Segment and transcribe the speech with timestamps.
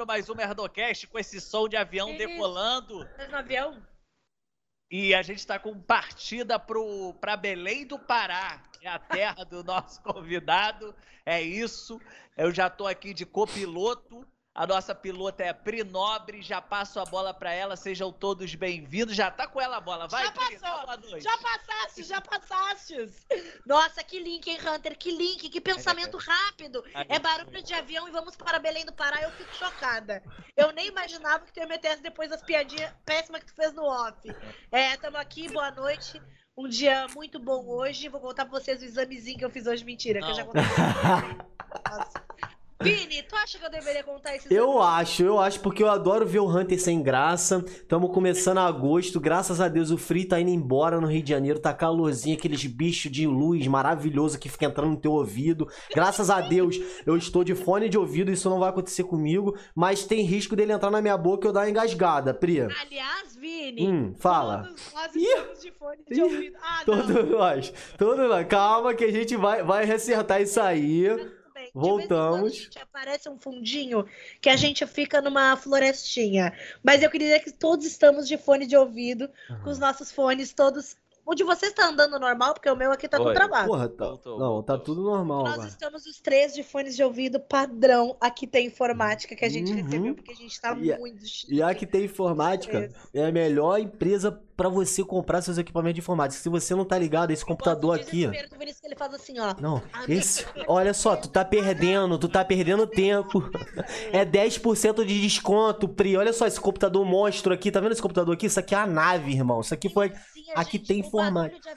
[0.00, 3.04] Começando mais um Merdocast com esse som de avião decolando.
[3.16, 3.86] Tá no avião?
[4.90, 9.44] E a gente tá com partida pro, pra Belém do Pará, que é a terra
[9.44, 10.94] do nosso convidado.
[11.24, 12.00] É isso.
[12.36, 14.26] Eu já tô aqui de copiloto.
[14.52, 16.42] A nossa pilota é a Pri Nobre.
[16.42, 17.76] Já passo a bola pra ela.
[17.76, 19.14] Sejam todos bem-vindos.
[19.14, 20.08] Já tá com ela a bola.
[20.08, 21.20] Vai, Já Pri, passou.
[21.20, 22.94] Já passaste, já passaste.
[23.64, 24.98] Nossa, que link, hein, Hunter?
[24.98, 26.84] Que link, que pensamento rápido.
[27.08, 29.22] É barulho de avião e vamos para Belém do Pará.
[29.22, 30.20] Eu fico chocada.
[30.56, 33.72] Eu nem imaginava que tu ia meter essa depois das piadinhas péssimas que tu fez
[33.72, 34.18] no off.
[34.72, 36.20] É, tamo aqui, boa noite.
[36.56, 38.08] Um dia muito bom hoje.
[38.08, 39.84] Vou contar pra vocês o examezinho que eu fiz hoje.
[39.84, 40.52] Mentira, que eu já Não.
[40.52, 42.20] contei.
[42.82, 46.26] Vini, tu acha que eu deveria contar esse Eu acho, eu acho, porque eu adoro
[46.26, 47.62] ver o Hunter sem graça.
[47.86, 51.58] Tamo começando agosto, graças a Deus o frio tá indo embora no Rio de Janeiro,
[51.58, 55.68] tá calorzinho, aqueles bichos de luz maravilhoso que fica entrando no teu ouvido.
[55.94, 60.04] Graças a Deus eu estou de fone de ouvido, isso não vai acontecer comigo, mas
[60.04, 62.60] tem risco dele entrar na minha boca e eu dar uma engasgada, Pri.
[62.62, 63.88] Aliás, Vini.
[63.88, 64.62] Hum, fala.
[64.62, 66.22] Todos nós estamos de fone de Ih.
[66.22, 66.56] ouvido.
[66.62, 66.96] Ah, não.
[66.96, 68.46] Todos nós, todos nós.
[68.46, 71.06] Calma que a gente vai, vai resertar isso aí.
[71.74, 72.68] De Voltamos.
[72.80, 74.04] aparece um fundinho
[74.40, 76.52] que a gente fica numa florestinha.
[76.82, 79.28] Mas eu queria dizer que todos estamos de fone de ouvido,
[79.62, 80.96] com os nossos fones todos.
[81.24, 83.34] O de vocês tá andando normal, porque o meu aqui tá tudo Oi.
[83.34, 83.68] travado.
[83.68, 84.62] Porra, tá, Voltou, não, voltou.
[84.64, 85.68] tá tudo normal Nós agora.
[85.68, 88.16] estamos os três de fones de ouvido padrão.
[88.20, 89.82] Aqui tem informática que a gente Uhum.
[89.84, 91.54] recebeu, porque a gente tá E muito chique.
[91.54, 96.00] E a que tem informática é a melhor empresa pra você comprar seus equipamentos de
[96.00, 96.42] informática.
[96.42, 98.26] Se você não tá ligado, esse computador aqui.
[98.26, 99.54] desespero do Vinícius que ele faz assim, ó.
[99.58, 100.12] Não, Amigo.
[100.12, 100.44] esse.
[100.68, 103.42] Olha só, tu tá perdendo, tu tá perdendo tempo.
[104.12, 106.16] É 10% de desconto, Pri.
[106.16, 107.70] Olha só esse computador monstro aqui.
[107.70, 108.46] Tá vendo esse computador aqui?
[108.46, 109.60] Isso aqui é a nave, irmão.
[109.60, 110.12] Isso aqui foi.
[110.54, 111.70] Aqui tem informática.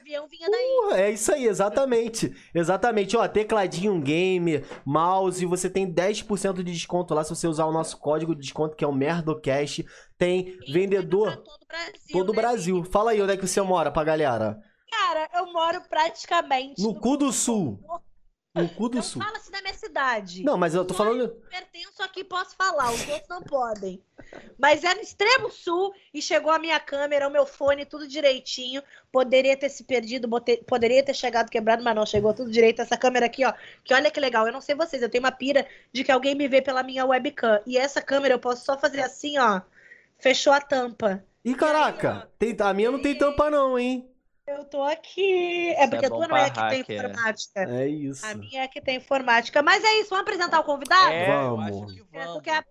[0.82, 2.34] Porra, é isso aí, exatamente.
[2.54, 3.16] Exatamente.
[3.16, 7.98] Ó, tecladinho gamer, mouse, você tem 10% de desconto lá se você usar o nosso
[7.98, 9.86] código de desconto que é o Merdocast.
[10.24, 11.36] Tem E vendedor.
[11.38, 12.02] Todo o Brasil.
[12.14, 12.84] Todo o né, Brasil.
[12.86, 14.58] Fala aí onde é que você mora pra galera.
[14.90, 17.78] Cara, eu moro praticamente No cu do sul.
[18.56, 19.22] No cu do Não sul.
[19.22, 20.44] fala-se da minha cidade.
[20.44, 21.22] Não, mas eu tô Só falando.
[21.24, 24.00] eu pertenço aqui, posso falar, os outros não podem.
[24.60, 28.82] Mas é no extremo sul e chegou a minha câmera, o meu fone, tudo direitinho.
[29.12, 32.82] Poderia ter se perdido, bote- poderia ter chegado quebrado, mas não, chegou tudo direito.
[32.82, 33.54] Essa câmera aqui, ó,
[33.84, 34.46] que olha que legal.
[34.46, 37.06] Eu não sei vocês, eu tenho uma pira de que alguém me vê pela minha
[37.06, 37.60] webcam.
[37.66, 39.62] E essa câmera eu posso só fazer assim, ó.
[40.20, 41.24] Fechou a tampa.
[41.44, 44.10] Ih, caraca, tem, a minha não tem tampa, não, hein?
[44.48, 45.70] Eu tô aqui.
[45.74, 46.96] É Isso porque é a tua não é que tem hacker.
[47.00, 47.60] informática.
[47.64, 48.26] É isso.
[48.26, 49.62] A minha é que tem informática.
[49.62, 51.12] Mas é isso, vamos apresentar o convidado?
[51.14, 51.94] É, Vamos.
[51.94, 52.34] que É, vamos.
[52.36, 52.66] tu, quer,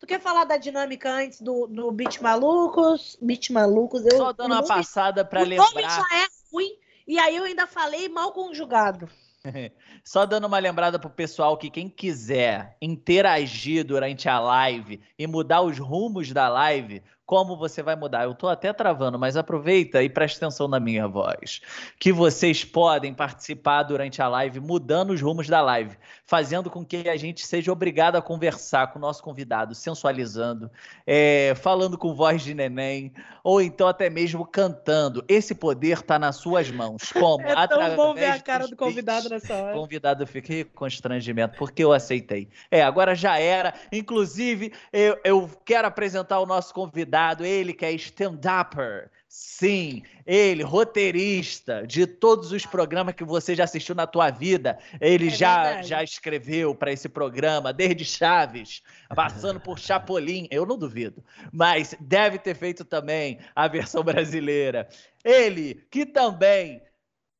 [0.00, 3.16] tu quer falar da dinâmica antes do, do Beat Malucos?
[3.22, 4.16] Beat Malucos, eu.
[4.16, 5.90] Só dando o uma nome- passada pra o nome lembrar.
[5.90, 6.76] já é ruim,
[7.06, 9.08] e aí eu ainda falei mal conjugado.
[10.04, 15.62] Só dando uma lembrada pro pessoal que quem quiser interagir durante a live e mudar
[15.62, 18.24] os rumos da live, como você vai mudar?
[18.24, 21.62] Eu tô até travando, mas aproveita e presta atenção na minha voz.
[21.98, 27.08] Que vocês podem participar durante a live, mudando os rumos da live, fazendo com que
[27.08, 30.70] a gente seja obrigado a conversar com o nosso convidado, sensualizando,
[31.06, 35.24] é, falando com voz de neném, ou então até mesmo cantando.
[35.26, 37.12] Esse poder tá nas suas mãos.
[37.12, 37.42] Como?
[37.62, 39.72] É tão bom ver a cara do convidado nessa hora.
[39.72, 42.48] convidado fica que constrangimento, porque eu aceitei.
[42.70, 43.72] É, agora já era.
[43.92, 49.10] Inclusive, eu, eu quero apresentar o nosso convidado, ele que é stand-upper.
[49.28, 54.78] Sim, ele, roteirista de todos os programas que você já assistiu na tua vida.
[55.00, 55.88] Ele É já, verdade.
[55.88, 58.82] já escreveu para esse programa, desde Chaves,
[59.14, 60.46] passando por Chapolin.
[60.50, 64.86] Eu não duvido, mas deve ter feito também a versão brasileira.
[65.24, 66.82] Ele, que também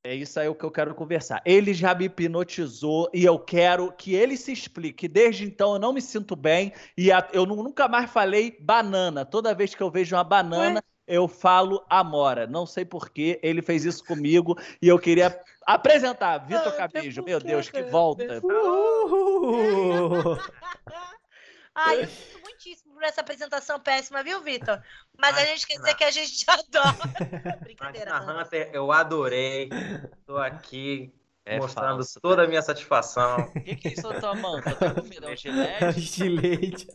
[0.04, 1.40] é isso aí o que eu quero conversar.
[1.44, 5.06] Ele já me hipnotizou e eu quero que ele se explique.
[5.06, 9.25] Desde então eu não me sinto bem e a- eu nu- nunca mais falei banana.
[9.25, 12.49] Toda vez que eu vejo uma banana, eu falo amora.
[12.49, 17.22] Não sei por que ele fez isso comigo e eu queria apresentar Vitor Ah, Capijo.
[17.22, 18.40] por Meu Deus, que volta.
[18.43, 20.37] Uhul.
[21.75, 24.83] Ai, eu sinto muitíssimo por essa apresentação péssima, viu, Vitor?
[25.19, 26.97] Mas a gente quer dizer que a gente te adora.
[27.61, 28.43] Brincadeira, Imagina.
[28.43, 29.69] Hunter, eu adorei.
[30.27, 31.15] Tô aqui
[31.45, 33.39] É mostrando falso, toda a minha satisfação.
[33.57, 34.61] O que, que é isso na tua mão?
[34.61, 35.99] Tá com medo, é um gilete?
[35.99, 36.87] Estilete.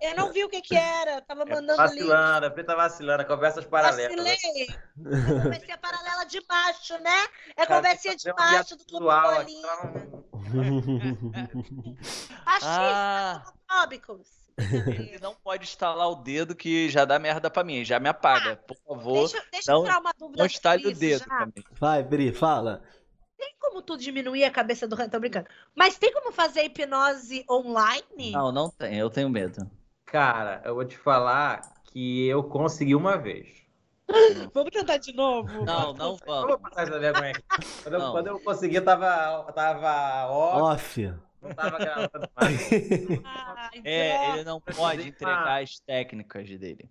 [0.00, 1.20] Eu não vi o que que era.
[1.22, 1.90] Tava É mandando link.
[2.06, 4.16] vacilando, a Pri tá vacilando, conversas paralelas.
[4.16, 4.66] Vacilei.
[4.68, 7.26] É conversinha paralela de macho, né?
[7.56, 9.68] É Cara, conversinha de macho do clube bolinha.
[12.62, 14.26] Ah, homofóbicos.
[14.58, 18.56] ele não pode estalar o dedo que já dá merda pra mim, já me apaga.
[18.56, 20.38] Por favor, Deixa, deixa eu não- tirar uma dúvida.
[20.38, 21.26] não estale o dedo já.
[21.26, 21.64] também.
[21.72, 22.82] Vai, Bri, fala.
[23.78, 24.96] Como tu diminuir a cabeça do?
[25.08, 25.46] Tô brincando.
[25.72, 28.32] Mas tem como fazer hipnose online?
[28.32, 29.70] Não, não tem, eu tenho medo.
[30.04, 33.46] Cara, eu vou te falar que eu consegui uma vez.
[34.52, 35.64] Vamos tentar de novo?
[35.64, 36.60] Não, não Eu vou vamos.
[36.62, 37.68] passar essa vergonha aqui.
[37.84, 41.14] Quando eu, quando eu consegui, eu tava, tava ó, Off.
[41.40, 42.70] não tava gravando mais.
[43.24, 46.90] Ai, É, ele não pode entregar as técnicas dele.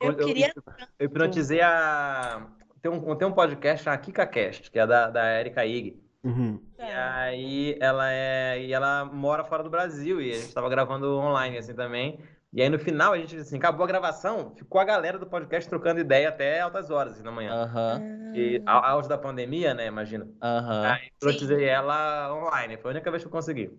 [0.00, 0.52] Eu queria.
[1.00, 2.46] Eu hipnotizei a.
[2.80, 6.01] Tem um, tem um podcast, a KikaCast, que é da, da Erika Ig.
[6.24, 6.60] Uhum.
[6.78, 8.60] E aí ela é.
[8.64, 12.18] E ela mora fora do Brasil e a gente tava gravando online assim também.
[12.52, 15.68] E aí no final a gente assim, acabou a gravação, ficou a galera do podcast
[15.68, 17.50] trocando ideia até altas horas assim, da manhã.
[17.52, 18.02] Aham,
[18.34, 20.28] E au- auge da pandemia, né, imagina.
[20.40, 20.82] aham.
[20.92, 23.70] Aí hipnotizei ela online, foi a única vez que eu consegui.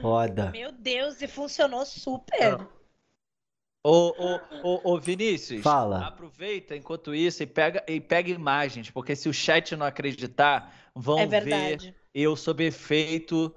[0.00, 0.50] Foda.
[0.52, 2.58] Meu Deus, e funcionou super.
[3.86, 6.06] Ô, ô, ô, ô, Vinícius, Fala.
[6.06, 11.18] aproveita enquanto isso e pega, e pega imagens, porque se o chat não acreditar, vão
[11.18, 11.94] É ver verdade.
[12.14, 13.54] eu sob efeito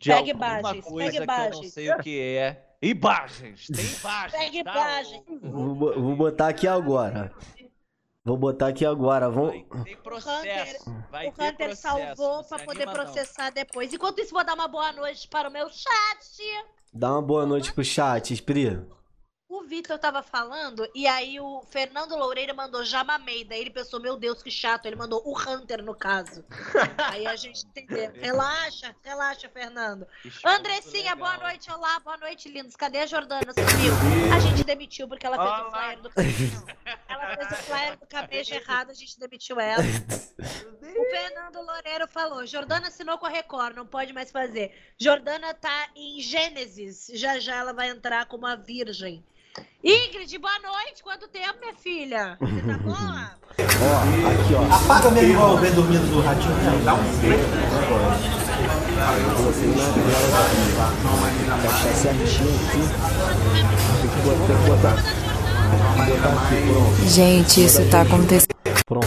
[0.00, 1.72] de Pegue alguma imagens, coisa pegue que eu não imagens.
[1.72, 2.66] sei o que é.
[2.82, 4.32] Imagens, tem imagens.
[4.42, 4.72] Pegue tá?
[4.72, 5.22] imagens.
[5.42, 7.32] Vou, vou botar aqui agora.
[8.24, 9.30] Vou botar aqui agora.
[9.30, 9.84] Vai Vamos.
[9.84, 11.04] ter processo.
[11.10, 11.82] Vai o ter Hunter processo.
[11.82, 13.04] salvou pra poder anima, não.
[13.04, 13.92] processar depois.
[13.92, 16.64] Enquanto isso, vou dar uma boa noite para o meu chat.
[16.92, 18.80] Dá uma boa noite pro chat, Espri.
[19.50, 23.42] O Vitor tava falando, e aí o Fernando Loureira mandou já mamei.
[23.42, 24.86] Daí ele pensou, meu Deus, que chato.
[24.86, 26.44] Ele mandou o Hunter, no caso.
[27.10, 28.12] aí a gente entendeu.
[28.14, 30.06] Relaxa, relaxa, Fernando.
[30.24, 31.68] Escudo Andressinha, boa noite.
[31.68, 32.76] Olá, boa noite, lindos.
[32.76, 33.52] Cadê a Jordana?
[33.52, 33.92] Sumiu.
[34.32, 35.70] A gente demitiu porque ela fez o Olá.
[35.72, 36.66] flyer do cabejo.
[37.08, 39.82] Ela fez o flyer do cabejo errado, a gente demitiu ela.
[39.82, 44.72] O Fernando Loureiro falou: Jordana assinou com a Record, não pode mais fazer.
[44.96, 47.10] Jordana tá em Gênesis.
[47.14, 49.24] Já já ela vai entrar como a virgem.
[49.82, 51.02] Ingrid, boa noite.
[51.02, 52.36] Quanto tempo, minha filha?
[52.38, 53.30] Você tá boa?
[53.82, 53.96] Ó,
[54.30, 54.62] aqui, ó.
[54.74, 56.54] Apaga mesmo igual ver dormindo do ratinho.
[56.84, 56.98] Dá um
[61.62, 62.82] Tá certinho aqui.
[64.00, 64.94] Tem que botar, tem que botar.
[64.94, 67.08] Tem que botar aqui, pronto.
[67.08, 68.54] Gente, isso tá acontecendo.
[68.86, 69.06] Pronto.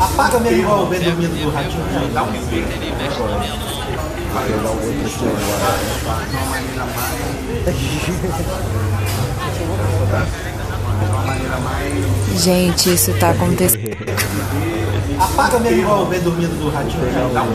[0.00, 2.12] Apaga mesmo igual ver dormindo do ratinho.
[2.14, 2.32] Dá um
[4.32, 5.72] Vou pegar o outro aqui agora.
[12.36, 13.96] Gente, isso tá acontecendo.
[15.20, 17.32] Apaga igual ver dormindo do ratinho.
[17.32, 17.52] Dá um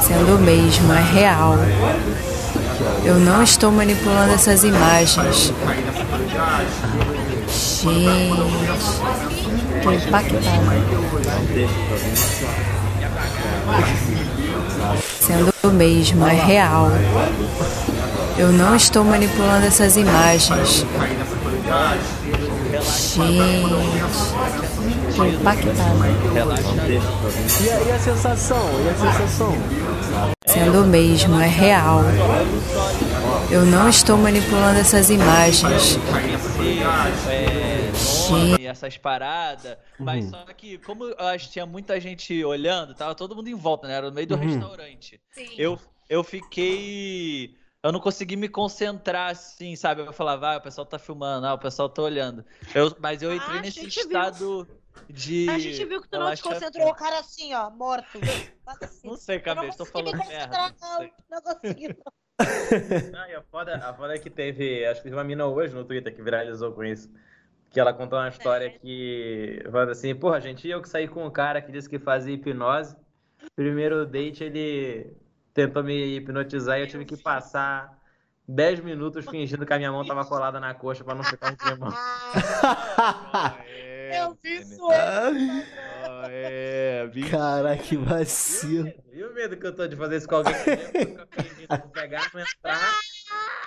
[0.00, 1.56] Sendo mesmo, é real.
[3.04, 5.52] Eu não estou manipulando essas imagens.
[7.82, 8.36] Gente,
[9.82, 10.42] tô impactada.
[15.68, 16.90] Sendo mesmo, é real.
[18.38, 20.86] Eu não estou manipulando essas imagens.
[23.14, 23.68] Gente,
[25.14, 26.08] tô impactada.
[27.60, 28.70] E a, e a sensação?
[28.84, 29.54] E a sensação?
[30.46, 32.02] Sendo mesmo, é real.
[33.50, 35.98] Eu não estou manipulando essas imagens.
[38.36, 39.76] É, nome, essas paradas.
[39.98, 43.54] Mas só que, como eu acho que tinha muita gente olhando, tava todo mundo em
[43.54, 43.94] volta, né?
[43.94, 44.40] Era no meio do Uhum.
[44.40, 45.20] restaurante.
[45.30, 45.48] Sim.
[45.56, 47.56] Eu, eu fiquei.
[47.82, 50.00] Eu não consegui me concentrar assim, sabe?
[50.02, 52.44] Eu falava, ah, o pessoal tá filmando, ah, o pessoal tá olhando.
[52.74, 54.06] Eu, mas eu entrei Ah, nesse gente viu.
[54.06, 54.68] estado
[55.08, 55.48] de.
[55.48, 56.60] A gente viu que tu não te relaxamento.
[56.60, 58.18] concentrou, o cara assim, ó, morto.
[58.82, 59.08] Assim.
[59.08, 60.74] Não sei, cabeça, tô falando merda.
[60.90, 61.40] não não.
[61.42, 62.12] consegui, não.
[63.12, 65.74] Não, e a foda, a foda é que teve, acho que teve uma mina hoje
[65.74, 67.10] no Twitter que viralizou com isso.
[67.70, 71.30] Que ela contou uma história que, falando assim, porra, gente, eu que saí com um
[71.30, 72.96] cara que disse que fazia hipnose.
[73.54, 75.12] Primeiro date ele
[75.52, 77.98] tentou me hipnotizar e eu tive que passar
[78.46, 81.56] 10 minutos fingindo que a minha mão tava colada na coxa pra não ficar um
[81.56, 81.92] climão.
[84.10, 84.88] Eu vi isso
[86.30, 87.30] É, bicho.
[87.30, 88.90] Caraca, que vacilo.
[89.12, 90.54] E o medo que eu tô de fazer isso com alguém
[91.92, 92.90] pegar, não entrar.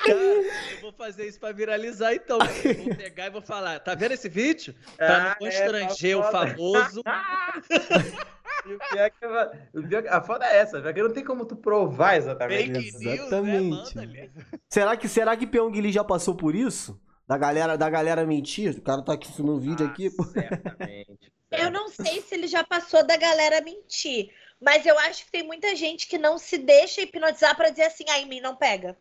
[0.06, 2.40] Cara, eu vou fazer isso pra viralizar então.
[2.64, 4.74] Eu vou pegar e vou falar, tá vendo esse vídeo?
[4.98, 7.04] Pra não Ah, é, constranger tá o famoso.
[8.64, 11.24] E o pior que eu- o pior que- a foda é essa, porque não tem
[11.24, 12.72] como tu provar exatamente.
[12.74, 13.00] Fake isso.
[13.00, 13.14] news, né?
[13.26, 13.70] Exatamente.
[13.96, 14.32] Manda ali.
[14.70, 17.02] Será que, será que Pyong Lee já passou por isso?
[17.28, 18.78] Da galera, da galera mentir.
[18.78, 20.24] O cara tá aqui no vídeo aqui, pô.
[20.26, 21.32] Certamente.
[21.50, 24.30] Eu não sei se ele já passou da galera mentir,
[24.62, 28.04] mas eu acho que tem muita gente que não se deixa hipnotizar pra dizer assim,
[28.10, 28.96] ah, em mim não pega.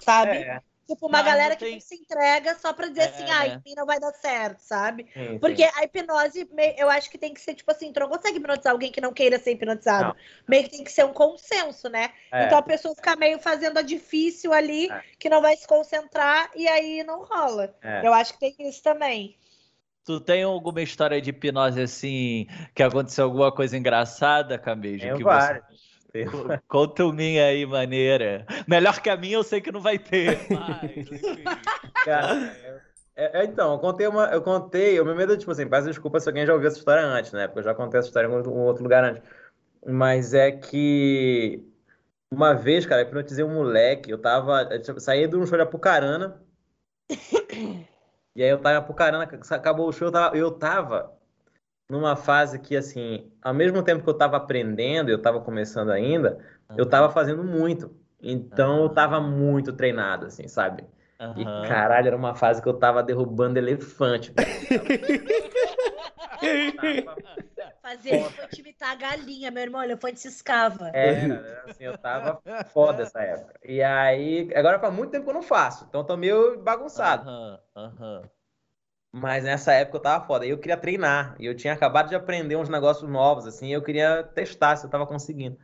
[0.00, 0.36] Sabe?
[0.38, 3.04] É, Tipo, uma Mas galera não que tem- não se entrega só pra dizer É,
[3.04, 5.06] assim, ah, em mim não vai dar certo, sabe?
[5.14, 5.70] sim, Porque sim.
[5.76, 8.90] a hipnose, eu acho que tem que ser, tipo assim, tu não consegue hipnotizar alguém
[8.90, 10.08] que não queira ser hipnotizado.
[10.08, 10.16] Não.
[10.48, 12.10] Meio que tem que ser um consenso, né?
[12.32, 12.46] É.
[12.46, 15.00] Então a pessoa fica meio fazendo a difícil ali, É.
[15.16, 17.72] que não vai se concentrar, e aí não rola.
[17.80, 18.04] É.
[18.04, 19.36] Eu acho que tem isso também.
[20.04, 25.02] Tu tem alguma história de hipnose assim, que aconteceu alguma coisa engraçada, Camejo?
[25.04, 25.64] Tenho que vários.
[26.68, 28.46] Conta o minha aí, maneira.
[28.66, 30.38] Melhor que a minha eu sei que não vai ter.
[30.50, 31.20] Mas.
[32.04, 32.80] Cara,
[33.16, 34.26] é- é, então, eu contei uma.
[34.26, 37.04] Eu contei, o meu medo, tipo assim, peço desculpa se alguém já ouviu essa história
[37.04, 37.46] antes, né?
[37.46, 39.22] Porque eu já contei essa história em outro, em outro lugar antes.
[39.86, 41.62] Mas é que
[42.30, 44.62] uma vez, cara, eu hipnotizei um moleque, eu tava.
[44.62, 46.40] Eu saí de um show de Apucarana.
[48.36, 51.19] E aí eu tava em Apucarana, acabou o show, eu tava, eu tava
[51.90, 56.38] numa fase que, assim, ao mesmo tempo que eu tava aprendendo, eu tava começando ainda,
[56.76, 57.94] eu tava fazendo muito.
[58.22, 60.84] Então eu tava muito treinado, assim, sabe?
[61.36, 61.62] E Aham.
[61.68, 64.32] caralho, era uma fase que eu tava derrubando elefante.
[67.82, 70.90] Fazer elefante imitar a galinha, meu irmão, elefante se escava.
[70.94, 72.40] Era assim, eu tava
[72.72, 73.58] foda essa época.
[73.64, 77.22] E aí, agora faz muito tempo que eu não faço, então tô meio bagunçado.
[77.22, 78.39] Aham, aham.
[79.12, 80.46] Mas nessa época eu tava foda.
[80.46, 81.36] E eu queria treinar.
[81.38, 84.86] E eu tinha acabado de aprender uns negócios novos, assim, e eu queria testar se
[84.86, 85.58] eu tava conseguindo.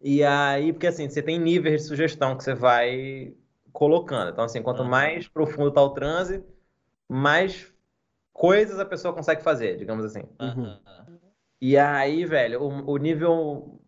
[0.00, 3.34] E aí, porque assim, você tem níveis de sugestão que você vai
[3.72, 4.30] colocando.
[4.30, 6.44] Então, assim, quanto mais profundo tá o transe,
[7.08, 7.72] mais
[8.32, 10.22] coisas a pessoa consegue fazer, digamos assim.
[10.38, 10.80] aham.
[11.60, 13.80] E aí, velho, o, o nível.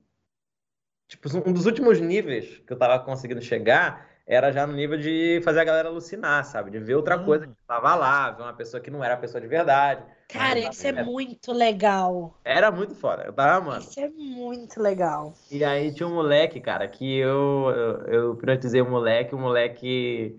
[1.06, 5.40] Tipo, um dos últimos níveis que eu tava conseguindo chegar era já no nível de
[5.44, 6.70] fazer a galera alucinar, sabe?
[6.72, 7.24] De ver outra Hum.
[7.24, 10.04] coisa que tava lá, ver uma pessoa que não era a pessoa de verdade.
[10.28, 12.34] Cara, isso é muito legal.
[12.44, 13.84] Era muito foda, eu tava amando.
[13.84, 15.34] Isso é muito legal.
[15.50, 20.38] E aí tinha um moleque, cara, que eu, eu, eu hipnotizei o moleque, o moleque.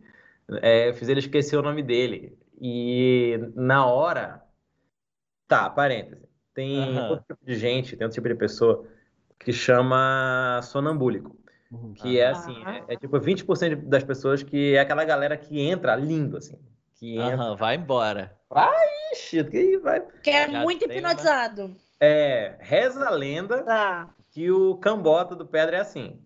[0.62, 2.38] É, eu fiz ele esquecer o nome dele.
[2.62, 4.44] E na hora.
[5.48, 6.28] Tá, parêntese.
[6.54, 8.88] Tem outro tipo de gente, tem outro tipo de pessoa
[9.40, 11.36] que chama sonambúlico.
[11.96, 15.96] Que é assim, é, é tipo 20% das pessoas que é aquela galera que entra
[15.96, 16.58] lindo, assim.
[16.96, 17.36] Que entra.
[17.36, 18.36] Aham, vai embora.
[19.14, 20.02] Ixi, que vai.
[20.24, 21.76] Que é Já muito hipnotizado.
[22.00, 24.10] É, reza a lenda Tá.
[24.32, 26.20] que o cambota do Pedra é assim.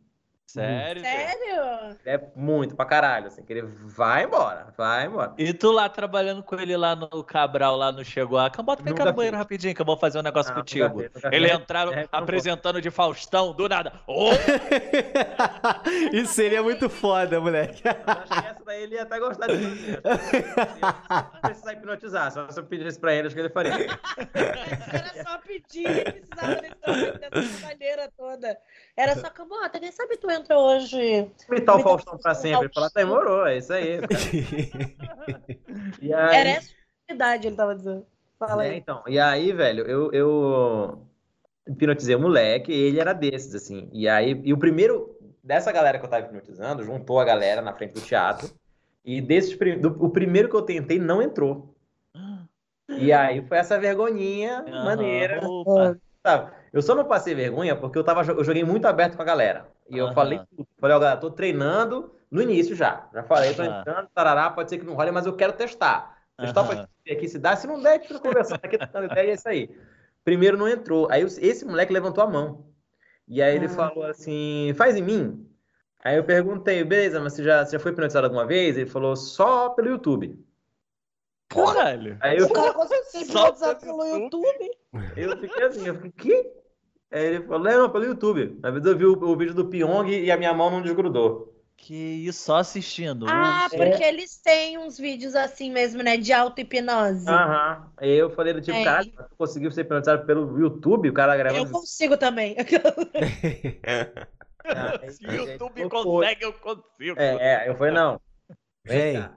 [0.45, 1.01] Sério?
[1.01, 1.97] Sério?
[2.05, 5.33] É muito pra caralho, assim, que ele vai embora, vai embora.
[5.37, 8.93] E tu lá trabalhando com ele lá no Cabral, lá no Chegou a Cambota, vem
[8.93, 10.99] cá Nunca no banheiro rapidinho que eu vou fazer um negócio Ah, nunca contigo.
[10.99, 11.57] fiz, nunca Ele fiz.
[11.59, 13.93] entraram É, apresentando de Faustão, do nada.
[14.05, 14.29] Ô,
[16.13, 17.81] Isso seria muito foda, moleque.
[17.87, 19.75] Eu acho que essa daí ele ia até gostar de mim.
[21.33, 23.73] Não precisar hipnotizar, só se eu pedisse pra ele, acho que ele faria.
[23.73, 28.57] Era só pedir, ele precisava desse dessa trabalheira toda.
[28.95, 31.29] Era só, Cambota, quem sabe tu entra hoje?
[31.49, 32.65] Imitar o Faustão pra sempre.
[32.65, 33.99] Ele fala, demorou, é isso aí.
[36.01, 36.71] E aí, Era essa
[37.09, 38.05] a idade, ele tava dizendo.
[38.39, 38.77] Fala É, aí.
[38.77, 41.07] então, e aí, velho, eu, eu
[41.67, 43.89] hipnotizei o moleque, e ele era desses, assim.
[43.93, 47.73] E aí, e o primeiro dessa galera que eu tava hipnotizando, juntou a galera na
[47.73, 48.49] frente do teatro.
[49.03, 51.73] E desses, do, o primeiro que eu tentei não entrou.
[52.89, 55.47] E aí foi essa vergonhinha Aham, maneira.
[55.49, 55.97] opa.
[56.25, 56.51] Sabe?
[56.73, 59.67] Eu só não passei vergonha porque eu, tava, eu joguei muito aberto com a galera.
[59.87, 60.15] E eu Aham.
[60.15, 60.67] falei tudo.
[60.79, 63.07] Falei, ó, galera, tô treinando no início já.
[63.13, 66.17] Já falei, tô entrando, tarará, pode ser que não role, mas eu quero testar.
[66.35, 66.69] Testar Aham.
[66.75, 67.55] pra ver aqui se dá.
[67.55, 69.69] Se não der, a gente fica conversando aqui, trocando ideia, e é isso aí.
[70.23, 71.07] Primeiro não entrou.
[71.11, 72.65] Aí esse moleque levantou a mão.
[73.27, 73.69] E aí ele Ah.
[73.69, 75.47] falou assim, faz em mim.
[76.03, 78.75] Aí eu perguntei, beleza, mas você já, você já foi hipnotizado alguma vez?
[78.77, 80.43] Ele falou, só pelo YouTube.
[81.49, 82.17] Caralho.
[82.19, 84.71] Aí eu, O cara consegue ser Só pelo pelo YouTube?
[85.15, 86.62] eu fiquei assim, eu fiquei, que?
[87.13, 88.59] Aí ele falou, não, pelo YouTube.
[88.63, 91.51] Às vezes eu vi o, o vídeo do Pyong e a minha mão não desgrudou.
[91.77, 91.93] Que
[92.27, 93.25] isso, só assistindo.
[93.27, 93.77] Ah, É.
[93.77, 96.15] porque eles têm uns vídeos assim mesmo, né?
[96.17, 97.27] De auto-hipnose.
[97.29, 97.91] Aham.
[97.97, 98.83] Aí eu falei do tipo, É.
[98.83, 101.09] caralho, tu conseguiu ser hipnotizado pelo YouTube?
[101.09, 101.71] O cara Eu gravando.
[101.71, 102.55] consigo também.
[104.65, 107.19] Aí- Se o YouTube aí- consegue, eu consigo.
[107.19, 108.19] É, é, eu falei, não.
[108.85, 109.21] Vem Vem.
[109.21, 109.33] cá.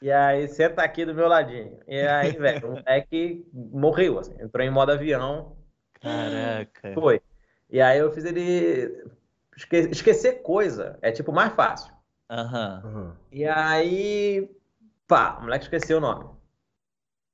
[0.00, 1.78] E aí, senta aqui do meu ladinho.
[1.86, 5.56] E aí, velho, o moleque morreu, assim, entrou em modo avião,
[6.00, 6.92] Caraca.
[6.94, 7.20] foi.
[7.70, 9.04] E aí eu fiz ele
[9.56, 11.92] esque- esquecer coisa, é tipo mais fácil.
[12.30, 13.16] Aham.
[13.32, 14.50] E aí,
[15.06, 16.30] pá, o moleque esqueceu o nome.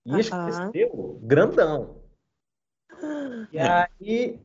[0.06, 0.21] E Aham.
[0.21, 2.02] esqueceu grandão.
[3.52, 4.40] E aí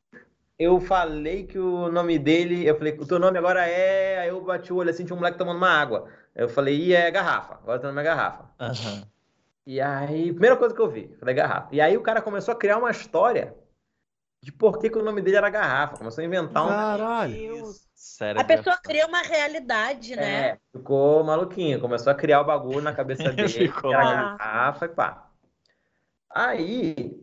[0.57, 4.19] eu falei que o nome dele, eu falei, o teu nome agora é.
[4.19, 6.09] Aí eu bati o olho assim, tinha um moleque tomando uma água.
[6.35, 8.49] Eu falei, e é garrafa, agora tá na minha garrafa.
[8.59, 9.03] Aham.
[9.65, 11.69] E aí, primeira coisa que eu vi, falei garrafa.
[11.71, 13.55] E aí o cara começou a criar uma história
[14.41, 15.97] de por que, que o nome dele era garrafa.
[15.97, 16.69] Começou a inventar um.
[16.69, 17.71] Caralho.
[17.93, 18.39] Sério.
[18.41, 20.47] A pessoa cria uma realidade, né?
[20.49, 24.37] É, ficou maluquinho, começou a criar o bagulho na cabeça dele, Ficou era maluco.
[24.37, 25.29] garrafa e pá.
[26.29, 27.21] Aí,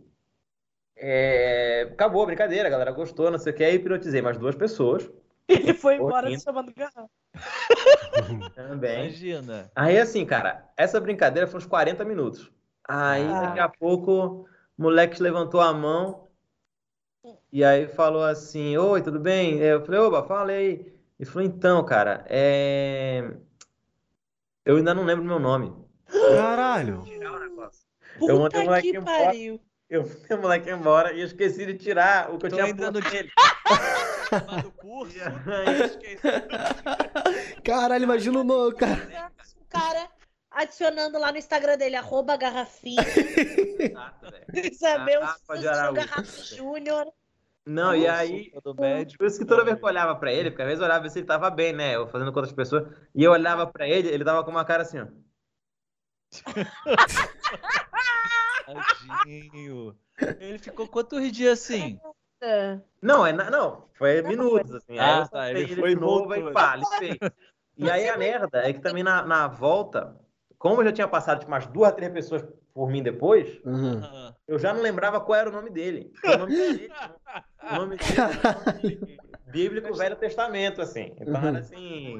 [0.97, 4.55] é, acabou a brincadeira, a galera gostou, não sei o que, aí hipnotizei mais duas
[4.55, 5.09] pessoas
[5.49, 7.09] Ele foi embora se chamando garrafa.
[8.55, 9.05] também.
[9.07, 9.71] Imagina.
[9.75, 12.51] Aí, assim, cara, essa brincadeira foi uns 40 minutos.
[12.89, 13.41] Aí, Ah.
[13.43, 14.47] daqui a pouco,
[14.79, 16.26] o moleque levantou a mão
[17.53, 19.59] e aí falou assim: Oi, tudo bem?
[19.59, 20.93] Eu falei: Oba, fala aí.
[21.19, 23.31] Ele falou: Então, cara, é...
[24.65, 25.75] eu ainda não lembro meu nome.
[26.37, 27.03] Caralho.
[28.21, 29.25] Eu mandei o Puta moleque que embora.
[29.25, 29.61] pariu.
[29.89, 32.75] Eu fui o moleque embora e eu esqueci de tirar o que eu Tô tinha
[32.75, 33.31] no- nele.
[34.29, 35.15] Chamado curso.
[37.65, 39.33] Caralho, imagina o nome, cara.
[39.61, 40.09] O cara
[40.57, 43.03] adicionando lá no Instagram dele, arroba garrafinha.
[43.79, 44.47] Exato, velho.
[44.75, 45.93] Saber o Araújo.
[45.95, 47.13] Garrafa Júnior.
[47.69, 48.53] Não, e aí,
[49.19, 51.03] por isso que toda vez que eu olhava pra ele, porque às vezes eu olhava
[51.03, 51.97] ver se ele tava bem, né?
[51.97, 54.83] Eu fazendo com outras pessoas, e eu olhava pra ele, ele tava com uma cara
[54.83, 55.07] assim, ó.
[58.67, 59.97] Tadinho.
[60.41, 61.99] Ele ficou quantos dias assim?
[63.03, 64.99] Não, é, não, foi minutos, assim.
[64.99, 66.47] Aí Ah, eu tá, soltei ele foi e de novo, voltou.
[66.49, 67.19] aí pá, listei.
[67.79, 70.19] E aí a merda é que também na, na volta,
[70.59, 72.45] como eu já tinha passado tipo, umas duas, três pessoas
[72.75, 74.01] por mim depois, Uhum.
[74.03, 76.13] Ah, eu já não lembrava qual era o nome dele.
[76.23, 76.91] O nome dele,
[77.63, 78.99] o nome dele era um nome
[79.51, 81.15] bíblico Velho Testamento, assim.
[81.19, 82.19] Então era assim.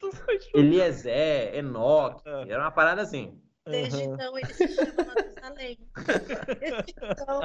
[0.54, 3.40] Eliezer, Enoque, era uma parada assim.
[3.68, 5.78] Desde então ele se chama Matusalém.
[6.60, 7.42] Desde então,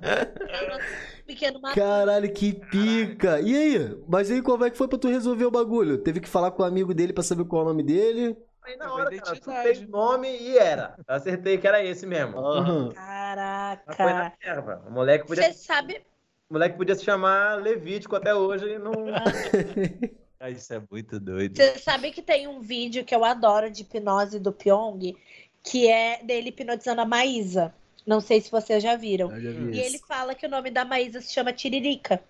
[0.00, 0.86] é o nosso
[1.26, 1.74] pequeno Matusalém.
[1.74, 3.40] Caralho, que pica.
[3.40, 3.98] E aí?
[4.06, 5.98] Mas aí como é que foi pra tu resolver o bagulho?
[5.98, 8.36] Teve que falar com o amigo dele pra saber qual é o nome dele?
[8.64, 9.38] Aí na hora, cara,
[9.78, 10.94] o nome e era.
[11.06, 12.38] Eu acertei que era esse mesmo.
[12.38, 12.92] Uhum.
[12.94, 14.82] Mas foi na Caraca.
[14.86, 16.02] O moleque podia, Você sabe.
[16.48, 18.92] o moleque podia se chamar Levítico até hoje e não.
[20.40, 21.56] Ah, Isso é muito doido.
[21.56, 25.16] Você sabe que tem um vídeo que eu adoro de hipnose do Pyong,
[25.62, 27.72] que é dele hipnotizando a Maísa.
[28.06, 29.30] Não sei se vocês já viram.
[29.30, 30.06] Já vi E ele isso.
[30.06, 32.22] fala que o nome da Maísa se chama Tiririca.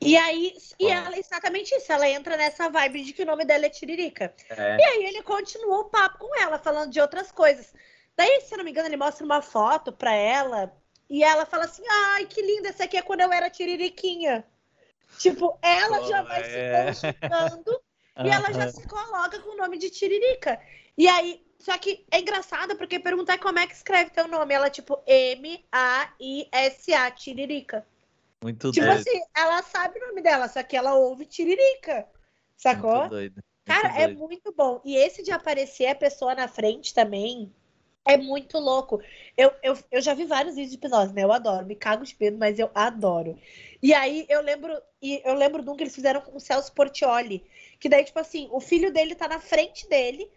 [0.00, 3.66] E aí, e ela exatamente isso, ela entra nessa vibe de que o nome dela
[3.66, 4.34] é Tiririca.
[4.48, 4.78] É.
[4.78, 7.74] E aí ele continua o papo com ela, falando de outras coisas.
[8.16, 10.72] Daí, se eu não me engano, ele mostra uma foto pra ela
[11.08, 14.44] e ela fala assim: ai, que linda, essa aqui é quando eu era Tiririquinha.
[15.18, 16.92] Tipo, ela já vai É.
[16.94, 17.82] se consultando
[18.24, 20.58] e ela já se coloca com o nome de Tiririca.
[20.96, 24.54] E aí, só que é engraçado porque perguntar como é que escreve teu nome.
[24.54, 27.86] Ela, tipo, M-A-I-S-A, Tiririca.
[28.42, 28.92] Muito Tipo doido.
[28.92, 32.06] assim, ela sabe o nome dela, só que ela ouve Tiririca.
[32.56, 32.90] Sacou?
[32.90, 33.42] Muito doido.
[33.66, 34.18] Muito Cara, é doido.
[34.18, 34.80] muito bom.
[34.84, 37.52] E esse de aparecer a pessoa na frente também
[38.04, 39.00] é muito louco.
[39.36, 41.22] Eu, eu, eu já vi vários vídeos de hipnose, né?
[41.24, 43.38] Eu adoro, me cago de medo, mas eu adoro.
[43.82, 44.72] E aí eu lembro,
[45.02, 47.44] e eu lembro de um que eles fizeram com o Celso Portioli,
[47.78, 50.30] que daí, tipo assim, o filho dele tá na frente dele,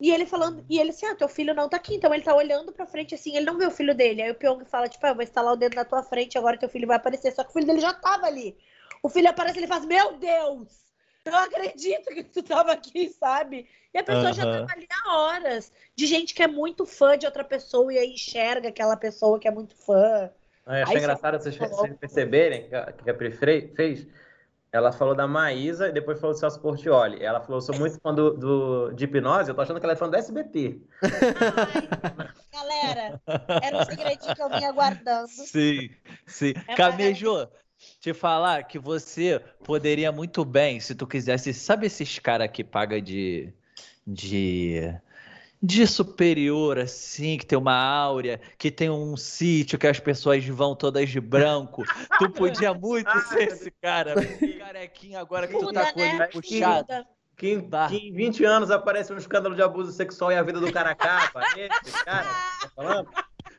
[0.00, 2.34] e ele falando, e ele assim, ah, teu filho não tá aqui, então ele tá
[2.34, 4.22] olhando pra frente assim, ele não vê o filho dele.
[4.22, 6.56] Aí o Pyong fala, tipo, ah, eu vou instalar o dedo na tua frente, agora
[6.56, 7.32] teu filho vai aparecer.
[7.32, 8.56] Só que o filho dele já tava ali.
[9.02, 10.86] O filho aparece, ele faz, meu Deus!
[11.24, 13.68] Eu não acredito que tu tava aqui, sabe?
[13.92, 14.66] E a pessoa já Aham.
[14.66, 15.72] tava ali há horas.
[15.94, 19.46] De gente que é muito fã de outra pessoa e aí enxerga aquela pessoa que
[19.46, 20.30] é muito fã.
[20.66, 24.06] Eu achei Aí engraçado vocês, vocês perceberem que a, que a Pri fez.
[24.70, 27.22] Ela falou da Maísa e depois falou do Celso Portioli.
[27.24, 29.96] Ela falou, sou muito fã do, do- de hipnose, eu tô achando que ela é
[29.96, 30.78] fã do SBT.
[31.02, 31.88] Ai,
[32.52, 33.20] galera,
[33.62, 35.28] era um segredinho que eu vinha guardando.
[35.28, 35.88] Sim,
[36.26, 36.52] sim.
[36.68, 37.48] É Camejo,
[38.00, 43.00] te falar que você poderia muito bem, se tu quisesse, sabe esses caras que paga
[43.00, 43.52] de,
[44.06, 44.94] de,
[45.62, 50.74] de superior, assim, que tem uma áurea, que tem um sítio que as pessoas vão
[50.76, 51.82] todas de branco.
[52.18, 54.14] Tu podia muito ser esse cara,
[54.58, 56.26] carequinha agora que tu Muda, tá com ele né?
[56.28, 57.06] puxado.
[57.36, 60.58] Que, em- que em 20 anos aparece um escândalo de abuso sexual e a vida
[60.60, 61.40] do cara acaba.
[61.56, 63.08] Esse cara, tá falando?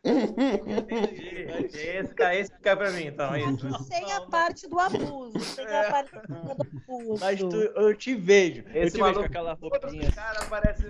[0.04, 1.78] Entendi.
[1.78, 3.34] Esse, cara, esse fica pra mim, então.
[3.34, 3.84] é Isso.
[3.86, 5.40] Sem a parte do abuso.
[5.40, 7.20] Sem a parte do abuso.
[7.22, 10.12] Mas tu- eu te vejo, eu Esse te vejo com maluco- aquela roupinha.
[10.12, 10.88] cara parece.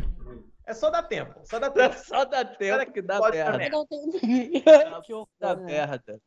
[0.70, 1.34] É só dar tempo.
[1.46, 1.96] Só dar tempo.
[2.06, 3.86] Só dá tempo que dá merda.
[3.90, 4.62] tem...
[5.04, 5.66] que horror, Dá né?
[5.66, 6.22] merda.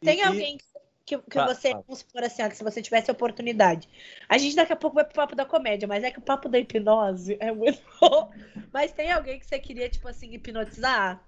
[0.00, 0.58] Tem E- alguém
[1.04, 1.82] que, que, Fala, você, fala.
[1.88, 3.88] vamos supor assim, ó, que se você tivesse oportunidade.
[4.28, 6.48] A gente daqui a pouco vai pro papo da comédia, mas é que o papo
[6.48, 8.30] da hipnose é muito bom.
[8.72, 11.20] Mas tem alguém que você queria, tipo assim, hipnotizar?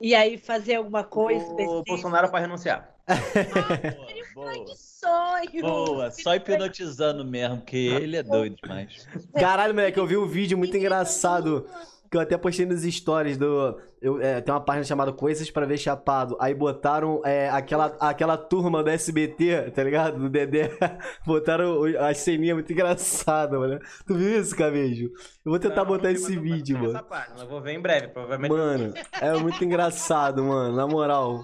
[0.00, 1.44] E aí fazer alguma coisa.
[1.44, 1.82] O específica.
[1.86, 2.88] Bolsonaro para renunciar.
[3.06, 4.76] Boa, Que boa.
[4.76, 5.60] sonho!
[5.60, 9.06] Boa, só hipnotizando mesmo, porque ele é doido demais.
[9.34, 11.66] Caralho, moleque, eu vi um vídeo muito engraçado
[12.12, 13.80] que eu até postei nos stories do.
[13.98, 16.36] Eu, é, tem uma página chamada Coisas pra Ver Chapado.
[16.38, 20.18] Aí botaram é, aquela, aquela turma do SBT, tá ligado?
[20.18, 20.70] Do Dedé.
[21.24, 23.80] Botaram a ceninha muito engraçada, mano.
[24.06, 25.06] Tu viu isso, Camejo?
[25.42, 26.90] Eu vou tentar Não, botar não esse vídeo, mano.
[26.90, 28.52] Essa página, eu vou ver em breve, provavelmente.
[28.52, 30.76] Mano, é muito engraçado, mano.
[30.76, 31.42] Na moral.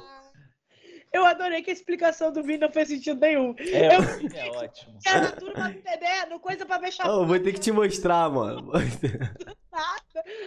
[1.12, 3.54] Eu adorei que a explicação do Vini não fez sentido nenhum.
[3.58, 4.00] É, Eu-
[4.34, 4.98] é ótimo.
[5.04, 7.20] Cara, turma do Dedé, no coisa pra ver chapado.
[7.22, 8.70] eu vou ter que te mostrar, mano.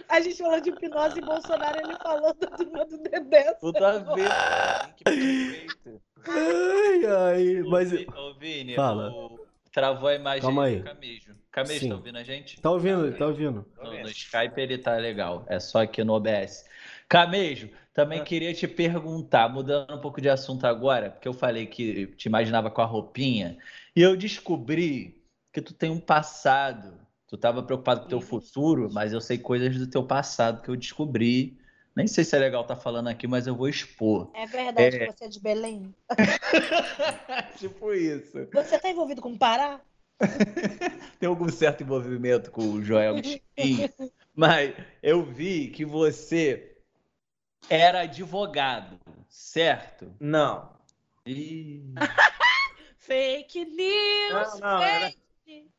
[0.08, 3.54] A gente falou de hipnose e Bolsonaro, ele falou da turma do Dedé.
[3.54, 4.88] Tudo a ver, cara.
[4.96, 6.02] Que perfeito.
[6.28, 7.62] Ai, ai.
[7.68, 7.92] Mas.
[7.92, 9.10] Ô, Vi- Ô, Vini, Fala.
[9.10, 9.40] o-
[9.72, 10.76] travou a imagem Calma aí.
[10.76, 11.34] do Camejo.
[11.50, 11.88] Camejo, Sim.
[11.88, 12.60] tá ouvindo a gente?
[12.60, 13.16] Tá ouvindo?
[13.16, 13.66] Tá ouvindo?
[13.82, 16.64] No, no Skype ele tá legal, é só aqui no OBS.
[17.08, 18.24] Camejo, também Ah.
[18.24, 22.70] queria te perguntar, mudando um pouco de assunto agora, porque eu falei que te imaginava
[22.70, 23.58] com a roupinha,
[23.94, 27.00] e eu descobri que tu tem um passado.
[27.28, 30.68] Tu estava preocupado com o teu futuro, mas eu sei coisas do teu passado que
[30.68, 31.58] eu descobri.
[31.94, 34.30] Nem sei se é legal estar falando aqui, mas eu vou expor.
[34.34, 35.06] É verdade É.
[35.06, 35.94] que você é de Belém?
[37.58, 38.48] tipo isso.
[38.52, 39.80] Você tá envolvido com o Pará?
[41.18, 43.40] tem algum certo envolvimento com o Joel Michim,
[44.34, 46.71] mas eu vi que você
[47.68, 48.98] era advogado,
[49.28, 50.14] certo?
[50.20, 50.70] Não.
[51.26, 51.82] Ih,
[52.98, 54.60] Fake news!
[54.60, 55.06] Não, não, era-
[55.44, 55.70] fake.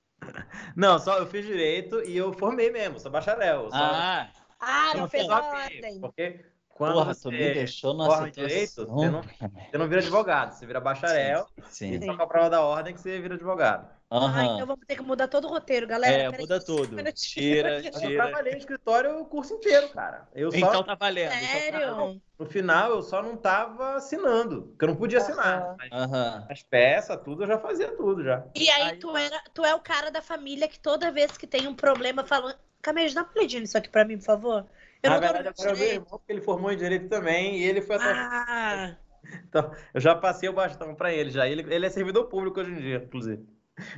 [0.75, 3.69] Não, só eu fiz direito e eu formei mesmo, sou bacharel.
[3.69, 5.99] Só, ah, Ah, não Não, fez ordem.
[5.99, 8.47] Porque quando porra, você tu me deixou numa forma situação.
[8.47, 11.91] direito, você não, você não vira advogado, você vira bacharel Sim.
[11.95, 13.89] e só com a prova da ordem que você vira advogado.
[14.15, 14.43] Ah, Aham.
[14.55, 16.13] então vamos ter que mudar todo o roteiro, galera.
[16.13, 16.95] É, Peraí, muda tudo.
[17.13, 18.23] Tira, Mas eu tira.
[18.23, 20.27] trabalhei no escritório o curso inteiro, cara.
[20.35, 21.31] Eu só, Então tá valendo.
[21.33, 22.21] então tá- Sério?
[22.37, 25.75] no final, eu só não tava assinando, porque eu não podia assinar.
[25.91, 26.45] Aham.
[26.47, 28.45] As peças, tudo, eu já fazia tudo já.
[28.55, 31.47] E aí, Aí- Tu, era, tu é o cara da família que toda vez que
[31.47, 32.55] tem um problema fala.
[32.83, 34.65] Camejo, dá uma olhadinha nisso aqui pra mim, por favor.
[35.01, 35.93] Eu Na verdade, agora é meu direito.
[36.03, 38.11] irmão, porque ele formou em direito também, e ele foi até.
[38.11, 38.95] Ah,
[39.49, 41.47] Então, eu já passei o bastão pra ele já.
[41.47, 43.43] Ele, ele é servidor público hoje em dia, inclusive.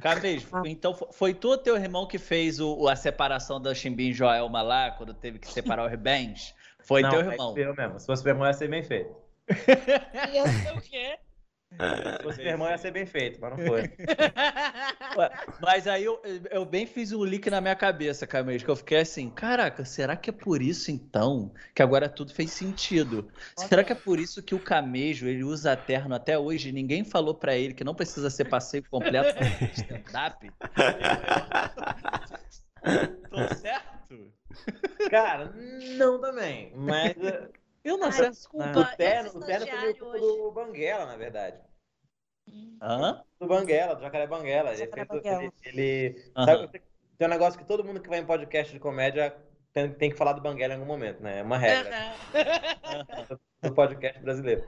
[0.01, 4.13] Cabejo, então fo- foi tu ou teu irmão que fez o, a separação da Chimbim
[4.13, 6.55] Joelma lá, quando teve que separar os bens?
[6.81, 7.57] Foi não, teu é irmão.
[7.57, 7.99] Eu mesmo.
[7.99, 9.13] Se fosse meu irmão, ia ser bem feito.
[10.31, 11.17] ia ser o quê?
[11.75, 13.83] Se fosse meu irmão, ia ser bem feito, mas não foi.
[15.61, 18.99] Mas aí eu, eu bem fiz um link na minha cabeça, Camejo, que eu fiquei
[18.99, 23.29] assim, caraca, será que é por isso então que agora tudo fez sentido?
[23.55, 27.03] Será que é por isso que o Camejo, ele usa terno até hoje e ninguém
[27.03, 30.51] falou pra ele que não precisa ser passeio completo pra fazer stand-up?
[33.29, 34.33] Tô certo?
[35.09, 35.53] Cara,
[35.97, 36.71] não também.
[36.75, 37.49] Mas eh,
[37.86, 38.30] Eu não sei.
[38.32, 38.80] desculpa.
[38.80, 41.58] o terno, o terno foi meio culpa do Banguela, na verdade.
[42.82, 43.24] Hã?
[43.39, 44.69] Do Banguela, do Jacaré Banguela.
[44.71, 45.54] Ele, Jacaré fez- Banguela.
[45.65, 46.82] ele, sabe,
[47.17, 49.36] tem um negócio que todo mundo que vai em podcast de comédia
[49.71, 51.39] tem, tem que falar do Banguela em algum momento, né?
[51.39, 52.13] É uma regra.
[53.62, 54.63] Do podcast brasileiro.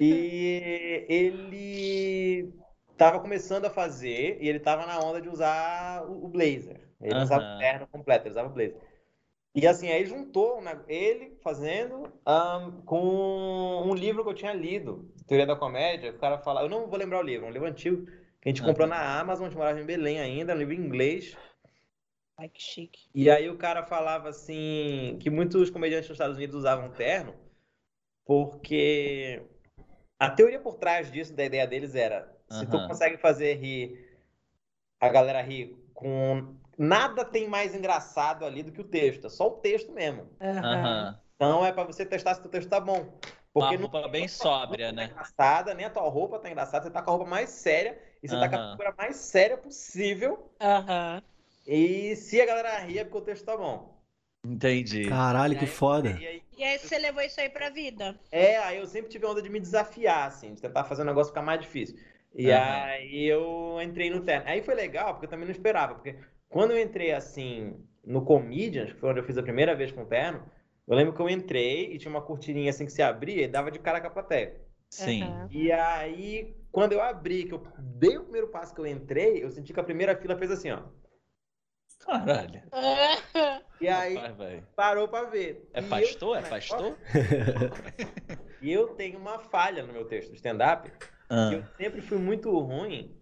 [0.00, 2.52] E ele
[2.96, 6.80] tava começando a fazer e ele tava na onda de usar o o blazer.
[7.00, 8.76] Ele usava o terno completo, ele usava o blazer.
[9.54, 15.08] E assim, aí juntou né, ele fazendo ahn, com um livro que eu tinha lido,
[15.28, 17.52] Teoria da Comédia, que o cara fala, eu não vou lembrar o livro, é um
[17.52, 18.70] livro antigo, que a gente Aham.
[18.70, 21.36] comprou na Amazon, a gente morava em Belém ainda, um livro em inglês.
[22.36, 23.08] Ai, que chique.
[23.14, 27.32] E aí o cara falava assim que muitos comediantes nos Estados Unidos usavam terno
[28.24, 29.40] porque
[30.18, 32.88] a teoria por trás disso, da ideia deles era se tu Aham.
[32.88, 34.18] consegue fazer rir
[35.00, 39.48] a galera rir com nada tem mais engraçado ali do que o texto, é só
[39.48, 40.28] o texto mesmo.
[40.40, 41.18] Aham.
[41.36, 43.00] Então é pra você testar se o texto tá bom.
[43.54, 45.04] Uma Porque não roupa bem sóbria, né?
[45.12, 48.28] engraçada, nem a tua roupa tá engraçada, você tá com a roupa mais séria e
[48.28, 50.50] você tá com a figura mais séria possível.
[50.60, 51.22] Aham.
[51.66, 53.94] E se a galera rir é porque o texto tá bom.
[54.44, 55.08] Entendi.
[55.08, 56.10] Caralho, que foda.
[56.10, 58.18] e aí- E aí você levou isso aí pra vida?
[58.30, 61.04] É, aí eu sempre tive a onda de me desafiar, assim, de tentar fazer o
[61.04, 61.96] negócio ficar mais difícil.
[62.34, 62.82] E Aham.
[62.84, 64.48] aí eu entrei no terno.
[64.48, 66.16] Aí foi legal, porque eu também não esperava, porque
[66.54, 70.02] quando eu entrei, assim, no Comedians, que foi onde eu fiz a primeira vez com
[70.02, 70.40] o terno,
[70.86, 73.72] eu lembro que eu entrei e tinha uma cortininha assim que se abria e dava
[73.72, 74.62] de cara com a plateia.
[74.88, 75.24] Sim.
[75.24, 75.48] Aham.
[75.50, 79.50] E aí, quando eu abri, que eu dei o primeiro passo que eu entrei, eu
[79.50, 80.84] senti que a primeira fila fez assim, ó.
[81.98, 82.62] Caralho.
[83.80, 85.68] E aí Rapaz, parou pra ver.
[85.74, 86.36] É E eu pastor?
[86.36, 86.98] É tinha um pastor?
[88.62, 90.90] E eu tenho uma falha no meu texto do stand-up,
[91.28, 93.20] Ah, que eu sempre fui muito ruim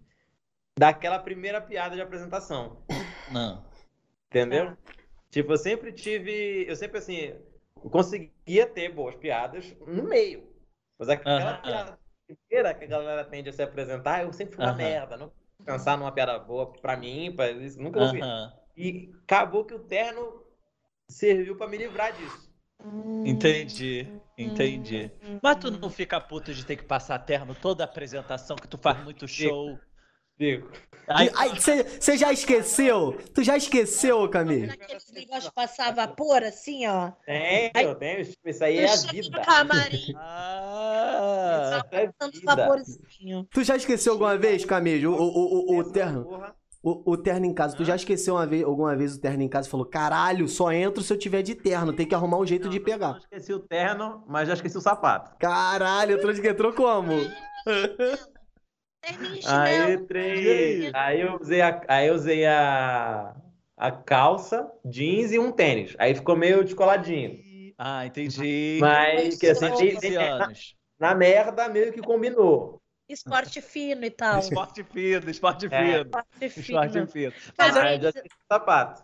[0.77, 2.83] daquela primeira piada de apresentação.
[3.33, 3.65] Não.
[4.29, 4.77] Entendeu?
[5.29, 6.65] Tipo, eu sempre tive.
[6.67, 7.33] Eu sempre assim.
[7.83, 10.47] eu conseguia ter boas piadas no meio.
[10.97, 11.61] Mas aquela Aham.
[11.61, 14.77] piada inteira que a galera tende a se apresentar, eu sempre fui uma Aham.
[14.77, 15.17] merda.
[15.17, 15.31] Não
[15.65, 18.21] pensar numa piada boa pra mim, pra isso, nunca ouvi.
[18.21, 18.53] Aham.
[18.75, 20.43] E acabou que o terno
[21.07, 22.51] serviu pra me livrar disso.
[23.25, 25.11] Entendi, entendi.
[25.41, 28.77] Mas tu não fica puto de ter que passar terno toda a apresentação que tu
[28.77, 29.79] faz muito show.
[31.07, 33.17] Aí, Você já esqueceu?
[33.33, 34.67] Tu já esqueceu, Camille?
[34.67, 37.11] Naqueles negócios de passar vapor, assim, ó.
[37.25, 38.21] Tenho, tenho.
[38.45, 39.41] Isso aí é a vida.
[39.41, 42.09] camarim, Ah, é.
[43.51, 45.05] Tu já esqueceu alguma vez, Camille?
[45.07, 46.53] O, o, o, o, terno?
[46.81, 47.75] O, o terno em casa.
[47.75, 50.71] Tu já esqueceu uma vez, alguma vez o terno em casa e falou: caralho, só
[50.71, 51.91] entro se eu tiver de terno.
[51.93, 53.17] Tem que arrumar um jeito de pegar.
[53.19, 55.35] esqueci o terno, mas já esqueci o sapato.
[55.37, 57.11] Caralho, entrou de entrou como?
[59.45, 60.91] Aí entrei.
[60.93, 63.35] Aí eu usei a, aí eu usei a,
[63.77, 65.95] a calça, jeans e um tênis.
[65.99, 67.39] Aí ficou meio descoladinho.
[67.77, 68.77] ah, entendi.
[68.79, 70.75] Mas que assim, Nossa, tem- 15 tem- anos.
[70.99, 72.81] na merda meio que combinou.
[73.09, 74.39] Esporte fino e tal.
[74.39, 75.69] Esporte fino, esporte É.
[75.69, 76.01] fino.
[76.05, 77.07] Esporte Esporte fino.
[77.07, 77.33] fino.
[77.57, 79.03] Mas Mas aí, já esqueci o sapato.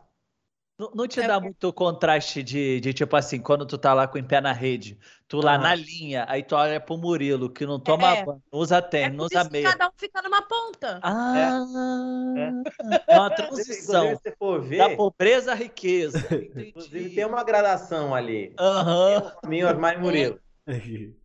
[0.80, 4.08] Não, não te É dá muito contraste de, de, tipo assim, quando tu tá lá
[4.08, 7.65] com o pé na rede, tu lá na linha, aí tu olha pro Murilo, que
[7.65, 8.24] não toma É.
[8.26, 9.72] banho, não usa é tênis, não por usa isso que meia.
[9.72, 11.00] cada um fica numa ponta.
[11.04, 13.13] Ah, É.
[13.13, 16.18] é uma transição se for da ver, pobreza à riqueza.
[16.56, 18.54] inclusive tem uma gradação ali.
[18.58, 19.34] Aham.
[19.48, 20.39] Mim, mais Murilo.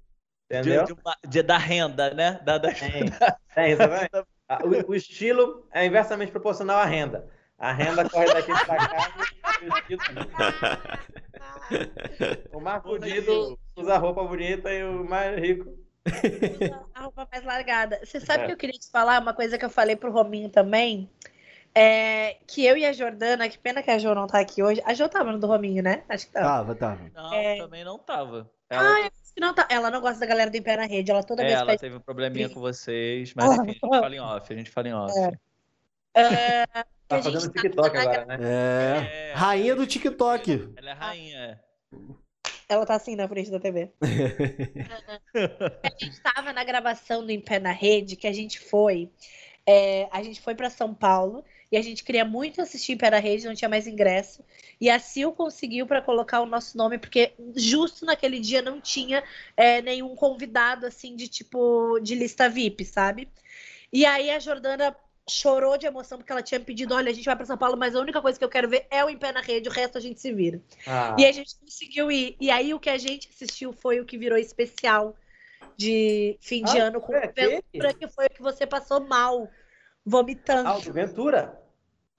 [0.51, 0.85] De, Entendeu?
[0.85, 2.39] de uma- de- da renda, né?
[2.45, 2.71] Da, da...
[2.73, 3.05] Tem,
[3.55, 4.11] tem, exatamente.
[4.87, 7.29] O, o estilo é inversamente proporcional à renda.
[7.59, 9.13] A renda corre daqui pra cá
[11.71, 15.71] e o mais fudido usa roupa bonita e o mais rico.
[16.07, 18.01] Usa a roupa mais largada.
[18.05, 18.47] Você sabe É.
[18.47, 21.09] que eu queria te falar uma coisa que eu falei pro Rominho também?
[21.75, 24.81] É que eu e a Jordana, que pena que a Jo não tá aqui hoje.
[24.85, 26.05] A Jo tava no do Rominho, né?
[26.09, 26.47] Acho que tava.
[26.47, 27.11] Tava, tava.
[27.15, 27.57] Não, É.
[27.59, 28.49] também não tava.
[28.71, 29.67] Ah, Ela, eu acho que não tá.
[29.71, 31.11] Ela não gosta da galera do Em Pé na Rede.
[31.11, 31.81] Ela toda é, vez ela pede.
[31.81, 34.89] teve um probleminha com vocês, mas enfim, a gente fala em off, a gente fala
[34.89, 35.13] em off.
[36.17, 38.39] É, que Tá fazendo tava TikTok na agora, né?
[38.41, 39.31] É.
[39.31, 40.73] É, Rainha do TikTok.
[40.77, 41.61] Ela é rainha.
[42.69, 43.93] Ela tá assim na frente da TV.
[45.83, 49.11] a gente tava na gravação do Em Pé na Rede, que a gente foi.
[49.67, 53.11] é, a gente foi pra São Paulo e a gente queria muito assistir Em Pé
[53.11, 54.43] na Rede, não tinha mais ingresso.
[54.81, 59.23] E a Sil conseguiu pra colocar o nosso nome, porque justo naquele dia não tinha
[59.57, 63.29] é, nenhum convidado assim de tipo de lista VIP, sabe?
[63.93, 64.97] E aí a Jordana
[65.29, 67.95] chorou de emoção porque ela tinha pedido: olha, a gente vai pra São Paulo, mas
[67.95, 69.99] a única coisa que eu quero ver é o Em Pé na Rede, o resto
[69.99, 70.61] a gente se vira.
[70.87, 72.37] Ah, E a gente conseguiu ir.
[72.41, 75.17] E aí o que a gente assistiu foi o que virou especial
[75.77, 77.63] de fim de Ah, ano com aquele?
[77.73, 79.51] Ventura, que foi o que você passou mal,
[80.05, 80.69] vomitando.
[80.69, 81.61] Aldo Ventura?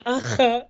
[0.06, 0.66] Aham.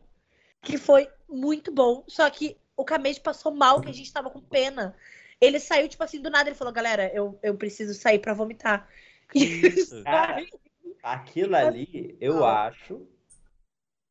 [0.62, 2.04] Que foi muito bom.
[2.08, 4.96] Só que o Camede passou mal, que a gente tava com pena.
[5.40, 8.88] Ele saiu, tipo assim, do nada, ele falou, galera, eu, eu preciso sair pra vomitar.
[9.34, 10.60] E ele saiu.
[11.06, 12.68] Aquilo ali, eu Fala.
[12.68, 13.08] acho,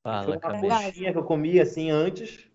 [0.05, 2.49] Fala, foi uma coxinha que eu comi assim antes,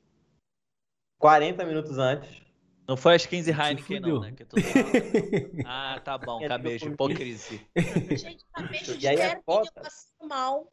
[1.20, 2.42] 40 minutos antes.
[2.88, 4.32] Não foi as 15 Se Heineken, não, né?
[4.32, 4.56] Que tu...
[5.68, 6.76] Ah, tá bom, É, comi.
[6.94, 7.60] hipocrisia.
[7.76, 10.72] Gente, Camede de aí a terninho foto- passou mal.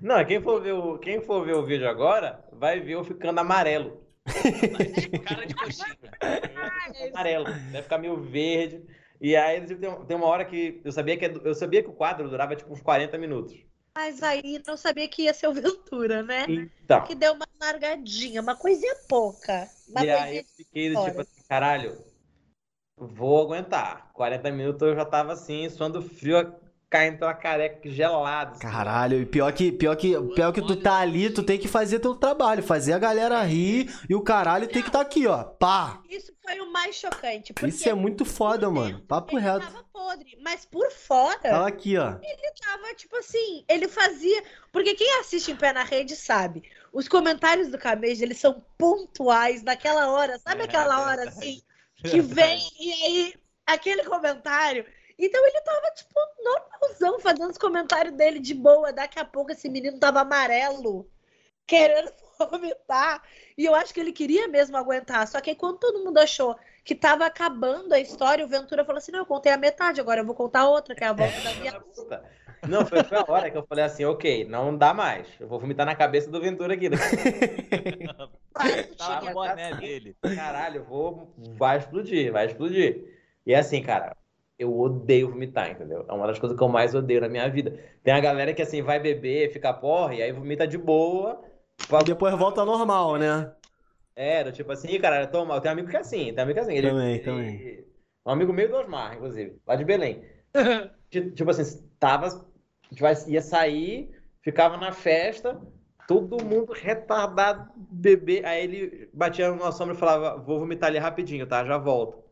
[0.00, 3.38] Não, quem for ver o, quem for ver o vídeo agora, vai ver eu ficando
[3.40, 4.02] amarelo.
[5.26, 5.94] Cara de coxinha.
[7.12, 8.82] Amarelo, vai ficar meio verde.
[9.20, 11.94] E aí tipo, tem, tem uma hora que eu sabia que eu sabia que o
[11.94, 13.56] quadro durava tipo uns 40 minutos.
[13.94, 16.44] Mas aí não sabia que ia ser o Ventura, né?
[16.48, 19.70] Então, Que deu uma largadinha, uma coisinha pouca.
[19.88, 22.04] Uma e aí eu fiquei do tipo assim, caralho,
[22.96, 24.12] vou aguentar.
[24.12, 26.54] 40 minutos eu já tava assim, suando frio,
[26.96, 28.52] caindo pela careca gelada.
[28.52, 28.60] assim.
[28.60, 32.00] Caralho, e pior que, pior que, pior que tu tá ali, tu tem que fazer
[32.00, 35.44] teu trabalho, fazer a galera rir e o caralho tem que tá aqui, ó.
[35.44, 36.00] Pá!
[36.08, 37.52] Isso foi o mais chocante.
[37.52, 39.00] Porque Isso é muito foda, mano.
[39.00, 39.66] Papo ele reto.
[39.66, 42.12] tava podre, mas por fora Tava aqui, ó.
[42.12, 44.42] tava tipo assim, ele fazia.
[44.72, 46.62] Porque quem assiste em pé na rede sabe.
[46.92, 50.38] Os comentários do Camejo, eles são pontuais naquela hora.
[50.38, 51.60] Sabe É, aquela hora assim
[52.02, 53.34] que vem e aí
[53.66, 54.84] aquele comentário.
[55.18, 58.92] Então ele tava, tipo, normalzão, fazendo os comentários dele de boa.
[58.92, 61.08] Daqui a pouco esse menino tava amarelo,
[61.66, 62.12] querendo
[62.50, 63.22] vomitar.
[63.56, 65.26] E eu acho que ele queria mesmo aguentar.
[65.26, 68.98] Só que aí, quando todo mundo achou que tava acabando a história, o Ventura falou
[68.98, 71.40] assim: não, eu contei a metade, agora eu vou contar outra, que é a volta
[71.40, 71.80] da minha.
[71.94, 72.22] Puta.
[72.68, 75.26] Não, foi, foi a hora que eu falei assim, ok, não dá mais.
[75.38, 76.88] Eu vou vomitar na cabeça do Ventura aqui.
[76.88, 76.96] né?
[78.96, 79.80] Tava no boné assim.
[79.80, 80.16] dele.
[80.34, 81.32] Caralho, eu vou.
[81.56, 83.04] Vai explodir, vai explodir.
[83.44, 84.16] E assim, cara,
[84.58, 86.04] eu odeio vomitar, entendeu?
[86.08, 87.78] É uma das coisas que eu mais odeio na minha vida.
[88.02, 91.42] Tem a galera que assim vai beber, fica porra, e aí vomita de boa.
[91.90, 93.52] E depois volta ao normal, né?
[94.14, 96.54] Era, tipo assim, cara, toma, eu tenho um amigo que é assim, tem um amigo
[96.54, 96.74] que é assim.
[96.76, 97.84] Ele, Também, ele- também.
[98.26, 100.24] Um amigo meu do Osmar, inclusive, lá de Belém.
[101.10, 102.30] Ti- Tipo assim, tava, a
[102.90, 104.10] gente vai- ia sair,
[104.42, 105.60] ficava na festa,
[106.08, 108.42] todo mundo retardado, bebê.
[108.44, 111.64] Aí ele batia no nosso ombro e falava, vou vomitar ali rapidinho, tá?
[111.64, 112.25] Já volto.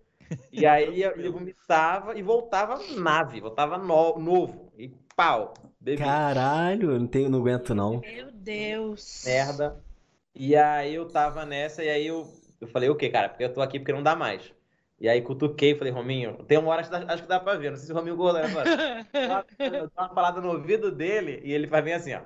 [0.53, 4.73] E aí ele, ele vomitava e voltava nave, voltava no- novo.
[4.79, 6.03] E pau, bebê.
[6.03, 8.01] Caralho, eu não, tenho, não aguento não.
[8.01, 9.23] Meu Deus.
[9.27, 9.83] merda.
[10.35, 12.27] E aí eu tava nessa, e aí eu,
[12.61, 13.29] eu falei, o que, cara?
[13.29, 14.53] Porque eu tô aqui porque não dá mais.
[15.01, 17.71] E aí cutuquei, falei, Rominho, tem uma hora que dá- acho que dá pra ver,
[17.71, 18.49] não sei se o Rominho gostou, né?
[18.49, 18.71] mano?
[19.59, 22.21] Eu dou uma parada no ouvido dele e ele faz bem assim, ó.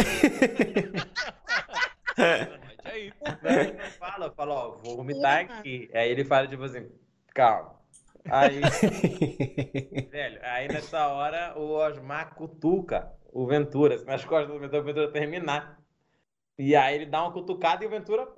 [3.00, 3.76] Aí.
[4.20, 5.90] Eu falo, ó, vou vomitar aqui.
[5.94, 6.90] Aí ele fala, tipo assim,
[7.34, 7.80] calma.
[8.28, 8.60] Aí,
[10.10, 14.84] velho, aí nessa hora o Osmar cutuca o Ventura, assim, nas costas do Ventura, o
[14.84, 15.80] Ventura terminar.
[16.58, 18.28] E aí ele dá uma cutucada e o Ventura.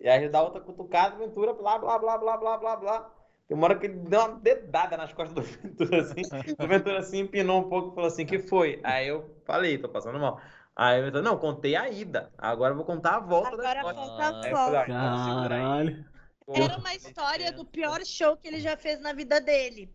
[0.00, 2.76] E aí ele dá outra cutucada e o Ventura, blá, blá, blá, blá, blá, blá,
[2.76, 3.10] blá.
[3.48, 6.22] Tem uma hora que ele deu uma dedada nas costas do Ventura, assim.
[6.58, 8.80] O Ventura assim empinou um pouco e falou assim: que foi?
[8.82, 10.40] Aí eu falei, tô passando mal.
[10.74, 12.32] Aí o Ventura, não, contei a ida.
[12.38, 14.86] Agora eu vou contar a volta da Agora falta a eu falei, volta.
[14.86, 16.12] Caralho.
[16.48, 19.94] Era uma história do pior show que ele já fez na vida dele.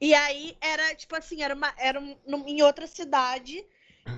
[0.00, 3.64] E aí era, tipo assim, era, uma, era um- em outra cidade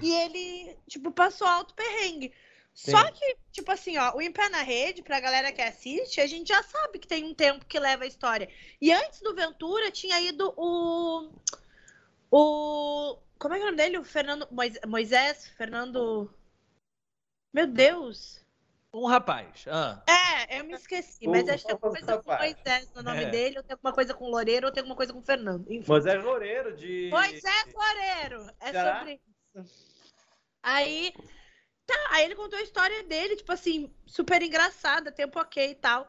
[0.02, 2.32] e ele, tipo, passou alto perrengue.
[2.72, 3.12] Só Sim.
[3.12, 6.48] que, tipo assim, ó, o Em Pé na Rede, pra galera que assiste, a gente
[6.48, 8.48] já sabe que tem um tempo que leva a história.
[8.80, 11.30] E antes do Ventura tinha ido o.
[12.30, 13.18] O.
[13.40, 13.98] Como é que é o nome dele?
[13.98, 14.46] O Fernando.
[14.50, 15.48] Mois- Moisés?
[15.56, 16.32] Fernando.
[17.52, 18.38] Meu Deus!
[18.92, 19.64] Um rapaz.
[19.68, 20.02] Ah.
[20.08, 22.36] É, eu me esqueci, mas acho que tem alguma coisa com.
[22.36, 23.30] Moisés no nome É.
[23.30, 25.64] dele, ou tem alguma coisa com Loureiro, ou tem alguma coisa com Fernando.
[25.72, 25.88] Enfim.
[25.88, 27.08] Moisés Loureiro de.
[27.10, 28.50] Moisés Loureiro.
[28.60, 28.98] É Será?
[28.98, 29.20] sobre
[29.54, 29.90] isso.
[30.62, 31.12] Aí,
[31.86, 36.06] tá, aí ele contou a história dele, tipo assim, super engraçada, tempo ok e tal.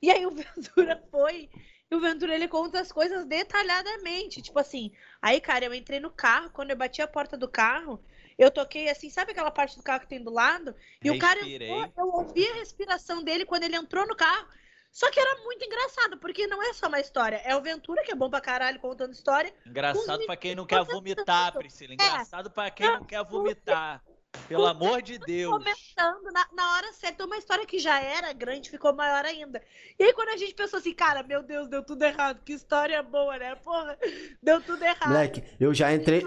[0.00, 1.48] E aí o Ventura foi,
[1.92, 6.10] e o Ventura ele conta as coisas detalhadamente, tipo assim, aí, cara, eu entrei no
[6.10, 8.02] carro, quando eu bati a porta do carro,
[8.38, 10.74] eu toquei assim, sabe aquela parte do carro que tem do lado?
[11.04, 11.68] E o cara Respirei.
[11.68, 14.48] entrou, eu ouvi a respiração dele quando ele entrou no carro.
[14.90, 17.36] Só que era muito engraçado, porque não é só uma história.
[17.44, 19.52] É o Ventura, que é bom pra caralho contando história.
[19.66, 21.52] Engraçado pra quem não quer vomitar.
[21.52, 21.92] Priscila.
[21.92, 24.02] Engraçado pra quem não quer vomitar.
[24.48, 25.52] Pelo amor de Deus.
[25.52, 27.24] comentando na, na hora certa.
[27.24, 29.62] Uma história que já era grande ficou maior ainda.
[29.98, 32.40] E aí, quando a gente pensou assim, cara, meu Deus, deu tudo errado.
[32.44, 33.54] Que história boa, né?
[33.56, 33.96] Porra,
[34.42, 35.08] deu tudo errado.
[35.08, 36.22] Moleque, eu já entrei.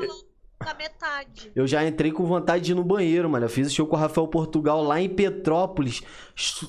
[0.57, 1.51] Da metade.
[1.53, 3.45] Eu já entrei com vontade de ir no banheiro, mano.
[3.45, 6.01] Eu fiz o show com o Rafael Portugal lá em Petrópolis.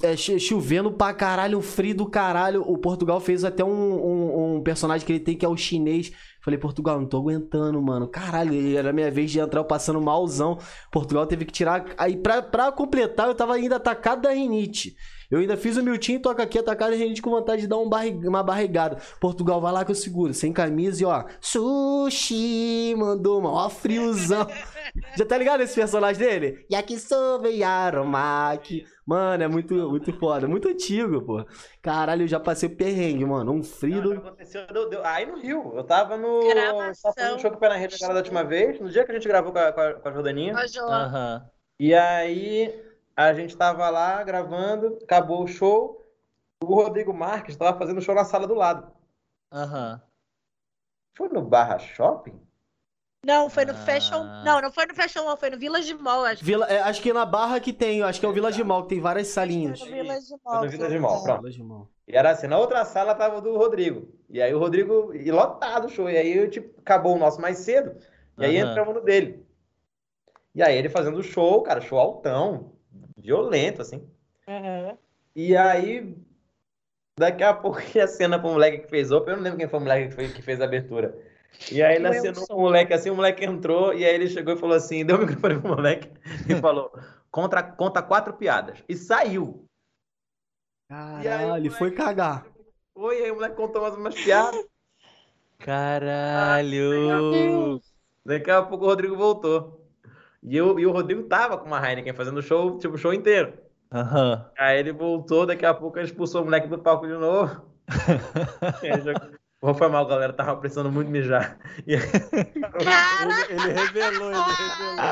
[0.02, 2.62] É, cho- chovendo pra caralho, frio do caralho.
[2.62, 6.10] O Portugal fez até um, um- um personagem que ele tem que é o chinês.
[6.46, 8.06] Falei, Portugal, não tô aguentando, mano.
[8.06, 10.58] Caralho, era minha vez de entrar, eu passando malzão.
[10.92, 11.84] Portugal teve que tirar.
[11.98, 14.94] Aí, pra, pra completar, eu tava ainda atacado da rinite.
[15.28, 17.88] Eu ainda fiz o miltinho, toca aqui, atacado da rinite com vontade de dar um
[17.88, 18.98] barri- uma barrigada.
[19.20, 20.32] Portugal, vai lá que eu seguro.
[20.32, 21.24] Sem camisa e ó.
[21.40, 23.56] Sushi, mandou, mano.
[23.56, 24.46] Ó, friozão.
[25.18, 26.64] Já tá ligado esse personagem dele?
[26.70, 28.84] Yakisobe Yaromaki.
[29.06, 30.48] Mano, é muito, muito foda.
[30.48, 31.46] Muito antigo, pô.
[31.80, 33.52] Caralho, eu já passei o perrengue, mano.
[33.52, 35.72] Um frio Não, aconteceu, deu- deu- aí no Rio.
[35.76, 36.40] Eu tava no.
[36.48, 37.12] Gravação.
[37.12, 39.12] Tava fazendo show com o pé na rede agora da última vez, no dia que
[39.12, 40.54] a gente gravou com a, com a, com a Jordaninha.
[40.56, 40.92] Ó, João.
[40.92, 41.50] Aham.
[41.78, 46.04] E aí a gente tava lá gravando, acabou o show.
[46.64, 48.90] O Rodrigo Marques tava fazendo show na sala do lado.
[49.52, 50.02] Aham.
[51.16, 52.40] Foi no Barra Shopping?
[53.26, 53.74] Não, foi no Ah.
[53.74, 54.22] Fashion.
[54.44, 56.44] Não, não foi no Fashion Mall, foi no Village Mall, acho.
[56.44, 58.90] Vila, é, acho que na Barra que tem, acho que é o Village Mall, que
[58.90, 59.80] tem várias salinhas.
[59.80, 60.62] Foi no Village Foi Mall.
[60.64, 61.38] no Village Mall, pronto.
[61.40, 61.88] Village Mall.
[62.06, 64.08] E era assim, na outra sala tava o do Rodrigo.
[64.30, 66.08] E aí o Rodrigo, e lotado o show.
[66.08, 67.96] E aí, tipo, acabou o nosso mais cedo.
[68.38, 68.70] E aí Aham.
[68.70, 69.44] entramos no dele.
[70.54, 72.70] E aí ele fazendo o show, cara, show altão,
[73.16, 74.08] violento, assim.
[74.46, 74.96] Uhum.
[75.34, 76.16] E aí,
[77.18, 79.32] daqui a pouco a cena pro moleque que fez open.
[79.32, 81.18] Eu não lembro quem foi o moleque que fez, que fez a abertura.
[81.70, 82.46] E aí ele O acenou Wilson.
[82.46, 85.20] pro moleque assim, o moleque entrou, e aí ele chegou e falou assim, deu o
[85.20, 86.10] microfone pro moleque
[86.48, 86.92] e falou,
[87.30, 88.82] contra, conta quatro piadas.
[88.88, 89.64] E saiu.
[90.90, 92.46] E aí, Caralho, ele foi cagar.
[92.94, 94.64] Oi, aí o moleque contou mais umas piadas.
[95.58, 97.80] Caralho.
[98.24, 99.84] Daqui a pouco o Rodrigo voltou.
[100.42, 103.54] E, eu, e o Rodrigo tava com uma Heineken fazendo show, tipo, o show inteiro.
[103.92, 104.48] Aham.
[104.58, 107.62] Aí ele voltou, daqui a pouco ele expulsou o moleque do palco de novo.
[109.66, 110.32] Pô, foi mal, galera.
[110.32, 111.58] Tava precisando muito mijar.
[111.84, 111.96] E
[112.84, 115.06] Cara, Ele revelou, ele revelou.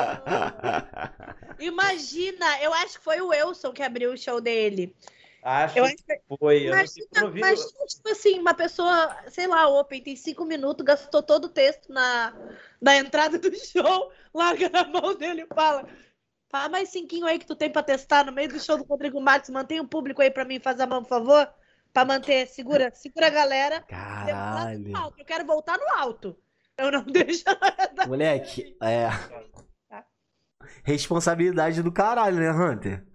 [1.59, 4.95] imagina, eu acho que foi o Wilson que abriu o show dele.
[5.43, 6.59] Acho Eu acho que foi.
[6.59, 10.85] Eu eu Imagina, não imagina, tipo assim, uma pessoa, sei lá, open, tem cinco minutos,
[10.85, 12.33] gastou todo o texto na,
[12.79, 15.85] na entrada do show, larga na mão dele e fala.
[16.49, 19.19] Fala mais cinquinho aí que tu tem pra testar no meio do show do Rodrigo
[19.19, 19.49] Marques.
[19.49, 21.53] Mantém o público aí pra mim, faz a mão, por favor.
[21.95, 23.79] Pra manter, segura, segura a galera.
[23.83, 24.89] Caralho.
[24.89, 26.35] Eu, alto, eu quero voltar no alto.
[26.77, 27.45] Eu não deixo.
[28.05, 29.07] Moleque, é.
[30.83, 33.05] Responsabilidade do caralho, né, Hunter?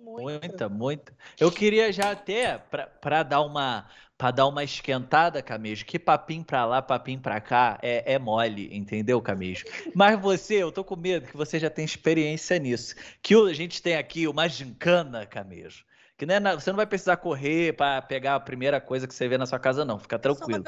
[0.00, 1.12] Muita, muita.
[1.38, 6.44] Eu queria já até, pra, pra dar uma pra dar uma esquentada, Camejo, que papinho
[6.44, 9.64] pra lá, papinho pra cá é, é mole, entendeu, Camejo?
[9.94, 12.94] Mas você, eu tô com medo que você já tem experiência nisso.
[13.20, 15.84] Que o- a gente tem aqui uma gincana, Camejo.
[16.18, 19.14] Que não é na- você não vai precisar correr pra pegar a primeira coisa que
[19.14, 19.98] você vê na sua casa, não.
[20.00, 20.64] Fica tranquilo.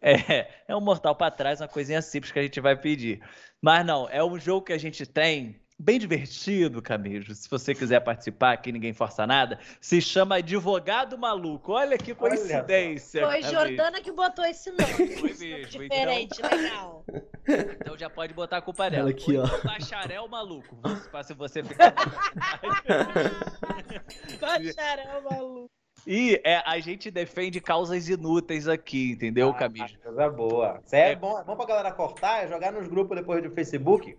[0.00, 3.20] É, é um mortal pra trás, uma coisinha simples que a gente vai pedir.
[3.60, 7.34] Mas não, é um jogo que a gente tem, bem divertido, Camijo.
[7.34, 9.58] Se você quiser participar, aqui ninguém força nada.
[9.80, 11.72] Se chama Advogado Maluco.
[11.72, 13.24] Olha que Olha coincidência.
[13.26, 13.50] Foi Camijo.
[13.52, 15.16] Jordana que botou esse nome.
[15.16, 17.04] Foi mesmo, Diferente, legal.
[17.46, 19.04] Então já pode botar a culpa dela.
[19.04, 19.44] Olha aqui, ó.
[19.46, 20.76] então Bacharel Maluco.
[21.10, 21.94] Pra se você ficar.
[24.40, 25.70] Bacharel, maluco.
[26.06, 29.98] E é, a gente defende causas inúteis aqui, entendeu, Ah, Camijo?
[29.98, 30.80] Coisa boa.
[30.84, 34.16] Isso é bom, é bom pra galera cortar, é jogar nos grupos depois do Facebook.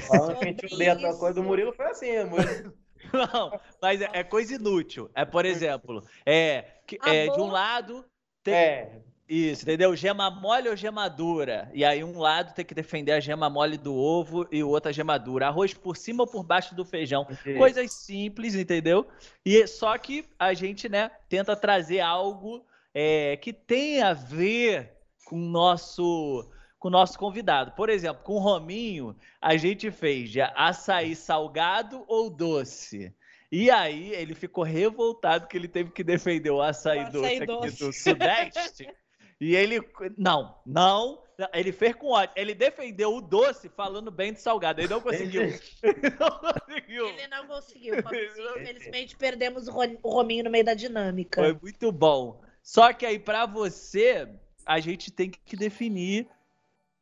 [0.00, 2.24] Falando que a gente odeia tal coisa do Murilo, foi assim.
[2.24, 2.74] Murilo-
[3.12, 5.10] Não, mas é, é coisa inútil.
[5.14, 6.64] É, por exemplo, é,
[7.06, 8.04] é, de um lado
[8.42, 9.96] tem É, isso, entendeu?
[9.96, 11.70] Gema mole ou gema dura?
[11.72, 14.90] E aí um lado tem que defender a gema mole do ovo e o outro
[14.90, 15.46] a gema dura.
[15.46, 17.26] Arroz por cima ou por baixo do feijão.
[17.56, 19.06] Coisas simples, entendeu?
[19.44, 24.92] E só que a gente, né, tenta trazer algo é, que tem a ver
[25.24, 26.50] com o nosso
[26.80, 27.72] com o nosso convidado.
[27.72, 33.14] Por exemplo, com o Rominho, a gente fez de açaí salgado ou doce.
[33.52, 37.34] E aí ele ficou revoltado que ele teve que defender o açaí, O açaí doce
[37.36, 37.78] aqui doce.
[37.84, 38.88] do Sudeste.
[39.40, 39.80] e ele
[40.16, 41.22] não, não,
[41.52, 42.32] ele fez com ódio.
[42.36, 44.80] Ele defendeu o doce falando bem do salgado.
[44.80, 45.42] Ele não conseguiu.
[45.42, 47.08] Ele não conseguiu.
[47.08, 47.94] Ele não conseguiu.
[47.98, 51.42] Infelizmente, perdemos o Ro- o Rominho no meio da dinâmica.
[51.42, 52.40] Foi muito bom.
[52.62, 54.28] Só que aí, pra você,
[54.66, 56.28] a gente tem que definir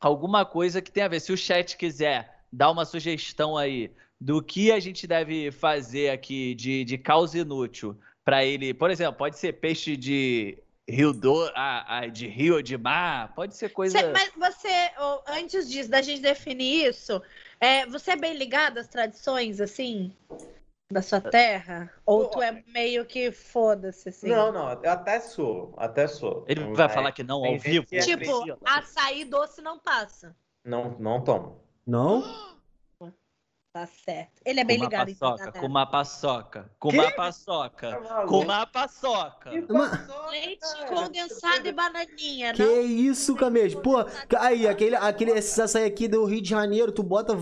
[0.01, 1.21] alguma coisa que tenha a ver.
[1.21, 3.91] Se o chat quiser dar uma sugestão aí
[4.21, 8.75] do que a gente deve fazer aqui de, de causa inútil pra ele.
[8.75, 13.33] Por exemplo, pode ser peixe de rio do, ah, ah, de rio ou de mar,
[13.35, 13.99] pode ser coisa.
[13.99, 14.91] Cê- mas você,
[15.27, 17.23] antes disso, da gente definir isso,
[17.61, 20.11] é, você é bem ligado às tradições, assim,
[20.91, 21.93] da sua terra?
[22.07, 24.28] Ou tu é meio que foda-se, assim?
[24.28, 26.45] Não, não, eu até sou, até sou.
[26.49, 27.86] Ele vai Mas falar que não ao vivo.
[27.93, 28.59] é Tipo, crescido.
[28.64, 30.34] açaí doce não passa.
[30.64, 31.62] Não, não tomo.
[31.86, 32.22] Não?
[33.70, 34.41] Tá certo.
[34.47, 38.39] Ele é bem com uma ligado, paçoca, com uma paçoca, com uma paçoca, Tá com
[38.41, 39.51] uma paçoca.
[40.30, 42.80] Leite condensado e bananinha, Que não?
[42.80, 43.80] isso, Camejo?
[43.82, 43.97] Pô,
[44.39, 47.36] aí, aquele, aquele, esses açaí aqui do Rio de Janeiro, tu bota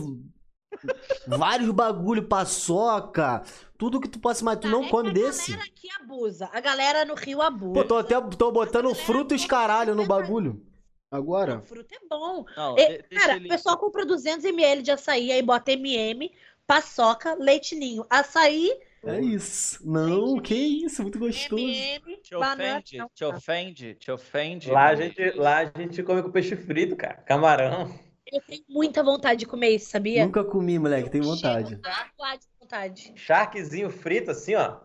[1.26, 3.43] vários bagulho, paçoca,
[3.78, 5.51] tudo que tu possa, mas tu Tá, não é come que a desse?
[5.53, 6.51] galera aqui abusa.
[6.53, 7.74] A galera no Rio abusa.
[7.74, 10.62] Pô, tô até tô botando frutos caralho no bagulho.
[11.11, 11.55] Agora?
[11.57, 12.45] Não, fruta é bom.
[12.57, 16.32] Não, E, de- deixa cara, o pessoal compra 200ml de açaí, aí bota MM,
[16.66, 18.05] paçoca, leite ninho.
[18.11, 18.72] Açaí,
[19.05, 19.89] É isso.
[19.89, 21.62] Não, que isso, muito gostoso.
[21.62, 24.68] MM, Te ofende, te ofende, te ofende.
[24.70, 27.14] Lá a, gente, lá a gente come com peixe frito, cara.
[27.18, 27.97] Camarão.
[28.37, 30.24] Eu tenho muita vontade de comer isso, sabia?
[30.26, 31.76] Nunca comi, moleque, tenho vontade.
[31.76, 33.12] De vontade.
[33.16, 34.80] Charquezinho frito, assim, ó.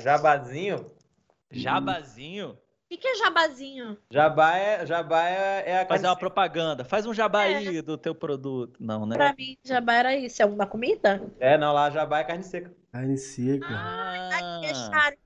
[0.00, 0.92] Jabazinho.
[1.50, 2.50] Jabazinho.
[2.50, 3.98] O que, que é jabazinho?
[4.12, 6.84] Jabá é, jabá é, é a Fazer uma propaganda.
[6.84, 8.76] Faz um jabá aí do teu produto.
[8.78, 9.16] Não, né?
[9.16, 10.40] Pra mim, jabá era isso.
[10.40, 11.20] É uma comida?
[11.40, 13.66] É, não, lá jabá é carne seca, Carne seca.
[13.66, 15.18] Aqui é Ah, charque.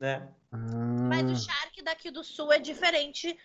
[0.00, 0.28] né?
[0.50, 3.36] Mas o Ah, charque daqui do sul é diferente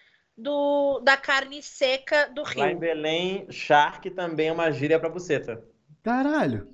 [0.41, 2.79] do, da carne seca do Lá em rio.
[2.79, 5.63] Belém, charque também é uma gíria pra buceta.
[6.03, 6.67] caralho.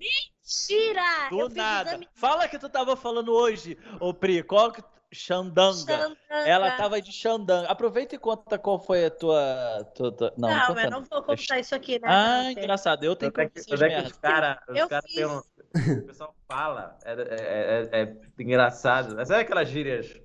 [0.43, 1.29] Tira!
[1.29, 1.89] do nada.
[1.89, 4.43] exame Fala que tu tava falando hoje, ô Pri.
[4.43, 4.83] Qual que...
[5.13, 5.73] Xandanga.
[5.77, 6.17] Xandanga.
[6.29, 7.67] Ela tava de Xandanga.
[7.69, 9.89] Aproveita e conta qual foi a tua.
[9.95, 12.07] tua- tua- Não, Não, conta eu não vou contar isso aqui, né?
[12.09, 13.03] Ah, engraçado.
[13.05, 15.15] Eu tenho é que, é que os caras os Eu cara fiz.
[15.15, 19.11] têm um- O pessoal fala, é, é- é- é engraçado.
[19.25, 20.19] Sabe aquelas gírias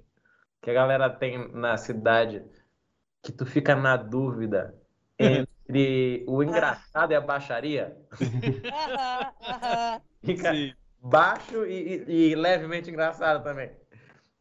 [0.60, 2.42] que a galera tem na cidade
[3.22, 4.74] que tu fica na dúvida
[5.18, 7.96] entre o engraçado e a baixaria?
[10.24, 10.72] Fica Sim.
[11.00, 13.70] baixo e, e- e levemente engraçado também.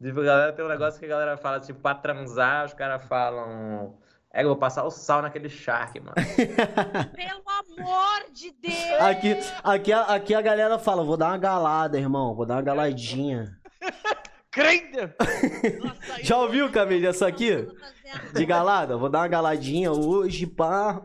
[0.02, 3.98] Tipo, galera tem um negócio que a galera fala, tipo, pra transar, os caras falam.
[4.32, 6.14] É, eu vou passar o sal naquele charque, mano.
[7.14, 7.42] Pelo
[7.84, 9.00] amor de Deus!
[9.00, 12.34] Aqui, aqui, aqui a galera fala, vou dar uma galada, irmão.
[12.34, 13.58] Vou dar uma galadinha.
[14.56, 17.52] Nossa, Já ouviu, Camille, essa aqui?
[17.52, 18.96] A- De galada?
[18.96, 21.00] Vou dar uma galadinha hoje, pá.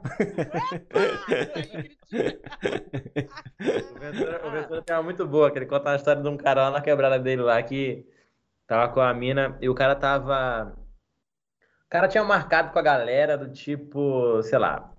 [3.96, 6.72] O Ventura, tem uma muito boa, que ele conta uma história de um cara lá
[6.72, 8.06] na quebrada dele lá que
[8.68, 10.76] tava com a mina e o cara tava.
[11.86, 14.92] O cara tinha marcado com a galera do tipo, sei lá,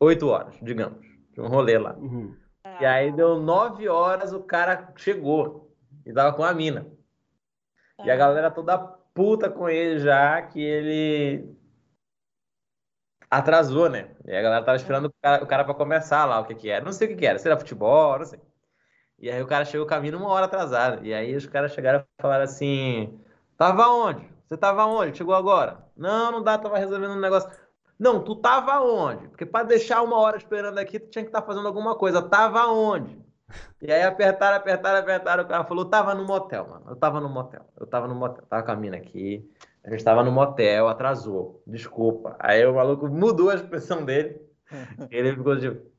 [0.00, 0.98] 8 horas, digamos.
[1.32, 1.94] de Um rolê lá.
[1.94, 2.34] Uhum.
[2.80, 5.70] E aí deu 9 horas, o cara chegou
[6.06, 6.86] e tava com a mina.
[8.04, 11.56] E a galera toda puta com ele já, que ele
[13.30, 14.10] atrasou, né?
[14.24, 16.70] E a galera tava esperando o cara, o cara pra começar lá, o que que
[16.70, 16.84] era.
[16.84, 18.40] Não sei o que que era, se era futebol, não sei.
[19.18, 21.04] E aí o cara chegou caminho uma hora atrasado.
[21.04, 23.20] E aí os caras chegaram e falaram assim:
[23.56, 24.26] Tava onde?
[24.46, 25.16] Você tava onde?
[25.16, 25.86] Chegou agora?
[25.96, 27.50] Não, não dá, tava resolvendo um negócio.
[27.98, 29.28] Não, tu tava onde?
[29.28, 32.22] Porque pra deixar uma hora esperando aqui, tu tinha que estar fazendo alguma coisa.
[32.22, 33.22] Tava onde?
[33.80, 35.44] E aí apertaram, apertaram, apertaram.
[35.44, 36.84] O cara falou: Tava no motel, mano.
[36.88, 37.62] Eu tava no motel.
[37.78, 38.44] Eu tava no motel.
[38.46, 39.48] Tava com a mina aqui.
[39.84, 41.62] A gente tava no motel, atrasou.
[41.66, 42.36] Desculpa.
[42.38, 44.40] Aí o maluco mudou a expressão dele.
[45.10, 45.90] Ele ficou tipo.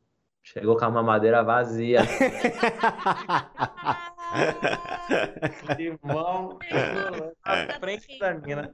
[0.44, 2.02] Chegou com a mamadeira vazia.
[5.78, 6.58] Limão
[7.46, 8.72] na frente da mina.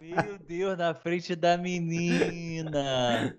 [0.00, 3.36] Meu Deus, na frente da menina.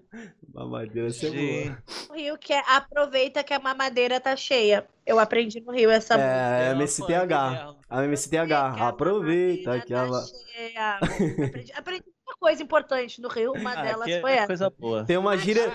[0.54, 4.88] Mamadeira, você é O Rio que é, aproveita que a mamadeira tá cheia.
[5.06, 6.32] Eu aprendi no Rio essa música.
[6.34, 7.52] É, MSTH.
[7.52, 7.78] mesmo.
[7.90, 8.46] A MSTH.
[8.48, 10.22] Que a Aproveita mamadeira que ela.
[10.22, 10.98] tá cheia.
[11.48, 14.48] Aprendi, aprendi uma coisa importante no Rio, uma Ah, delas é foi essa.
[14.48, 15.06] coisa boa.
[15.06, 15.72] Tem uma gíria.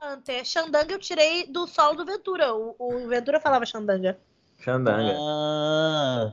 [0.00, 2.54] Ante- Xandanga eu tirei do solo do Ventura.
[2.54, 4.18] O, o Ventura falava Xandanga.
[4.58, 5.14] Xandanga.
[5.18, 6.32] Ah,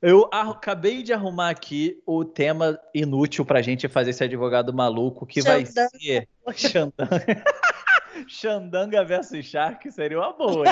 [0.00, 5.40] eu acabei de arrumar aqui o tema inútil pra gente fazer esse advogado maluco, que
[5.42, 5.88] vai Xandanga.
[5.98, 7.44] ser Xandanga.
[8.28, 10.64] Xandanga versus Shark seria uma boa.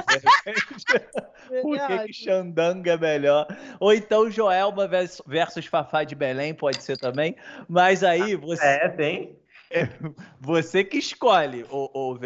[1.60, 3.46] Por que, que Xandanga é melhor?
[3.80, 7.34] Ou então Joelma vers- versus Fafá de Belém, pode ser também.
[7.68, 9.36] Mas aí você, É, tem.
[10.40, 11.64] você que escolhe.
[11.70, 12.18] O, o,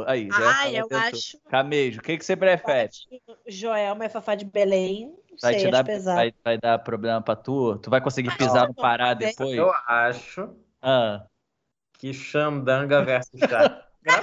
[0.00, 1.38] o, aí, falou eu teu- acho.
[1.48, 2.90] Camejo, o que, que você prefere?
[3.46, 5.14] Joelma é Fafá de Belém.
[5.40, 6.20] Vai, sei, te dar, pesado.
[6.20, 7.78] vai, vai dar problema pra tu?
[7.78, 9.56] Tu vai conseguir pisar no Pará depois?
[9.58, 11.26] Eu acho Ah,
[11.98, 13.40] que Xandanga versus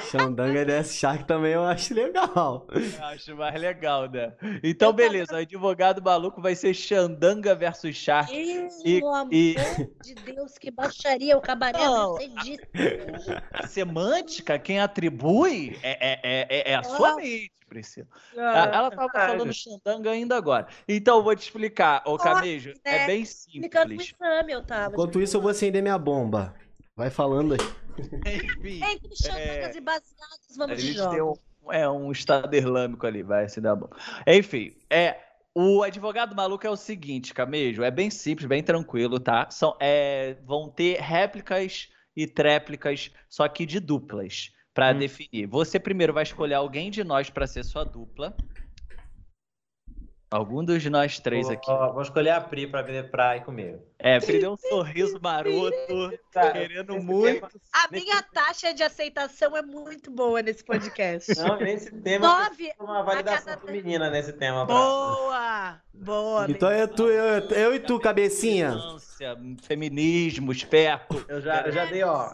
[0.10, 2.68] Xandanga desse Shark também eu acho legal.
[2.72, 4.34] eu acho mais legal, né?
[4.64, 5.34] Então, beleza.
[5.34, 8.32] O advogado maluco vai ser Xandanga versus Shark.
[8.34, 9.56] E- Pelo amor e-
[10.04, 12.62] de Deus, que baixaria o cabaré Não, você disse.
[13.52, 17.16] A semântica, quem atribui é, é, é, é- é a sua Ah.
[17.16, 18.08] mente, Priscila.
[18.38, 19.12] Ah, Ela tava verdade.
[19.32, 20.68] falando Xandanga ainda agora.
[20.88, 22.74] Então, eu vou te explicar, ô Camejo.
[22.86, 23.08] É né?
[23.08, 24.16] bem Explicando pro simples.
[24.22, 24.94] exame, eu tava.
[24.94, 26.54] Enquanto isso, eu vou acender minha bomba.
[26.96, 27.60] Vai falando aí.
[28.26, 28.82] Enfim.
[28.84, 31.36] Entre Xandangas É, e baseados, vamos A gente tem um,
[31.72, 33.90] é, um Estado Islâmico ali, vai se dar bom.
[34.28, 35.18] Enfim, é.
[35.56, 39.48] O advogado maluco é o seguinte, Camejo, é bem simples, bem tranquilo, tá?
[39.52, 44.98] São, é, vão ter réplicas e tréplicas, só que de duplas, pra Hum.
[44.98, 45.46] definir.
[45.46, 48.36] Você primeiro vai escolher alguém de nós pra ser sua dupla.
[50.34, 51.68] Algum dos nós três aqui.
[51.68, 53.80] Vou, vou escolher a Pri pra vir pra ir comigo.
[54.00, 57.46] É, porque deu um sorriso maroto, Tá, querendo muito.
[57.72, 61.32] A minha taxa de aceitação é muito boa nesse podcast.
[61.38, 62.72] Não, nesse tema Nove.
[62.80, 64.66] uma validação a cada- feminina nesse tema.
[64.66, 65.82] pra- Boa!
[65.94, 68.76] Boa, Então é tu, eu, eu e tu, cabecinha.
[69.62, 71.24] Feminismo, esperto.
[71.28, 72.34] Eu já, eu já dei, ó.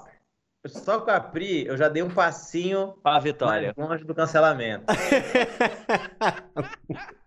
[0.68, 3.74] Só com a Pri, eu já dei um passinho Para a vitória.
[3.78, 4.86] longe do cancelamento.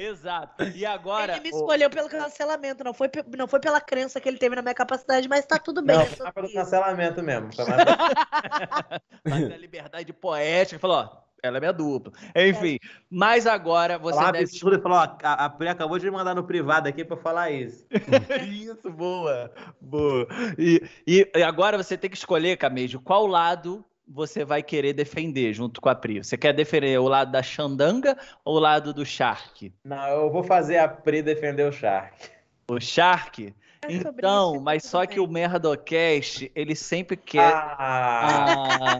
[0.00, 0.64] Exato.
[0.74, 1.32] E agora.
[1.36, 4.56] Ele me o- escolheu pelo cancelamento, não foi, não foi pela crença que ele teve
[4.56, 5.96] na minha capacidade, mas tá tudo bem.
[5.96, 7.52] Não, foi pelo cancelamento mesmo.
[7.54, 7.80] Foi mais
[9.24, 12.12] Mas a liberdade poética falou, ó, ela é minha dupla.
[12.36, 12.78] Enfim,
[13.10, 14.44] mas agora você falar deve.
[14.44, 17.16] absurdo e falou, ó, a, a Pri acabou de me mandar no privado aqui pra
[17.16, 17.86] eu falar isso.
[18.50, 19.50] Isso, boa.
[19.80, 20.26] Boa.
[20.58, 25.52] E, e, e agora você tem que escolher, Camejo, qual lado você vai querer defender
[25.52, 26.22] junto com a Pri.
[26.24, 29.72] Você quer defender o lado da Xandanga ou o lado do Shark?
[29.84, 32.28] Não, eu vou fazer a Pri defender o Shark.
[32.68, 33.54] O Shark?
[33.82, 37.52] É Então, isso, mas só que o Merdocast, ele sempre quer.
[37.54, 38.98] Ah,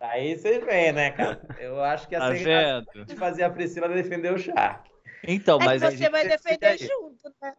[0.00, 1.40] Ah, aí vocês veem, né, cara?
[1.58, 3.04] Eu acho que tá essa é vendo?
[3.06, 4.90] de fazer a Priscila defender o Shark.
[5.26, 7.54] Então, É mas a você gente- vai defender junto, né?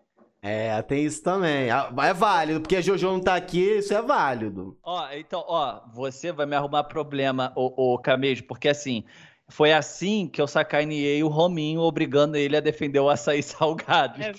[0.48, 1.72] É, tem isso também.
[1.72, 4.78] Ah, É válido, porque a Jojo não tá aqui, isso é válido.
[4.84, 9.04] Ó, então, ó, você vai me arrumar problema, ô, ô Camejo, porque assim,
[9.48, 14.20] foi assim que eu sacaneei o Rominho, obrigando ele a defender o açaí salgado.
[14.22, 14.32] É.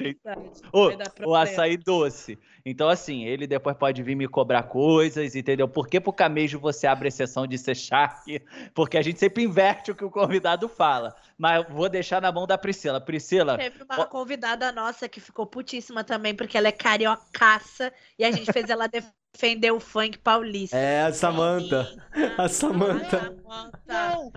[0.73, 2.39] O, o açaí doce.
[2.65, 5.69] Então, assim, ele depois pode vir me cobrar coisas, entendeu?
[5.69, 8.43] Por que pro camejo você abre exceção de ser shark?
[8.75, 11.15] Porque a gente sempre inverte o que o convidado fala.
[11.39, 13.01] Mas eu vou deixar na mão da Priscila.
[13.01, 18.33] Priscila, Teve uma convidada nossa que ficou putíssima também, porque ela é cariocaça e a
[18.33, 19.26] gente fez ela defender
[19.73, 20.77] o funk paulista.
[20.77, 21.87] É, a Samanta.
[22.39, 23.35] A Samanta.
[23.87, 24.33] não,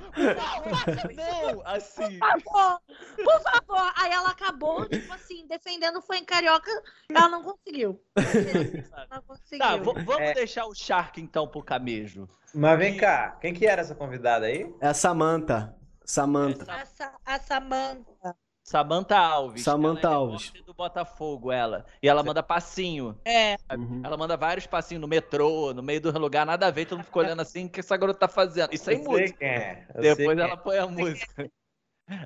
[1.15, 2.19] não, assim.
[2.19, 2.81] Por favor,
[3.15, 3.93] por favor.
[3.97, 6.69] Aí ela acabou, tipo assim, defendendo o funk carioca,
[7.09, 7.99] ela não conseguiu.
[9.09, 9.59] Não conseguiu.
[9.59, 10.33] Tá, vamos É.
[10.33, 12.27] deixar o Shark então pro camejo.
[12.53, 14.71] Mas vem cá, quem que era essa convidada aí?
[14.81, 15.75] É a Samanta.
[16.05, 16.71] Samanta.
[16.71, 18.35] A, Sa- a Samanta.
[18.69, 19.63] Samantha Alves.
[19.63, 20.51] Samantha ela é Alves.
[20.65, 21.85] do Botafogo, ela.
[22.03, 23.17] E ela manda passinho.
[23.25, 24.01] É, Uhum.
[24.03, 27.05] Ela manda vários passinhos no metrô, no meio do lugar, nada a ver, todo mundo
[27.05, 28.71] fica olhando assim, o que essa garota tá fazendo?
[28.73, 29.37] Isso aí Eu sei música.
[29.39, 29.87] quem é.
[29.95, 31.49] eu sei Depois ela põe a música.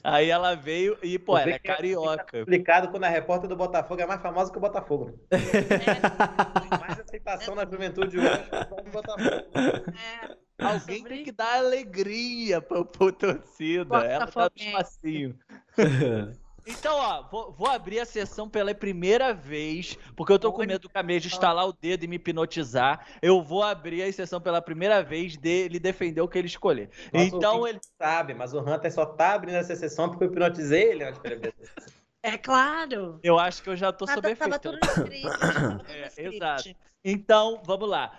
[0.04, 2.40] Aí ela veio e, pô, ela é é- carioca.
[2.40, 5.20] complicado quando a repórter do Botafogo é mais famosa que o Botafogo.
[5.30, 9.30] Tem mais aceitação na juventude hoje que o Botafogo.
[9.30, 10.43] é.
[10.68, 13.98] Alguém sobre tem que dar alegria pro, pro torcida.
[14.06, 14.68] Ela um Botafoguense.
[14.70, 15.40] espacinho.
[16.66, 20.80] Então, ó, vou, vou abrir a sessão pela primeira vez, porque eu tô com medo
[20.84, 23.06] do Camejo estalar o dedo e me hipnotizar.
[23.22, 26.90] Eu vou abrir a sessão pela primeira vez dele defender o que ele escolher.
[27.12, 27.82] Nosso então, ele.
[28.02, 31.54] sabe, mas o Hunter só tá abrindo essa sessão porque eu hipnotizei ele antes de.
[32.24, 33.20] É claro.
[33.22, 34.62] Eu acho que eu já tô Tava, sob tava efeito.
[34.62, 35.40] tudo no script.
[35.40, 36.36] tava tudo no É, script.
[36.38, 36.76] exato.
[37.04, 38.18] Então, vamos lá.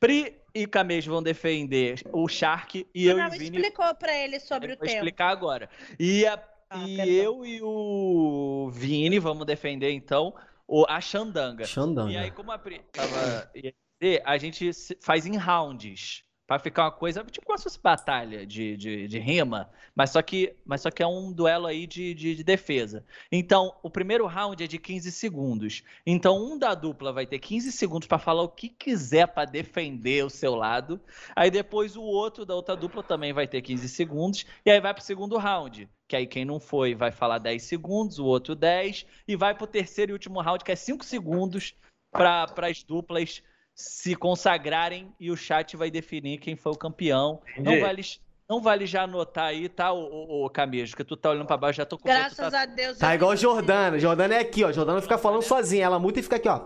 [0.00, 4.38] Pri e Camejo vão defender o Shark e eu não, e Vini explicou pra ele
[4.40, 4.98] sobre Eu o vou tema.
[4.98, 5.68] explicar agora.
[5.98, 10.34] E, a- Ah, e eu e o Vini vamos defender, então,
[10.66, 11.62] o, a Xandanga.
[11.62, 12.30] E aí, Xandanga.
[12.30, 14.70] como a Pri tava, ia dizer, a gente
[15.02, 16.24] faz em rounds.
[16.46, 20.20] Pra ficar uma coisa, tipo como se fosse batalha de, de, de rima, mas só,
[20.20, 23.04] que, mas só que é um duelo aí de, de, de defesa.
[23.30, 25.82] Então, o primeiro round é de 15 segundos.
[26.04, 30.24] Então, um da dupla vai ter 15 segundos pra falar o que quiser pra defender
[30.24, 31.00] o seu lado.
[31.34, 34.44] Aí depois o outro da outra dupla também vai ter 15 segundos.
[34.66, 35.88] E aí vai pro segundo round.
[36.08, 39.06] Que aí quem não foi vai falar 10 segundos, o outro 10.
[39.28, 41.74] E vai pro terceiro e último round, que é 5 segundos
[42.12, 43.42] para as duplas
[43.74, 47.40] se consagrarem e o chat vai definir quem foi o campeão.
[47.58, 48.02] Não vale,
[48.48, 50.94] não vale já anotar aí, tá, o, o, o Camejo?
[50.96, 52.62] Que tu tá olhando pra baixo, já tô com Graças tá...
[52.62, 52.98] a Deus.
[52.98, 53.98] Tá igual fiz- Jordana.
[53.98, 54.72] Jordana é aqui, ó.
[54.72, 55.86] Jordana fica falando sozinha.
[55.86, 56.60] Ela muta e fica aqui, ó.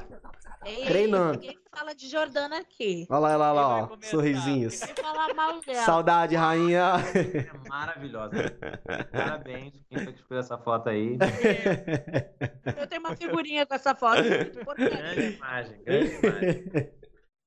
[0.67, 1.39] Ei, treinando.
[1.41, 3.07] Ninguém fala de Jordana aqui.
[3.09, 4.11] Olha lá, olha lá, Quem vai ó.
[4.11, 4.81] Sorrisinhos.
[4.81, 5.83] Ninguém fala mal dela.
[5.85, 6.93] Saudade, rainha.
[7.15, 8.33] É maravilhosa.
[9.13, 11.17] Parabéns, quem foi que escolheu essa foto aí.
[12.79, 14.23] Eu tenho uma figurinha com essa foto.
[14.23, 14.97] muito importante.
[14.97, 16.91] Grande imagem, grande imagem.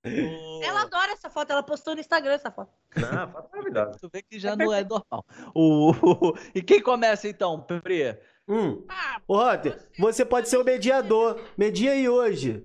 [0.06, 2.72] O- Ela adora essa foto, ela postou no Instagram essa foto.
[2.96, 3.98] Não, foto maravilhosa.
[4.00, 5.26] Tu vê que já não é normal.
[5.54, 5.92] O...
[6.56, 8.18] E quem começa então, Pri?
[8.48, 8.84] Hum.
[8.90, 11.40] Ah, Ô, Hunter, você pode ser o mediador.
[11.58, 12.64] Media aí hoje.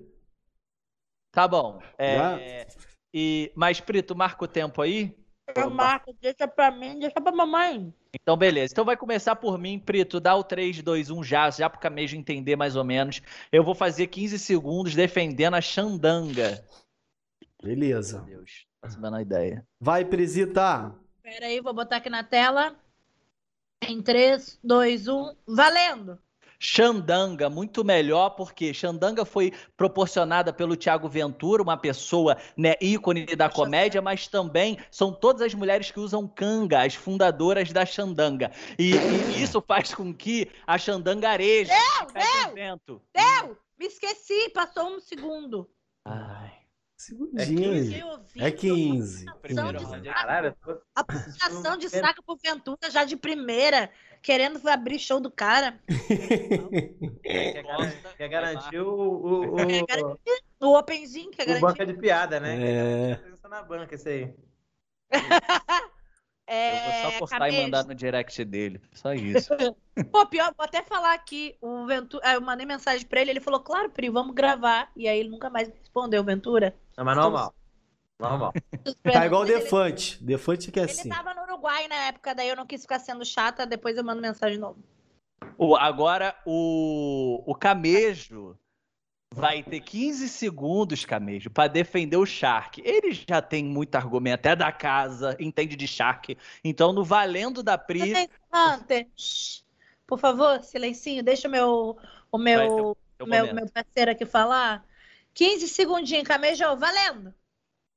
[1.35, 1.81] Tá bom.
[1.99, 2.65] É?
[3.13, 3.51] E...
[3.55, 5.13] Mas, Pri, tu marca o tempo aí?
[5.53, 7.93] eu marco, deixa pra mim, deixa pra mamãe.
[8.13, 8.73] Então, beleza.
[8.73, 10.19] Então vai começar por mim, Prito.
[10.19, 13.21] Dá o 3, 2, 1 já, já pro Camejo entender mais ou menos.
[13.51, 16.65] Eu vou fazer 15 segundos defendendo a Xandanga.
[17.61, 18.21] Meu Beleza.
[18.21, 19.67] Deus, faço a menor ideia.
[19.79, 20.95] Vai, Presita.
[21.21, 22.75] Pera aí, vou botar aqui na tela.
[23.85, 26.17] Em 3, 2, 1, valendo!
[26.59, 33.49] Xandanga, muito melhor, porque Xandanga foi proporcionada pelo Tiago Ventura, uma pessoa né, ícone da
[33.49, 38.51] comédia, mas também são todas as mulheres que usam canga, as fundadoras da Xandanga.
[38.77, 38.95] E, e
[39.43, 41.71] isso faz com que a Xandanga areje.
[41.71, 43.01] Deu, deu!
[43.13, 43.57] Deu!
[43.77, 45.69] Me esqueci, passou um segundo.
[46.05, 46.51] Ai.
[46.97, 47.93] Segundinho.
[47.93, 49.25] Eu ouvi, É 15.
[49.41, 50.09] Primeiro de.
[50.09, 53.91] Caralho, tô- A puxação de saco pro Ventura já de primeira,
[54.25, 55.79] querendo abrir show do cara.
[57.21, 61.61] quer garantir, quer garantir o, o, o, Quer garantir o Openzinho, que é o garantir.
[61.61, 63.11] banca de piada, né?
[63.11, 63.15] É.
[63.17, 64.33] Presença na banca, isso aí.
[66.47, 67.57] É, Eu vou só postar Camejo.
[67.57, 68.79] e mandar no direct dele.
[68.93, 69.49] Só isso.
[70.11, 73.39] Pô, pior, vou até falar aqui, o Ventura, ah, eu mandei mensagem pra ele, ele
[73.39, 74.91] falou, claro, Pri, vamos gravar.
[74.95, 76.75] E aí ele nunca mais me respondeu, Ventura.
[76.95, 77.51] Não, mas normal.
[78.19, 78.53] Normal.
[79.03, 80.23] Tá igual o ele- Defante.
[80.23, 81.09] Defante que é Ele assim.
[81.09, 84.21] tava no Uruguai na época, daí eu não quis ficar sendo chata, depois eu mando
[84.21, 84.79] mensagem de novo.
[85.57, 88.57] O- agora, o, o Camejo
[89.33, 92.81] vai ter 15 segundos, Camejo, para defender o Shark.
[92.85, 96.37] Ele já tem muito argumento, é da casa, entende de Shark.
[96.63, 98.13] Então, no valendo da Pri,
[98.53, 99.07] Hunter.
[100.07, 101.97] Por favor, silencinho, deixa o meu,
[102.31, 104.85] o meu, o meu, meu parceiro aqui falar.
[105.33, 107.33] 15 segundinhos, Camejão, valendo!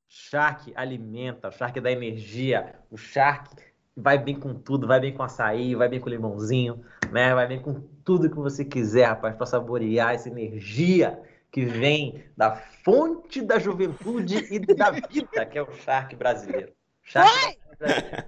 [0.09, 3.55] Shark alimenta, o Shark dá energia, o Shark
[3.95, 7.35] vai bem com tudo, vai bem com açaí, vai bem com limãozinho, né?
[7.35, 12.57] Vai bem com tudo que você quiser, rapaz, para saborear essa energia que vem da
[12.85, 16.73] fonte da juventude e da vida, que é o charque brasileiro.
[17.03, 18.27] Charque brasileiro.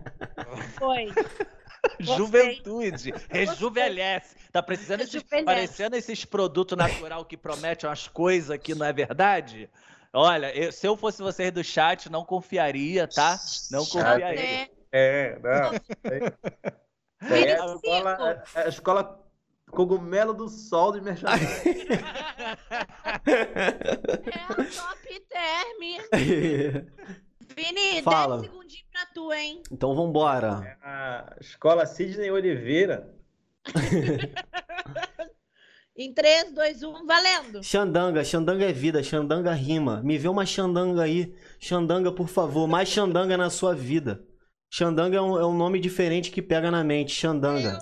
[0.79, 1.07] Foi.
[1.99, 4.37] Juventude, rejuvenesce.
[4.53, 5.45] Tá precisando esses, Rejuvenesce.
[5.45, 9.69] parecendo esses produtos natural que prometem umas coisas que não é verdade?
[10.13, 13.39] Olha, eu- se eu fosse vocês do chat, não confiaria, tá?
[13.71, 14.35] Não confiaria.
[14.35, 14.67] Né?
[14.93, 15.71] É, não.
[17.31, 19.25] Aí é a escola, é a escola
[19.71, 21.87] cogumelo do sol de merchandising.
[21.93, 22.01] É
[24.49, 25.81] a top term.
[27.57, 28.39] Vini, Fala.
[28.41, 29.63] 10 segundinhos pra tu, hein?
[29.71, 30.77] então vambora.
[30.83, 33.15] A escola Sidney Oliveira.
[36.01, 37.63] Em 3, 2, 1, valendo.
[37.63, 40.01] Xandanga, xandanga é vida, xandanga rima.
[40.03, 41.35] Me vê uma xandanga aí.
[41.59, 44.25] Xandanga, por favor, mais xandanga na sua vida.
[44.73, 47.13] Xandanga é um, é um nome diferente que pega na mente.
[47.13, 47.81] Xandanga.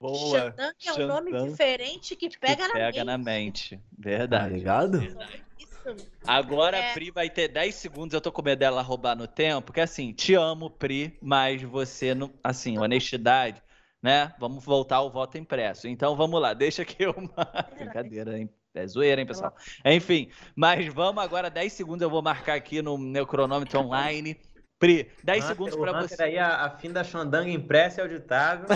[0.00, 0.50] Boa.
[0.50, 3.04] Xandang é um nome diferente que pega, na Pega mente.
[3.04, 3.76] na mente.
[3.76, 4.54] Tá Verdade.
[4.54, 5.00] ligado?
[5.04, 6.08] Isso.
[6.26, 6.90] Agora É.
[6.90, 9.80] a Pri vai ter 10 segundos, eu tô com medo dela roubar no tempo, porque
[9.80, 12.32] assim, te amo, Pri, mas você não.
[12.42, 13.62] Assim, honestidade,
[14.02, 14.32] né?
[14.38, 15.88] Vamos voltar ao voto impresso.
[15.88, 17.30] Então vamos lá, deixa aqui uma.
[17.76, 18.48] Brincadeira, hein?
[18.74, 19.54] É zoeira, hein, pessoal?
[19.84, 24.38] Enfim, mas vamos agora, 10 segundos eu vou marcar aqui no meu cronômetro online.
[24.78, 26.22] Pri, 10 Hunter- segundos Hunter você.
[26.22, 28.68] Aí a, a fim da Xandanga impressa e auditável.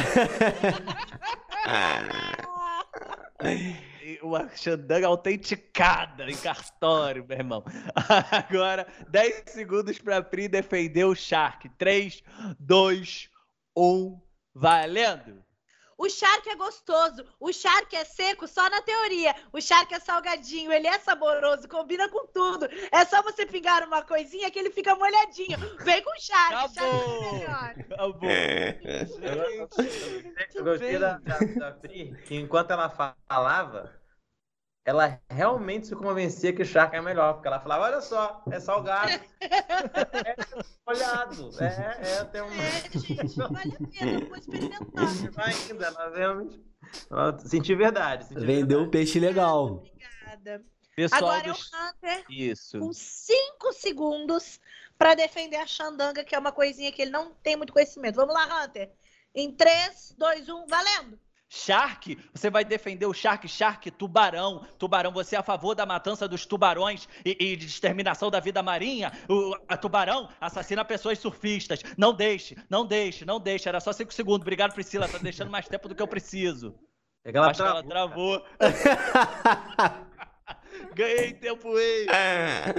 [4.23, 7.65] Uma xandanga autenticada em cartório, meu irmão.
[8.49, 11.69] Agora, 10 segundos pra Pri defender o Shark.
[11.79, 12.23] 3,
[12.59, 13.31] 2,
[13.77, 14.21] 1,
[14.55, 15.43] valendo!
[16.03, 17.25] O charque é gostoso.
[17.39, 19.35] O charque é seco só na teoria.
[19.53, 22.67] O charque é salgadinho, ele é saboroso, combina com tudo.
[22.91, 25.57] É só você pingar uma coisinha que ele fica molhadinho.
[25.85, 26.75] Vem com o charque.
[26.75, 27.25] Charque Acabou.
[27.25, 27.75] é melhor.
[27.93, 28.31] Acabou.
[30.55, 34.02] Eu gostei da, da, da Pri, que enquanto ela falava,
[34.85, 37.35] ela realmente se convencia que o Shark é melhor.
[37.35, 39.13] Porque ela falava, olha só, é salgado.
[39.43, 40.37] É
[40.87, 41.51] molhado.
[41.61, 42.51] É, é até um...
[42.51, 45.07] É, gente, vale a pena, eu vou experimentar.
[45.33, 46.61] Vai ainda, ela realmente...
[47.11, 48.25] Ela- Senti verdade.
[48.27, 48.91] Senti Vendeu o verdade.
[48.91, 49.67] peixe legal.
[49.67, 50.65] Obrigada.
[50.95, 51.55] Pessoal Agora é o.
[51.55, 52.79] Hunter Isso.
[52.79, 54.61] com 5 segundos
[54.99, 58.17] pra defender a Xandanga, que é uma coisinha que ele não tem muito conhecimento.
[58.17, 58.93] Vamos lá, Hunter.
[59.35, 61.19] Em 3, 2, 1, valendo!
[61.55, 64.65] Shark, você vai defender o Shark, Shark, tubarão.
[64.79, 68.63] Tubarão, você é a favor da matança dos tubarões e, e de exterminação da vida
[68.63, 69.13] marinha?
[69.29, 71.83] O a tubarão assassina pessoas surfistas.
[71.99, 73.69] Não deixe, não deixe, não deixe.
[73.69, 74.41] Era só 5 segundos.
[74.41, 75.07] Obrigado, Priscila.
[75.07, 76.75] Tá deixando mais tempo do que eu preciso.
[77.23, 78.41] É que ela Acho que ela travou.
[78.41, 80.07] travou.
[80.95, 82.75] Ganhei tempo extra.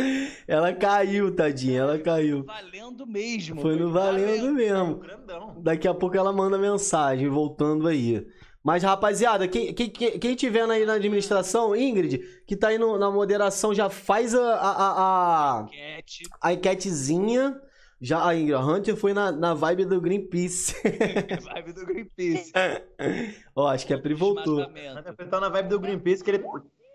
[0.47, 2.43] Ela caiu, tadinha, ela caiu.
[2.43, 3.61] Valendo mesmo.
[3.61, 4.95] Foi no valendo mesmo.
[4.95, 5.61] Grandão.
[5.61, 8.25] Daqui a pouco ela manda mensagem, voltando aí.
[8.63, 13.11] Mas, rapaziada, quem, quem, quem tiver aí na administração, Ingrid, que tá aí no- na
[13.11, 16.23] moderação, já faz a, a, a, a, Cat.
[16.41, 17.59] a enquetezinha.
[18.01, 20.75] Já, a Ingrid, a Hunter foi na, na vibe do Greenpeace.
[20.81, 22.51] Vibe do Greenpeace.
[23.55, 24.61] Ó, acho que a Pri voltou.
[24.61, 26.43] Ele tá na vibe do Greenpeace, que ele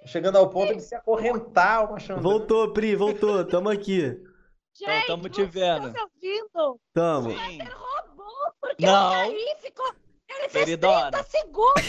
[0.06, 2.22] chegando ao ponto de se acorrentar uma Xandanga.
[2.22, 3.44] Voltou, Pri, voltou.
[3.44, 4.04] Tamo aqui.
[4.80, 5.92] Então, Gente, tamo te vendo.
[5.92, 6.80] me ouvindo?
[6.94, 7.30] Tamo.
[7.30, 7.58] Sim.
[7.58, 9.08] Roubou, porque Não.
[9.08, 9.92] o Caí ficou...
[10.38, 11.10] Ele fez Queridona.
[11.10, 11.82] 30 segundos.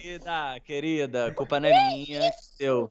[0.00, 2.90] Querida, querida, culpa não é minha, seu.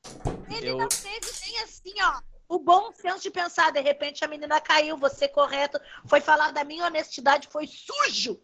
[0.49, 2.21] Ele Eu- não teve nem assim, ó.
[2.47, 5.79] O bom senso de pensar, de repente a menina caiu, você correto.
[6.05, 8.39] Foi falar da minha honestidade, foi sujo.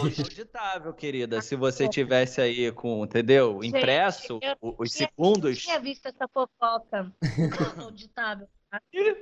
[0.00, 1.40] Auditável, querida.
[1.40, 3.54] Se você tivesse aí com, entendeu?
[3.62, 5.62] Gente, Impresso eu o- os segundos.
[5.62, 7.10] tinha visto essa fofoca
[7.56, 8.46] do voto auditável.
[8.46, 8.52] tá?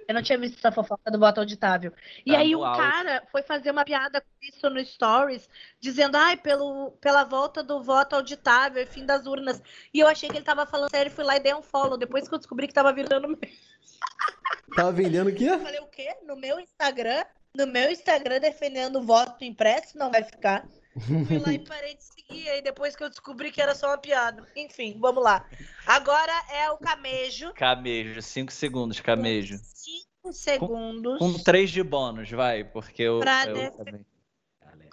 [0.06, 1.92] Eu não tinha visto essa fofoca do voto auditável.
[2.24, 5.48] E Tá aí um cara foi fazer uma piada com isso no Stories,
[5.80, 9.60] dizendo, ai, pelo, pela volta do voto auditável, fim das urnas.
[9.92, 11.98] E eu achei que ele tava falando sério, fui lá e dei um follow.
[11.98, 13.36] Depois que eu descobri que tava virando.
[14.76, 15.46] Tava vendendo o quê?
[15.46, 16.16] Eu falei, o quê?
[16.24, 17.24] No meu Instagram?
[17.52, 19.98] No meu Instagram defendendo o voto impresso?
[19.98, 20.64] Não vai ficar.
[21.00, 22.48] Fui lá e parei de seguir.
[22.50, 24.46] Aí depois que eu descobri que era só uma piada.
[24.56, 25.46] Enfim, vamos lá.
[25.86, 27.52] Agora é o camejo.
[27.54, 29.58] Camejo, 5 segundos, camejo.
[29.62, 31.18] 5 segundos.
[31.18, 33.20] Com 3 de bônus, vai, porque eu.
[33.20, 34.06] Pra eu def- também.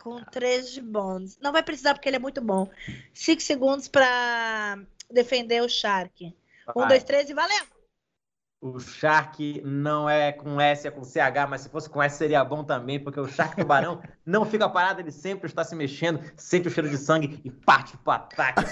[0.02, 1.38] Com 3 de bônus.
[1.42, 2.70] Não vai precisar porque ele é muito bom.
[3.14, 4.80] 5 segundos pra
[5.12, 6.26] defender o Shark.
[6.26, 6.34] 1,
[6.74, 6.88] Vai.
[6.90, 7.77] 2, 3 e valendo.
[8.60, 12.44] O Shark não é com S, é com CH, mas se fosse com S seria
[12.44, 16.68] bom também, porque o Shark tubarão não fica parado, ele sempre está se mexendo, sente
[16.68, 18.64] o cheiro de sangue e parte pro ataque.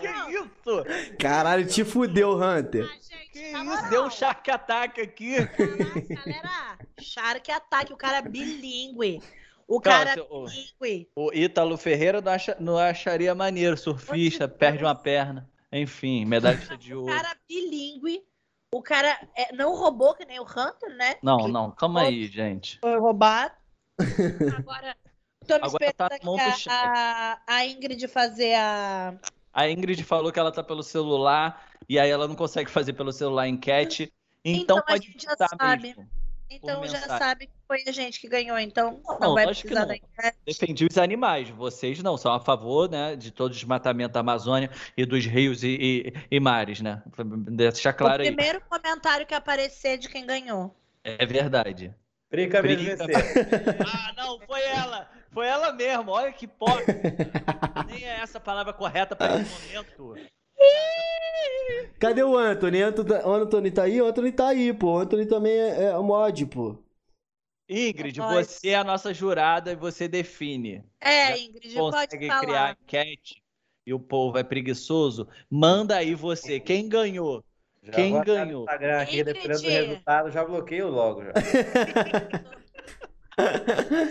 [0.00, 1.16] Que isso?
[1.18, 2.84] Caralho, te fudeu, Hunter.
[2.90, 3.88] Ah, gente, Que isso?
[3.90, 5.36] Deu um shark ataque aqui.
[5.46, 9.22] Caraca, galera, Shark ataque, o cara é bilíngue.
[9.68, 11.08] O cara Não, o, bilíngue.
[11.14, 15.48] o Ítalo Ferreira não, acha- não acharia maneiro, surfista, perde uma perna.
[15.72, 17.14] Enfim, medalhista de O ouro.
[17.14, 18.22] cara bilíngue.
[18.74, 21.16] O cara é, não roubou, que nem o Hunter, né?
[21.22, 22.78] Não, não, calma aí, gente.
[22.80, 23.54] Foi roubado.
[24.56, 24.96] Agora,
[25.46, 26.08] tô me Agora tá
[26.70, 29.14] a, a, a Ingrid fazer a.
[29.52, 33.12] A Ingrid falou que ela tá pelo celular e aí ela não consegue fazer pelo
[33.12, 34.10] celular enquete.
[34.42, 35.82] Então, Então a pode gente já sabe.
[35.82, 36.08] mesmo.
[36.56, 39.88] Então já sabe que foi a gente que ganhou, então não, Não, vai precisar não.
[39.88, 40.36] da enquete.
[40.46, 44.70] Defendi os animais, vocês não, são a favor né, de todo o desmatamento da Amazônia
[44.96, 47.02] e dos rios e, e- e mares, né?
[47.48, 48.28] Deixar O claro aí.
[48.28, 50.74] primeiro comentário que aparecer de quem ganhou.
[51.04, 51.94] É verdade.
[52.30, 52.96] Prica Prica.
[53.86, 55.10] Ah, não, foi ela!
[55.30, 56.80] Foi ela mesmo, olha que porra!
[57.88, 60.16] Nem é essa a palavra correta para esse momento.
[61.98, 62.82] Cadê o Anthony?
[62.82, 64.00] Anthony tá- o Anthony tá aí?
[64.02, 64.94] O Anthony tá aí, pô.
[64.94, 66.76] O Anthony também é, é mod, pô.
[67.68, 70.84] Ingrid, você é a nossa jurada e você define.
[71.00, 72.40] É, Ingrid, pode Consegue falar.
[72.42, 73.42] criar enquete
[73.86, 75.26] e o povo é preguiçoso?
[75.48, 77.42] Manda aí você, quem ganhou?
[77.84, 78.62] Já Quem ganhou?
[78.62, 79.32] Instagram aqui, Ingrid.
[79.34, 81.22] dependendo do resultado, já bloqueio logo.
[81.24, 81.32] Já.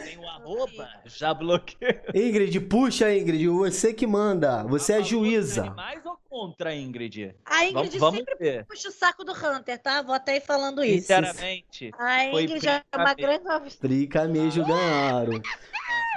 [0.06, 0.90] Tem um arroba?
[1.06, 2.02] Já bloqueei.
[2.14, 3.48] Ingrid, puxa, Ingrid.
[3.48, 4.64] Você que manda.
[4.64, 5.64] Você é juíza.
[5.68, 7.36] animais ou contra, Ingrid?
[7.46, 8.66] A Ingrid Vamos, vamos sempre ver.
[8.66, 10.02] puxa o saco do Hunter, tá?
[10.02, 11.02] Vou até ir falando isso.
[11.08, 13.78] Sinceramente, A Ingrid é uma grande.
[13.78, 15.42] Tricamejo ganharam.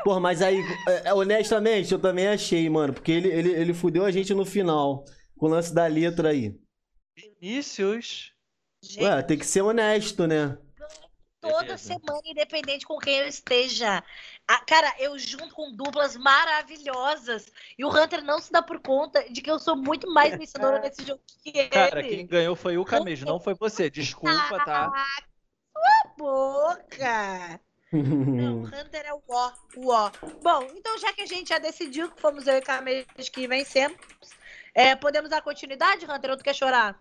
[0.04, 2.92] Pô, mas aí, é, é, honestamente, eu também achei, mano.
[2.92, 5.04] Porque ele, ele, ele fudeu a gente no final.
[5.36, 6.54] Com o lance da letra aí.
[7.16, 8.32] Vinícius.
[8.82, 10.58] Gente, Ué, tem que ser honesto, né?
[11.50, 11.78] Toda beleza.
[11.78, 14.02] semana, independente com quem eu esteja.
[14.46, 17.52] Ah, cara, eu junto com duplas maravilhosas.
[17.78, 20.80] E o Hunter não se dá por conta de que eu sou muito mais vencedora
[20.80, 21.68] nesse jogo que ele.
[21.68, 23.90] Cara, quem ganhou foi o Camejo, não foi você.
[23.90, 24.92] Desculpa, tá?
[26.16, 27.60] Boca!
[27.92, 30.10] Não, o Hunter é o ó, o ó.
[30.42, 33.96] Bom, então já que a gente já decidiu que fomos eu e Camejo que vencemos,
[34.74, 36.30] é, podemos dar continuidade, Hunter?
[36.30, 37.00] Ou tu quer chorar?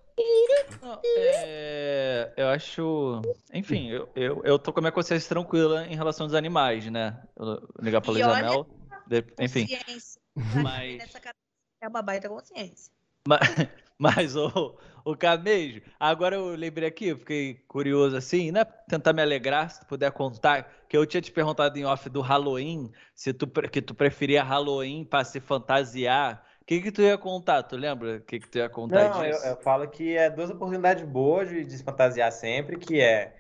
[0.82, 3.22] Não, é, eu acho.
[3.54, 7.20] Enfim, eu, eu, eu tô com a minha consciência tranquila em relação aos animais, né?
[7.36, 8.12] Eu ligar pra
[8.42, 8.68] Mel.
[9.08, 9.66] de- Enfim,
[10.62, 10.98] mas-
[11.82, 12.92] é uma baita consciência.
[13.98, 18.66] Mas o, o Camejo, agora eu lembrei aqui, eu fiquei curioso assim, né?
[18.66, 22.20] Tentar me alegrar, se tu puder contar, que eu tinha te perguntado em off do
[22.20, 26.44] Halloween, se tu, que tu preferia Halloween pra se fantasiar.
[26.64, 27.64] O que que tu ia contar?
[27.64, 29.46] Tu lembra o que que tu ia contar Não, eu, disso?
[29.48, 33.36] eu falo que é duas oportunidades boas de, de se fantasiar sempre, que é,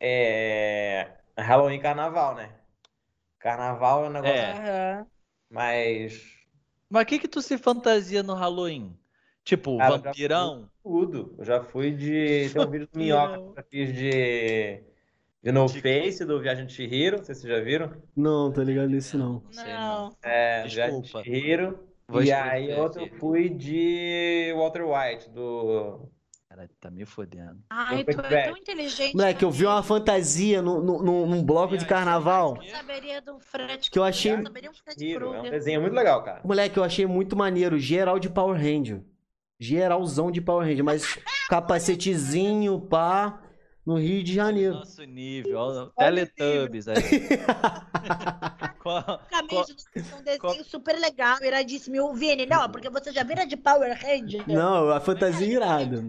[0.00, 2.50] é Halloween e Carnaval, né?
[3.38, 5.06] Carnaval é um negócio É.
[5.48, 6.20] Mais
[6.90, 8.98] Mas o que que tu se fantasia no Halloween?
[9.44, 10.68] Tipo, Cara, eu vampirão?
[10.82, 11.34] tudo.
[11.38, 12.50] Eu já fui de.
[12.52, 14.82] Tem um vídeo do Minhoca que eu fiz de.
[15.42, 17.92] De No De- Face, do Viagem de Chihiro, não sei se vocês já viram.
[18.16, 19.42] Não, tô ligado nisso não.
[19.52, 20.10] Sei Não.
[20.20, 21.22] É, Viagem de Desculpa.
[21.24, 21.87] Chihiro.
[22.08, 23.12] Vou E aí outro aqui.
[23.14, 26.08] eu fui de Walter White, do.
[26.48, 27.58] Caralho, tá me fodendo.
[27.68, 29.14] Ai, tu é tão inteligente.
[29.14, 32.56] Moleque, eu vi uma fantasia no, no, no- num bloco de carnaval.
[32.62, 35.26] Eu saberia do Fred Que eu achei- Eu saberia um Fred Chihiro.
[35.26, 35.50] É um Krueger.
[35.50, 36.40] desenho muito legal, cara.
[36.42, 37.78] Moleque, eu achei muito maneiro.
[37.78, 39.02] Geral de Power Ranger.
[39.60, 40.84] Geralzão de Power Ranger.
[40.84, 41.18] Mas
[41.50, 43.42] capacetezinho, pá,
[43.88, 44.74] no Rio de Janeiro.
[44.74, 46.96] Nosso nível, ó, Teletubbies aí.
[48.82, 49.74] Qual- Camejo,
[50.18, 51.96] um desenho super legal, iradíssimo.
[51.96, 54.44] E o Vini, não, porque você já vira de Power Ranger.
[54.46, 56.04] Não, a fantasia é irada.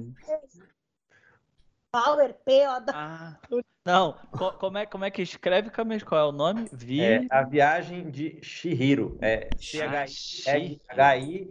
[1.91, 2.79] Power P, ó.
[2.81, 3.39] da- Ah,
[3.85, 6.05] não, co- como é, como é que escreve, Camejo?
[6.05, 6.67] Qual é o nome?
[6.73, 6.99] Vi...
[7.01, 9.17] É A Viagem de Chihiro.
[9.21, 11.47] É C-H-I-R-O.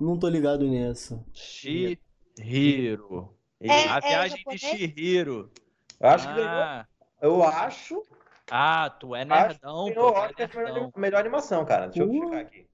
[0.00, 1.22] Não tô ligado nessa.
[1.34, 3.33] Chihiro.
[3.68, 4.60] É- a é viagem de japonês?
[4.60, 5.50] Chihiro.
[6.00, 6.50] Eu acho que ganhou.
[6.50, 6.86] ah,
[7.22, 8.02] Eu acho.
[8.50, 11.86] ah, tu é acho nerdão, que pô, ganhou é Oscar de melhor, melhor animação, cara.
[11.88, 12.24] Deixa eu Uh.
[12.24, 12.66] checar aqui.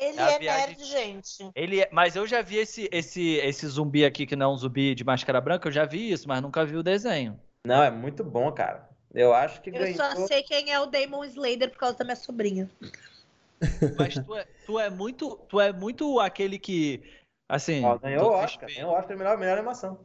[0.00, 1.50] Ele É é viagem- nerd, gente.
[1.56, 4.56] Ele é- mas eu já vi esse, esse, esse zumbi aqui, que não é um
[4.56, 7.40] zumbi de máscara branca, eu já vi isso, mas nunca vi o desenho.
[7.66, 8.88] Não, é muito bom, cara.
[9.12, 9.96] Eu acho que Eu ganhou.
[9.96, 12.70] só sei quem é o Damon Slater por causa da minha sobrinha.
[13.98, 17.02] Mas tu é, tu é muito, tu é muito aquele que,
[17.48, 17.84] assim...
[17.84, 18.68] Ó, ganhou o Oscar.
[18.72, 19.98] Ganhou o Oscar melhor, melhor animação.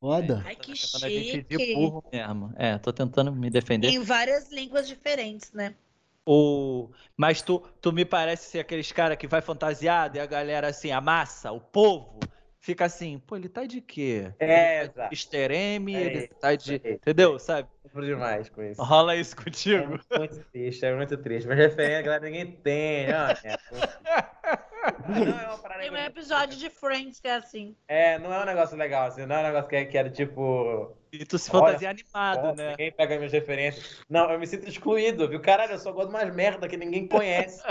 [0.00, 0.42] Foda.
[0.46, 1.74] Ai, que Quando a gente de chique.
[1.74, 2.52] burro mesmo.
[2.56, 3.88] É, tô tentando me defender.
[3.88, 5.74] Em várias línguas diferentes, né?
[6.24, 6.90] O...
[7.16, 10.90] Mas tu, tu me parece ser aqueles cara que vai fantasiado e a galera assim,
[10.90, 12.18] a massa, o povo,
[12.58, 14.32] fica assim, pô, ele tá de quê?
[14.38, 15.14] É, Ele tá exato.
[15.14, 16.74] de É ele tá de...
[16.76, 16.92] isso aí.
[16.94, 17.38] Entendeu?
[17.38, 17.68] Sabe?
[17.82, 18.82] Sofro demais com isso.
[18.82, 19.86] Rola isso É contigo.
[19.88, 21.46] muito triste, é muito triste.
[21.48, 23.06] Mas referência, galera, ninguém tem.
[23.12, 23.56] Ó, é,
[25.08, 27.76] não é uma parada Tem um episódio de Friends que é assim.
[27.88, 30.10] É, não é um negócio legal, assim, não é um negócio que, é- que era
[30.10, 30.96] tipo.
[31.12, 32.70] E tu se Olha, fantasia animado, Nossa, né?
[32.70, 34.00] Ninguém pega minhas referências.
[34.08, 35.40] Não, eu me sinto excluído, viu?
[35.40, 37.62] Caralho, eu só gosto de umas merda que ninguém conhece.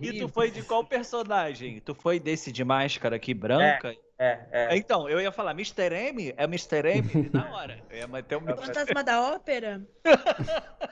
[0.00, 1.80] E tu foi de qual personagem?
[1.80, 3.92] Tu foi desse de máscara aqui branca?
[3.92, 4.76] É, é.
[4.76, 5.92] Então, eu ia falar, Mr.
[5.94, 6.34] M?
[6.36, 6.84] É Mr.
[6.84, 7.30] M?
[7.32, 7.80] Na hora.
[7.90, 9.86] Eu ia manter o Fantasma da Ópera?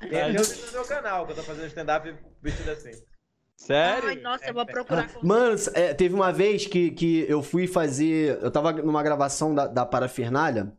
[0.00, 2.90] Tem no meu canal que eu tô fazendo stand-up vestido assim.
[3.56, 4.08] Sério?
[4.08, 5.12] Ai, nossa, eu vou procurar.
[5.12, 8.38] com- Mano, é, teve uma vez que, que eu fui fazer.
[8.42, 10.72] Eu tava numa gravação da, da Parafernália.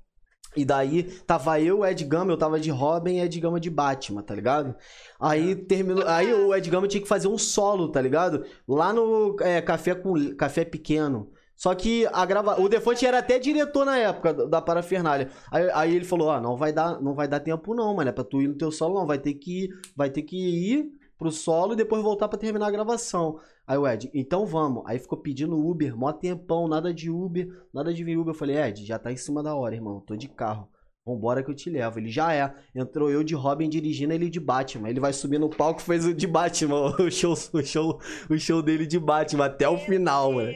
[0.56, 3.70] E daí tava eu, o Ed Gama, eu tava de Robin e Ed Gama de
[3.70, 4.74] Batman, tá ligado?
[5.20, 6.08] Aí terminou.
[6.08, 8.46] Aí o Ed Gama tinha que fazer um solo, tá ligado?
[8.68, 11.32] Lá no é, café com café pequeno.
[11.56, 12.60] Só que a grava...
[12.60, 15.30] o Defante era até diretor na época da- Parafernália.
[15.52, 18.14] Aí, aí ele falou: "Ó, não vai dar, não vai dar tempo não, mano, é
[18.14, 20.86] pra tu ir no teu solo não, vai ter que vai ter que ir
[21.18, 23.40] pro solo e depois voltar pra terminar a gravação".
[23.68, 24.84] Aí o Ed, então vamos.
[24.86, 28.34] Aí ficou pedindo Uber, mó tempão, nada de Uber, nada de vir Uber.
[28.34, 30.02] Eu falei, Ed, já tá em cima da hora, irmão.
[30.02, 30.68] Tô de carro.
[31.04, 32.00] Vambora que eu te levo.
[32.00, 32.54] Ele já é.
[32.76, 34.90] Entrou eu de Robin dirigindo ele de Batman.
[34.90, 36.94] Ele vai subir no palco e fez o de Batman.
[37.00, 38.00] O show, o show,
[38.30, 40.52] o show dele de Batman até o final, mano.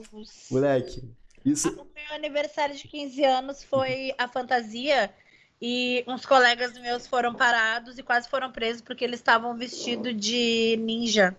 [0.00, 0.46] Deus.
[0.50, 1.02] Moleque.
[1.44, 1.68] Isso.
[1.68, 5.12] O meu aniversário de 15 anos foi a fantasia
[5.60, 10.76] e uns colegas meus foram parados e quase foram presos porque eles estavam vestidos de
[10.80, 11.36] ninja.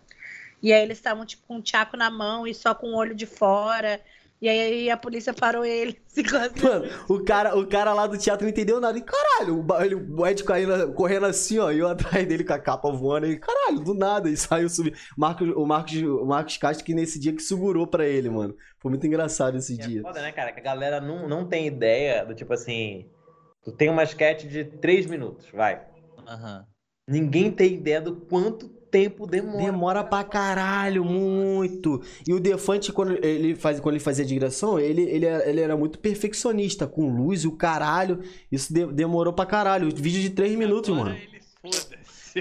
[0.61, 3.13] E aí eles estavam tipo com um tchaco na mão e só com o olho
[3.13, 4.01] de fora.
[4.43, 5.95] E aí a polícia parou e
[6.29, 8.97] quase Mano, o cara, o cara lá do teatro não entendeu nada.
[8.97, 11.71] E caralho, ele- o Ed caindo, correndo assim, ó.
[11.71, 13.25] E eu atrás dele com a capa voando.
[13.25, 14.29] E caralho, do nada.
[14.29, 14.93] E saiu subir.
[15.17, 18.53] Marcos, o, Marcos, o Marcos Castro que nesse dia que segurou pra ele, mano.
[18.79, 20.01] Foi muito engraçado esse É dia.
[20.01, 20.51] foda, né, cara?
[20.51, 23.09] Que a galera não, não tem ideia do tipo assim.
[23.63, 25.81] Tu tem uma sketch de 3 minutos, vai.
[26.27, 26.65] Aham.
[27.07, 29.57] Ninguém tem ideia do quanto tempo demora.
[29.57, 31.99] Demora pra caralho, muito.
[32.27, 35.75] E o Defante, quando ele, faz, quando ele fazia direção, ele, ele, era, ele era
[35.75, 38.19] muito perfeccionista, com luz e o caralho.
[38.51, 39.89] Isso de- demorou pra caralho.
[39.93, 41.17] Vídeo de 3 minutos, Agora mano.
[41.17, 41.73] ele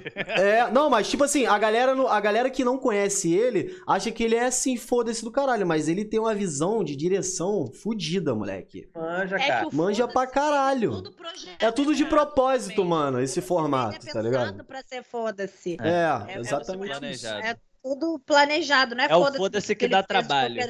[0.01, 0.41] foda-se.
[0.41, 4.23] É, não, mas tipo assim, a galera, a galera que não conhece ele acha que
[4.23, 8.89] ele é assim, foda-se do caralho, mas ele tem uma visão de direção fodida, moleque.
[8.95, 9.61] Manja, É cara.
[9.69, 10.91] que o Manja pra caralho.
[10.93, 12.89] tudo projeto É tudo de errado propósito, também.
[12.91, 14.65] mano, esse Ele formato, é tá ligado?
[14.65, 15.77] pra ser foda-se.
[15.81, 17.01] É, É- é exatamente isso.
[17.01, 17.47] planejado.
[17.47, 20.61] É tudo planejado, não é, É o foda-se foda-se que dá trabalho.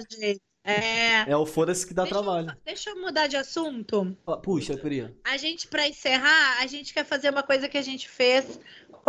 [0.64, 1.28] É.
[1.28, 2.56] É o foda-se que dá Deixa eu- trabalho.
[2.64, 4.16] Deixa eu mudar de assunto.
[4.44, 5.12] Puxa, Pri.
[5.24, 8.60] A gente, pra encerrar, a gente quer fazer uma coisa que a gente fez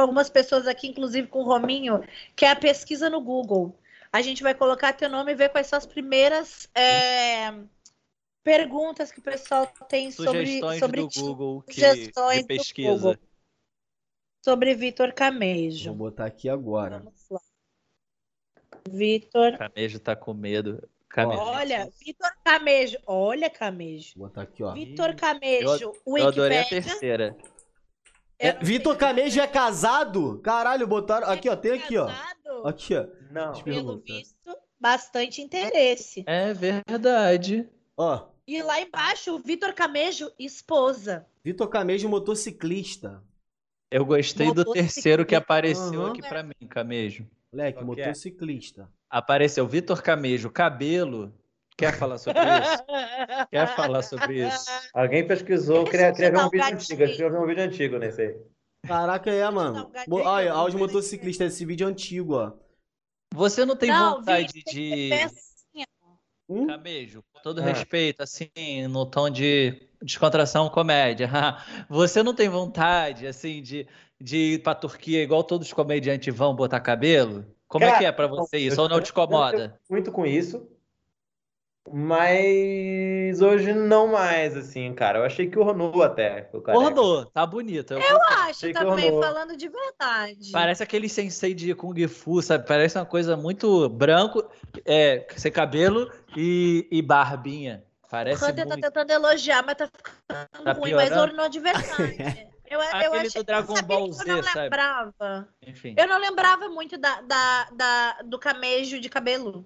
[0.02, 2.04] algumas pessoas aqui, inclusive com o Rominho,
[2.36, 3.78] que é a pesquisa no Google.
[4.12, 7.52] A gente vai colocar teu nome e ver quais são as primeiras é,
[8.44, 12.48] perguntas que o pessoal tem sobre, Sugestões sobre do ti, Google que, sugestões de do
[12.48, 12.92] pesquisa.
[12.92, 13.18] Google.
[14.44, 15.90] sobre Vitor Camejo.
[15.90, 17.00] Vou botar aqui agora.
[17.00, 17.40] Vamos lá.
[18.90, 19.58] Vitor.
[19.58, 20.88] Camejo tá com medo.
[21.10, 21.42] Camejo.
[21.42, 22.98] Olha, Vitor Camejo.
[23.06, 24.14] Olha, Camejo.
[24.18, 24.74] Vou botar aqui, ó.
[24.74, 27.38] Vitor Camejo, Eu adorei a terceira.
[28.40, 28.98] É, não Vitor.
[28.98, 30.40] Camejo é casado?
[30.44, 31.30] Caralho, botaram.
[31.30, 32.10] Aqui, ó, tem aqui, ó.
[32.66, 33.06] Aqui, ó.
[33.32, 33.52] Não.
[33.54, 34.04] Pelo pergunta.
[34.14, 36.24] visto, bastante interesse.
[36.28, 37.70] É verdade.
[37.98, 41.26] Ó, E lá embaixo, Vitor Camejo, esposa.
[41.44, 43.24] Vitor Camejo motociclista.
[43.92, 46.12] Eu gostei do terceiro que apareceu Aham.
[46.12, 47.28] aqui pra mim, Camejo.
[47.54, 47.84] Moleque, é?
[47.84, 48.90] motociclista.
[49.10, 51.32] Apareceu Vitor Camejo, cabelo.
[51.78, 52.84] Quer falar sobre isso?
[53.50, 54.66] Quer falar sobre isso?
[54.94, 57.04] Alguém pesquisou, queria, queria ver um sinal vídeo antigo.
[57.04, 58.36] Eu ver um vídeo antigo nesse aí.
[58.86, 59.76] Caraca, é, mano.
[59.76, 62.52] Salgadinho, Bo- Olha, aos motociclistas, esse vídeo é antigo, ó.
[63.34, 65.10] Você não tem Não, vontade vídeo tem de.
[65.10, 65.44] ser assim,
[66.50, 66.68] Hum?
[66.68, 67.64] Camejo, com todo Ah.
[67.64, 68.50] respeito, assim,
[68.90, 71.30] no tom de descontração, comédia.
[71.90, 73.88] Você não tem vontade, assim, de,
[74.22, 77.46] de ir pra Turquia igual todos os comediantes vão botar cabelo?
[77.66, 78.80] Como é Cara, que é pra você isso?
[78.80, 79.80] Ou não te incomoda?
[79.90, 80.68] Muito com isso.
[81.92, 85.20] Mas hoje não mais, assim, cara.
[85.20, 86.50] Eu achei que ornou até.
[86.54, 86.58] o.
[86.78, 87.94] Ornou, tá bonito.
[87.94, 89.22] Eu Eu acho também, ornou.
[89.22, 90.52] falando de verdade.
[90.52, 92.66] Parece aquele sensei de Kung Fu, sabe?
[92.68, 94.44] Parece uma coisa muito branco,
[94.86, 97.84] é, sem cabelo e, e barbinha.
[98.04, 98.82] O Parece Hunter tá muito.
[98.84, 101.32] tentando elogiar, mas tá ficando Tá ruim, mas piorando?
[101.32, 102.54] ornou de verdade.
[102.66, 104.60] Eu, eu achei, do Dragon Ball que Z, eu não sabe?
[104.62, 105.48] lembrava.
[105.68, 105.94] Enfim.
[105.96, 109.64] Eu não lembrava muito da, da, da- do camejo de cabelo.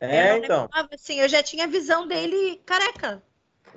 [0.00, 0.62] É, eu então.
[0.62, 3.22] lembrava, assim, eu já tinha a visão dele careca.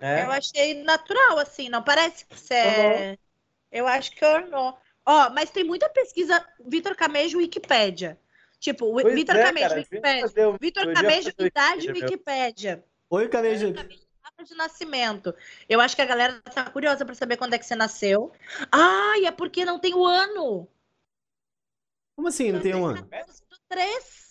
[0.01, 0.23] É.
[0.23, 3.17] Eu achei natural, assim, não parece que você é...
[3.71, 4.77] Eu acho que ornou.
[5.05, 8.19] Ó, mas tem muita pesquisa Vitor Camejo Wikipédia.
[8.59, 10.49] Tipo, Pois Vitor é, Camejo cara, Wikipédia.
[10.49, 12.83] o- Vitor Camejo, idade Wikipédia, Wikipédia.
[13.09, 13.73] Oi, Camejo.
[14.43, 15.33] De nascimento.
[15.67, 18.31] Eu acho que a galera tá curiosa pra saber quando é que você nasceu.
[18.71, 20.67] Ah, e é porque não tem o ano.
[22.15, 22.51] Como assim?
[22.51, 22.93] Não tem uma?
[22.93, 24.26] 14 do 3.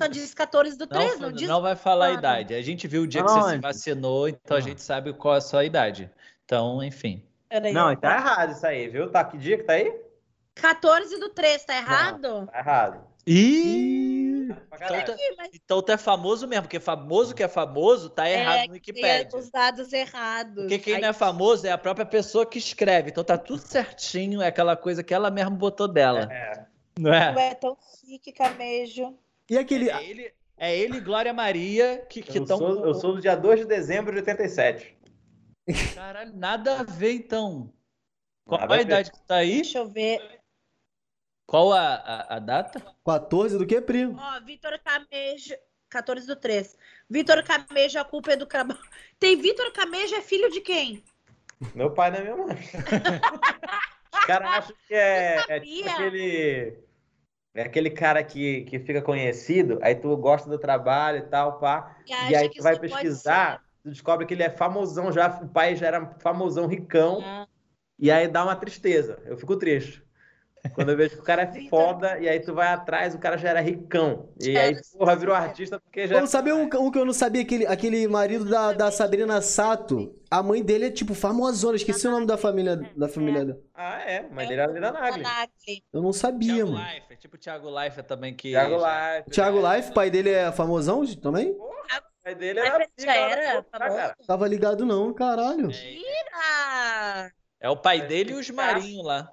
[0.00, 1.46] Só diz 14 do 3, não, Não, diz?
[1.48, 2.54] não vai falar a idade.
[2.54, 4.62] A gente viu o dia que você se vacinou, então a Ah.
[4.62, 6.10] gente sabe qual é a sua idade.
[6.44, 7.22] Então, enfim.
[7.50, 9.10] Peraí, Não, tá errado isso aí, viu?
[9.10, 9.94] Tá que dia que tá aí?
[10.54, 12.46] 14 do 3, tá errado?
[12.50, 13.00] Tá errado.
[13.26, 14.48] Ih!
[14.50, 18.56] Então, tá- mas então tu é famoso mesmo, porque famoso que é famoso tá errado
[18.56, 19.28] no tem Wikipedia.
[19.34, 20.54] os dados errados.
[20.62, 23.10] Porque quem Aí- não é famoso é a própria pessoa que escreve.
[23.10, 26.26] Então tá tudo certinho, é aquela coisa que ela mesmo botou dela.
[26.32, 26.64] É.
[26.98, 27.32] Não é?
[27.32, 29.14] Tu é tão chique, camejo.
[29.50, 29.90] E aquele.
[29.90, 32.56] É ele, é ele e Glória Maria que Eu, estão.
[32.56, 34.96] sou, eu sou do dia 2 de dezembro de 87.
[35.94, 37.72] Caralho, nada a ver então.
[38.46, 39.56] Qual Nada a idade que tá aí?
[39.56, 40.40] Deixa eu ver.
[41.46, 42.80] Qual a, a, a data?
[43.04, 44.16] 14 do que, primo?
[44.20, 45.54] Ó, Vitor Camejo.
[45.88, 46.76] 14 do 3.
[47.08, 48.78] Vitor Camejo, a culpa é do Cabal.
[49.18, 51.02] Tem Vitor Camejo, é filho de quem?
[51.74, 52.56] Meu pai não é minha mãe.
[54.14, 56.89] Os caras acham que é, Eu é tipo aquele.
[57.54, 61.96] É aquele cara que, que fica conhecido, aí tu gosta do trabalho e tal, pá.
[62.06, 65.74] E acha aí tu vai pesquisar, tu descobre que ele é famosão já, o pai
[65.74, 67.20] já era famosão, ricão.
[67.24, 67.48] Ah,
[67.98, 69.18] e aí dá uma tristeza.
[69.26, 70.02] Eu fico triste.
[70.74, 73.18] Quando eu vejo que o cara é Vitor- foda, e aí tu vai atrás, o
[73.18, 74.28] cara já era ricão.
[74.40, 76.18] E aí, Era porra, virou artista porque já.
[76.18, 80.14] Eu sabia um, um que eu não sabia, aquele, aquele marido da, da Sabrina Sato.
[80.30, 83.58] A mãe dele é tipo famosona, esqueci o nome da família, da família dela.
[83.74, 85.24] Ah, é, mas ele era da Nagli.
[85.92, 86.84] Eu não sabia, Thiago mano.
[86.84, 88.50] Life, é tipo o Thiago Life também que.
[88.50, 89.30] Thiago Life.
[89.30, 91.50] Thiago Life, pai dele é famosão também?
[91.52, 91.70] O
[92.22, 92.84] pai dele era.
[92.84, 94.14] ele já era porra, famoso?
[94.26, 95.70] Tava ligado não, caralho.
[96.34, 99.32] Ah, É o pai dele e os marinhos lá.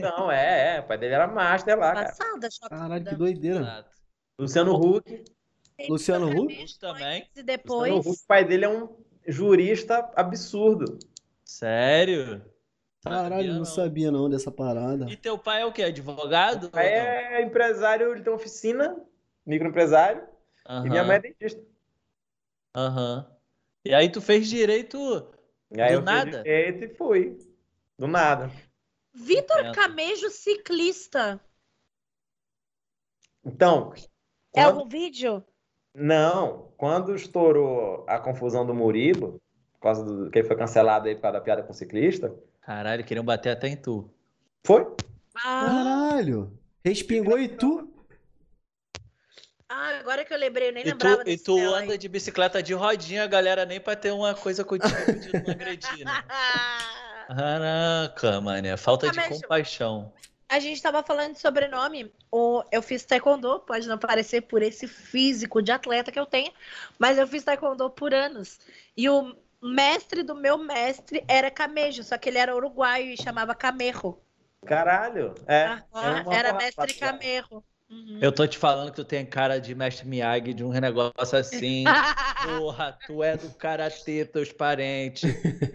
[0.00, 0.80] Não, é, é.
[0.80, 2.06] O pai dele era master lá, cara.
[2.06, 2.48] passada.
[2.68, 3.60] Caralho, que doideira.
[3.60, 3.90] Exato.
[4.38, 5.24] Luciano Huck.
[5.88, 6.78] Luciano Huck?
[6.78, 7.28] Também.
[7.34, 8.06] E Luciano depois.
[8.06, 8.96] Huck, o pai dele é um
[9.26, 10.98] jurista absurdo.
[11.44, 12.42] Sério?
[13.02, 15.06] Caralho, não sabia não dessa parada.
[15.08, 15.84] E teu pai é o quê?
[15.84, 16.64] Advogado?
[16.66, 18.96] O pai é empresário, ele tem oficina,
[19.44, 20.22] microempresário,
[20.84, 21.62] e minha mãe é dentista.
[22.74, 23.30] Aham.
[23.84, 24.98] E aí tu fez direito.
[25.70, 26.42] E aí Do eu fiz nada?
[26.42, 27.38] direito e fui.
[27.96, 28.50] Do nada.
[29.16, 29.72] Vitor.
[29.72, 31.40] Camejo, ciclista.
[33.44, 33.92] Então,
[34.54, 35.42] É quando- algum vídeo?
[35.94, 39.40] não, quando estourou a confusão do Murilo,
[39.74, 42.34] por causa do que ele foi cancelado aí por causa da piada com o ciclista,
[42.60, 44.10] Caralho, queriam bater até em tu.
[44.66, 44.82] foi.
[45.36, 46.58] Ah, Caralho.
[46.84, 47.92] Respingou e tu?
[49.68, 51.84] ah, agora que eu lembrei, eu nem E tu, lembrava e desse tu céu aí.
[51.84, 54.90] anda de bicicleta de rodinha, galera nem pra ter uma coisa contigo
[55.20, 56.12] de não agredir, né?
[57.26, 60.12] Caraca, mano, falta de Ah, mas- compaixão.
[60.48, 62.12] A gente tava falando de sobrenome.
[62.30, 66.52] O, eu fiz taekwondo, pode não parecer por esse físico de atleta que eu tenho,
[66.98, 68.60] mas eu fiz taekwondo por anos.
[68.96, 73.56] E o mestre do meu mestre era Camejo, só que ele era uruguaio e chamava
[73.56, 74.22] Camerro.
[74.64, 75.34] Caralho.
[75.48, 75.82] É.
[75.92, 77.64] Uma era porra- mestre Camerro.
[77.88, 78.18] Uhum.
[78.20, 81.84] Eu tô te falando que tu tem cara de mestre Miyagi, de um negócio assim.
[82.44, 85.30] Porra, tu é do karatê, teus parentes.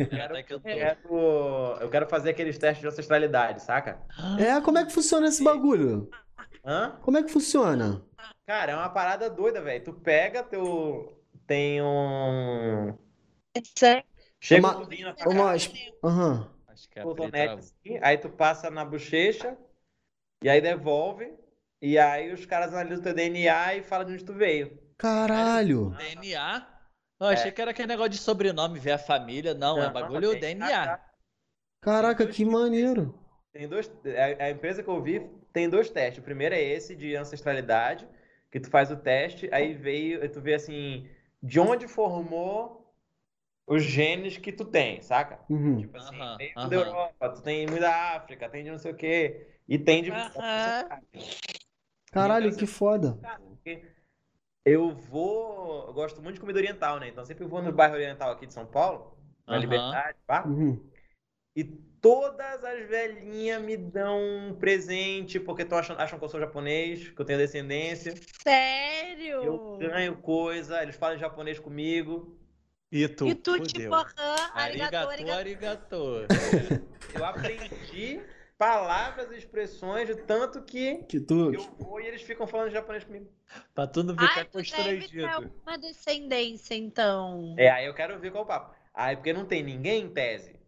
[0.46, 0.68] Que eu tô...
[0.68, 4.02] Eu quero, eu quero fazer aqueles testes de ancestralidade, saca?
[4.40, 6.10] É, como é que funciona esse bagulho?
[6.66, 6.98] Hã?
[7.02, 8.02] Como é que funciona?
[8.46, 9.84] Cara, é uma parada doida, velho.
[9.84, 11.18] Tu pega teu.
[11.48, 12.98] Tem um.
[14.40, 15.58] Chega Uma- um tubinho na tua Uma...
[15.58, 15.72] cara,
[16.04, 16.50] Aham.
[16.68, 19.58] Acho que é a cotonete preta- assim, aí tu passa na bochecha,
[20.42, 21.32] e aí devolve,
[21.82, 24.78] e aí os caras analisam teu DNA e falam de onde tu veio.
[24.98, 25.90] Caralho.
[25.98, 26.68] DNA?
[27.20, 29.54] Eu achei que era aquele negócio de sobrenome, ver a família.
[29.54, 31.00] Não, é Não, bagulho tem- DNA.
[31.82, 33.18] Caraca, que maneiro.
[33.52, 33.92] Tem dois.
[34.40, 35.20] A, a empresa que eu vi
[35.52, 36.20] tem dois testes.
[36.20, 38.08] O primeiro é esse de ancestralidade,
[38.52, 41.08] que tu faz o teste, aí veio, tu vê assim,
[41.42, 42.94] de onde formou
[43.68, 45.40] os genes que tu tem, saca?
[45.50, 45.80] Uhum.
[45.82, 46.70] Tipo assim, Aham, tem aham.
[46.70, 50.04] da Europa, tu tem muito da África, tem de não sei o quê, e tem
[50.04, 50.12] de.
[52.12, 53.18] Caralho, que foda.
[54.64, 55.88] Eu vou.
[55.88, 57.08] Eu gosto muito de comida oriental, né?
[57.08, 59.62] Então sempre vou no bairro oriental aqui de São Paulo, na Aham.
[59.62, 60.44] Liberdade, pá.
[60.46, 60.88] Uhum.
[61.56, 66.40] E todas as velhinhas me dão um presente, porque tão acham, acham que eu sou
[66.40, 68.14] japonês, que eu tenho descendência.
[68.44, 69.44] Sério?
[69.44, 72.38] Eu ganho coisa, eles falam japonês comigo.
[72.92, 73.28] E tu?
[73.28, 76.28] E tu, tipo, aham, arigato, Arigato, arigato.
[76.28, 76.78] arigato.
[77.16, 78.22] Eu aprendi
[78.62, 81.52] palavras e expressões de tanto que Que tu.
[81.52, 83.28] eu vou e eles ficam falando japonês comigo.
[83.74, 85.52] pra tu não ficar Ai, tu deve ter constrangido.
[85.66, 87.56] uma descendência, então.
[87.58, 88.76] É, aí eu quero ver qual é o papo.
[88.94, 90.60] Aí, porque não tem ninguém em tese.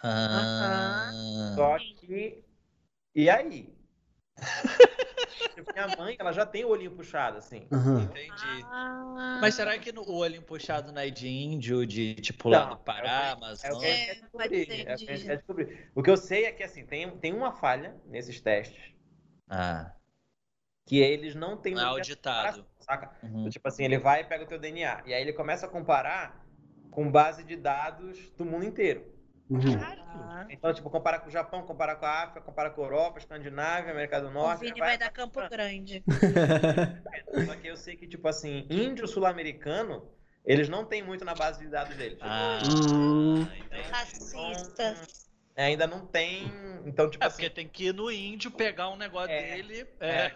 [0.00, 1.10] Ah.
[1.56, 2.44] Só que.
[3.12, 3.74] E aí?
[5.72, 7.66] Minha mãe, ela já tem o olhinho puxado, assim.
[7.72, 8.02] Aham.
[8.02, 8.64] Entendi.
[8.64, 9.38] Ah.
[9.40, 12.70] Mas será que no- o olhinho puxado não é de índio, de tipo lá Não,
[12.70, 13.78] do Pará, É o que Amazônia?
[13.88, 15.90] a gente quer É, É quer descobrir.
[15.94, 18.92] O que eu sei é que, assim, tem, tem uma falha nesses testes.
[19.48, 19.92] Ah.
[20.84, 22.66] que eles não têm Não é auditado.
[22.80, 23.16] saca?
[23.22, 23.48] Uhum.
[23.48, 25.02] Tipo assim, ele vai e pega o teu DNA.
[25.06, 26.44] E aí ele começa a comparar
[26.90, 29.11] com base de dados do mundo inteiro.
[29.50, 29.60] Uhum.
[29.82, 33.18] Ah, Então, tipo, comparar com o Japão, comparar com a África, comparar com a Europa,
[33.18, 34.60] Escandinávia, América do o Norte.
[34.60, 36.02] Vini vai- vai dar Campo Grande.
[37.46, 40.08] Só que eu sei que, tipo assim, índio sul-americano,
[40.44, 42.18] eles não têm muito na base de dados deles.
[42.20, 43.42] Ah, Hum.
[43.42, 43.90] entendi.
[43.90, 44.96] Racista.
[45.54, 46.50] É, ainda não tem.
[46.86, 49.86] Então, tipo É assim, porque tem que ir no índio pegar um negócio É, dele.
[50.00, 50.08] é.
[50.10, 50.32] É.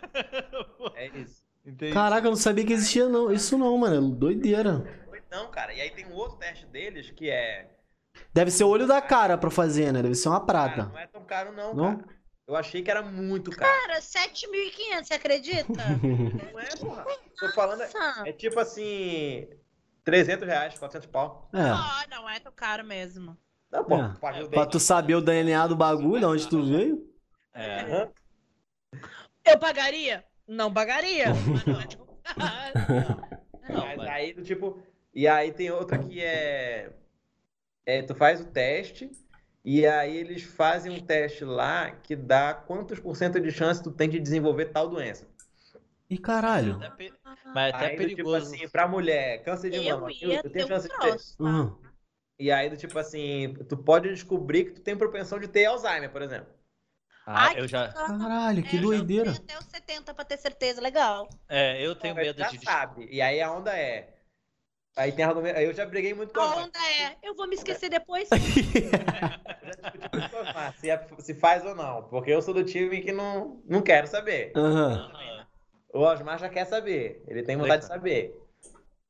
[0.94, 1.42] é isso.
[1.64, 1.92] Entendi.
[1.92, 3.32] Caraca, eu não sabia que existia não.
[3.32, 4.10] isso não, mano.
[4.14, 4.84] Doideira.
[5.30, 5.72] Não, cara.
[5.74, 7.70] E aí tem um outro teste deles que é.
[8.32, 10.02] Deve ser o olho da cara pra fazer, né?
[10.02, 10.84] Deve ser uma Cara, prata.
[10.90, 11.96] não é tão caro, não, Não?
[11.98, 12.16] cara.
[12.48, 13.68] Eu achei que era muito caro.
[13.72, 15.72] Cara, 7.500, você acredita?
[16.52, 17.04] Não é, porra.
[17.40, 17.80] Tô falando.
[17.82, 18.28] é- Nossa.
[18.28, 19.48] É tipo assim.
[20.04, 21.48] 300 reais, 400 pau.
[21.52, 21.58] É.
[21.60, 23.36] Ah, não é tão caro mesmo.
[23.72, 23.96] Não, pô.
[23.96, 24.14] É.
[24.20, 24.70] Pra dente.
[24.70, 27.04] tu saber o DNA do bagulho, onde tu veio.
[27.52, 28.08] É.
[29.44, 30.24] Eu pagaria?
[30.46, 31.26] Não pagaria.
[31.34, 33.22] Mas não é tão caro.
[33.68, 34.80] Não, mas mas- aí do tipo.
[35.12, 36.92] E aí tem outra que é,
[37.86, 38.02] é.
[38.02, 39.10] Tu faz o teste.
[39.64, 43.90] E aí eles fazem um teste lá que dá quantos por cento de chance tu
[43.90, 45.26] tem de desenvolver tal doença.
[46.08, 46.76] Ih, caralho.
[46.76, 47.12] Até pe-
[47.52, 48.54] Mas é até aí, do tipo perigoso.
[48.54, 51.16] assim, pra mulher, câncer de Eu mama, ia tu ter tem um chance de ter.
[51.40, 51.76] Uhum.
[52.38, 56.12] E aí, do tipo assim, tu pode descobrir que tu tem propensão de ter Alzheimer,
[56.12, 56.54] por exemplo.
[57.26, 57.88] Ah, Ai, eu já.
[57.88, 59.32] Caralho, que É, eu doideira.
[59.32, 60.80] já tenho até os 70 pra ter certeza.
[60.80, 61.28] Legal.
[61.48, 62.64] É, eu tenho Mas medo já de.
[62.64, 63.08] sabe.
[63.10, 64.15] E aí a onda é.
[64.96, 65.56] Aí tem argumento.
[65.58, 68.28] Aí eu já briguei muito com a A onda é, eu vou me esquecer depois.
[68.32, 72.04] Já discuti muito com a se, é- se faz ou não.
[72.04, 74.52] Porque eu sou do time que não, não quero saber.
[74.56, 75.10] Aham.
[75.92, 77.22] O Osmar já quer saber.
[77.28, 78.34] Ele tem vontade de saber.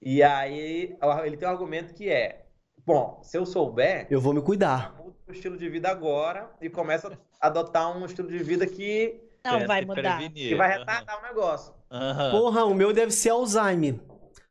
[0.02, 2.46] E aí ele tem um argumento que é:
[2.84, 4.94] bom, se eu souber, Eu vou me cuidar.
[4.96, 7.08] muda o estilo de vida agora e começa
[7.40, 10.18] a adotar um estilo de vida que, Não vai mudar.
[10.18, 10.48] prevenir.
[10.48, 11.74] que vai retardar o negócio.
[11.90, 12.30] Aham.
[12.32, 13.96] Porra, o meu deve ser Alzheimer.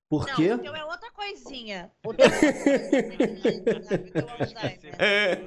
[0.10, 0.54] Por Não, quê?
[0.54, 1.92] o teu é outra coisinha.
[2.06, 5.02] O teu é o teu Alzheimer.
[5.02, 5.40] É.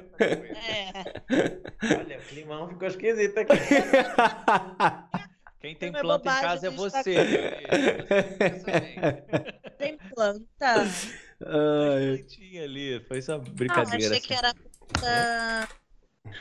[1.97, 3.53] Olha, o climão ficou esquisito aqui.
[5.61, 7.03] Quem tem Não é planta em casa é tá você.
[7.03, 7.13] Você
[8.65, 9.59] também.
[9.79, 10.47] Tem planta.
[11.45, 12.17] Ai.
[12.17, 12.99] plantinha ali.
[13.07, 14.07] Foi só Ah, brincadeira.
[14.15, 14.53] achei que era.
[15.03, 15.67] Ah,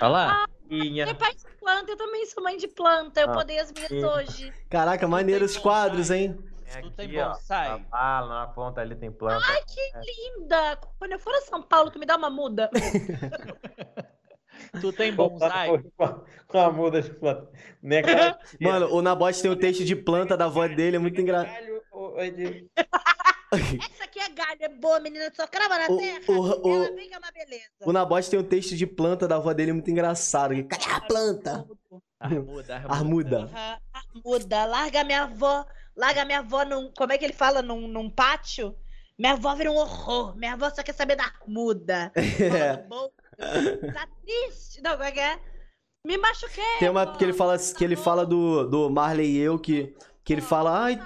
[0.01, 0.47] Olha lá.
[0.69, 1.07] Minha.
[1.07, 3.20] meu pai de planta, eu também sou mãe de planta.
[3.20, 3.35] Eu Ah.
[3.35, 4.53] podei as minhas hoje.
[4.69, 6.36] Caraca, maneiro os quadros, hein?
[6.82, 7.69] Tu tem Aqui, ó, bonsai?
[7.69, 9.45] a bala, na ponta ali tem planta.
[9.47, 9.81] Ai, que
[10.39, 10.78] linda!
[10.99, 12.70] Quando eu for a São Paulo, tu me dá uma muda.
[14.81, 15.69] Tu tem bonsai?
[16.49, 17.49] Com, a muda de planta.
[17.99, 21.82] Aquela- Mano, o Nabote tem o texto de planta da avó dele, é muito engraçado.
[23.53, 25.31] Essa aqui é galho, é boa, menina.
[25.35, 26.20] Só crava na O- terra.
[26.28, 26.57] o- ela
[26.90, 27.65] o- vem que é uma beleza.
[27.82, 30.53] O Nabote tem o texto de planta da avó dele, é muito engraçado.
[30.65, 31.65] Cadê a planta?
[32.20, 33.39] Armuda, Armuda.
[33.45, 34.65] Aham, Armuda.
[34.65, 35.65] Larga minha avó.
[35.99, 36.93] Larga minha avó num.
[36.97, 37.61] Como é que ele fala?
[37.61, 38.75] Num, num pátio?
[39.19, 40.37] Minha avó vira um horror.
[40.37, 42.12] Minha avó só quer saber da armuda.
[42.41, 42.77] É.
[42.87, 44.83] Bom, Tá triste.
[44.83, 45.39] Não, como é que é?
[46.05, 46.65] Me machuquei.
[46.79, 49.95] Tem uma que ele fala, que ele fala do, do Marley e eu, que,
[50.25, 51.01] que ele fala, ai,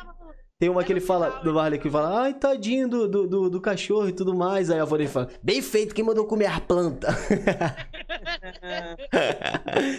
[0.59, 3.60] tem uma que ele fala, do Marley, que fala, ai, tadinho do, do, do, do
[3.60, 4.70] cachorro e tudo mais.
[4.70, 7.09] Aí a avó dele fala, bem feito, quem mandou comer a planta?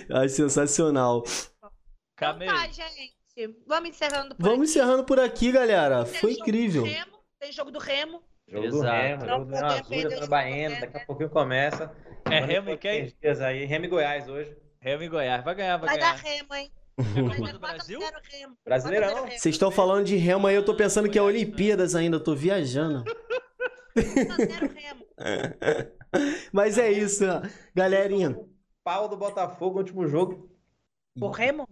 [0.10, 1.24] Acho sensacional.
[2.16, 3.23] Então tá, gente.
[3.66, 4.70] Vamos encerrando por Vamos aqui.
[4.70, 6.06] encerrando por aqui, galera.
[6.06, 6.84] Tem Foi jogo do incrível.
[6.84, 8.24] Remo, Tem jogo do Remo.
[8.48, 8.92] Jogo do Exato.
[8.92, 11.06] Remo, Não jogo do Remo Azul, jogos, daqui a né?
[11.06, 11.96] pouquinho começa.
[12.30, 13.14] É Remo e quem?
[13.22, 13.66] dias aí.
[13.66, 14.56] Remo e Goiás hoje.
[14.80, 15.44] Remo e Goiás.
[15.44, 16.36] Vai ganhar, vai, Vai dar ganhar.
[16.36, 16.72] Remo, hein?
[16.98, 18.00] É Vai dar do 4 Brasil?
[18.00, 18.58] 0 Remo.
[18.64, 19.08] Brasileirão.
[19.08, 19.40] 4 a 0 Remo.
[19.42, 22.36] Vocês estão falando de remo aí, eu tô pensando que é Olimpíadas ainda, eu tô
[22.36, 23.04] viajando.
[23.94, 25.06] 4 a 0 Remo.
[26.54, 27.24] Mas é isso,
[27.74, 28.38] galerinha.
[28.84, 30.50] Pau do Botafogo, último jogo.
[31.20, 31.68] O Remo?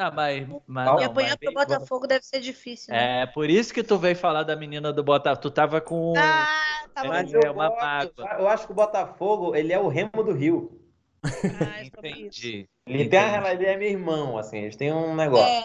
[0.00, 0.46] Ah, mas.
[0.66, 3.22] mas e não, apanhar mas- pro Botafogo deve ser difícil, né?
[3.22, 5.42] É, por isso que tu veio falar da menina do Botafogo.
[5.42, 6.14] Tu tava com.
[6.16, 7.08] Ah, tá bom.
[7.08, 8.36] Mas É eu, uma mágoa.
[8.38, 10.80] eu acho que o Botafogo, ele é o Remo do Rio.
[11.24, 11.28] Ah,
[11.82, 11.84] é.
[11.86, 12.68] Entendi.
[12.86, 15.44] Ele, tem a, ele é meu irmão, assim, eles têm um negócio.
[15.46, 15.62] É,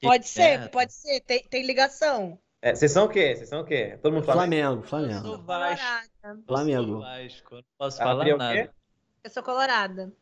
[0.00, 1.20] Que pode ser, pode ser.
[1.20, 2.38] Tem, tem ligação.
[2.62, 3.36] É, vocês são o quê?
[3.36, 3.98] Vocês são o quê?
[4.02, 4.38] Todo mundo fala?
[4.40, 5.20] Flamengo, Eu Flamengo.
[5.20, 5.84] sou Vasco.
[5.84, 6.08] Colorada.
[6.24, 7.00] eu sou Flamengo.
[7.00, 7.54] Vasco.
[7.54, 8.74] eu Não posso falar é nada.
[9.22, 10.12] Eu sou colorada.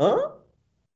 [0.00, 0.32] Hã?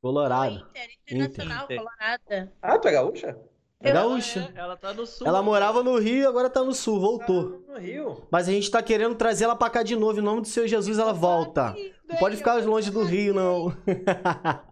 [0.01, 0.67] Colorado.
[0.71, 1.77] Inter, internacional, Inter.
[1.79, 2.53] colorada.
[2.63, 3.39] Ah, tu é gaúcha?
[3.81, 4.53] É gaúcha.
[4.55, 5.27] É, ela tá no sul.
[5.27, 7.63] Ela morava no Rio e agora tá no Sul, voltou.
[7.69, 8.27] No Rio.
[8.31, 10.19] Mas a gente tá querendo trazer ela pra cá de novo.
[10.19, 11.77] Em nome do Senhor Jesus, ela volta.
[12.09, 13.71] Não pode ficar longe do Rio, não.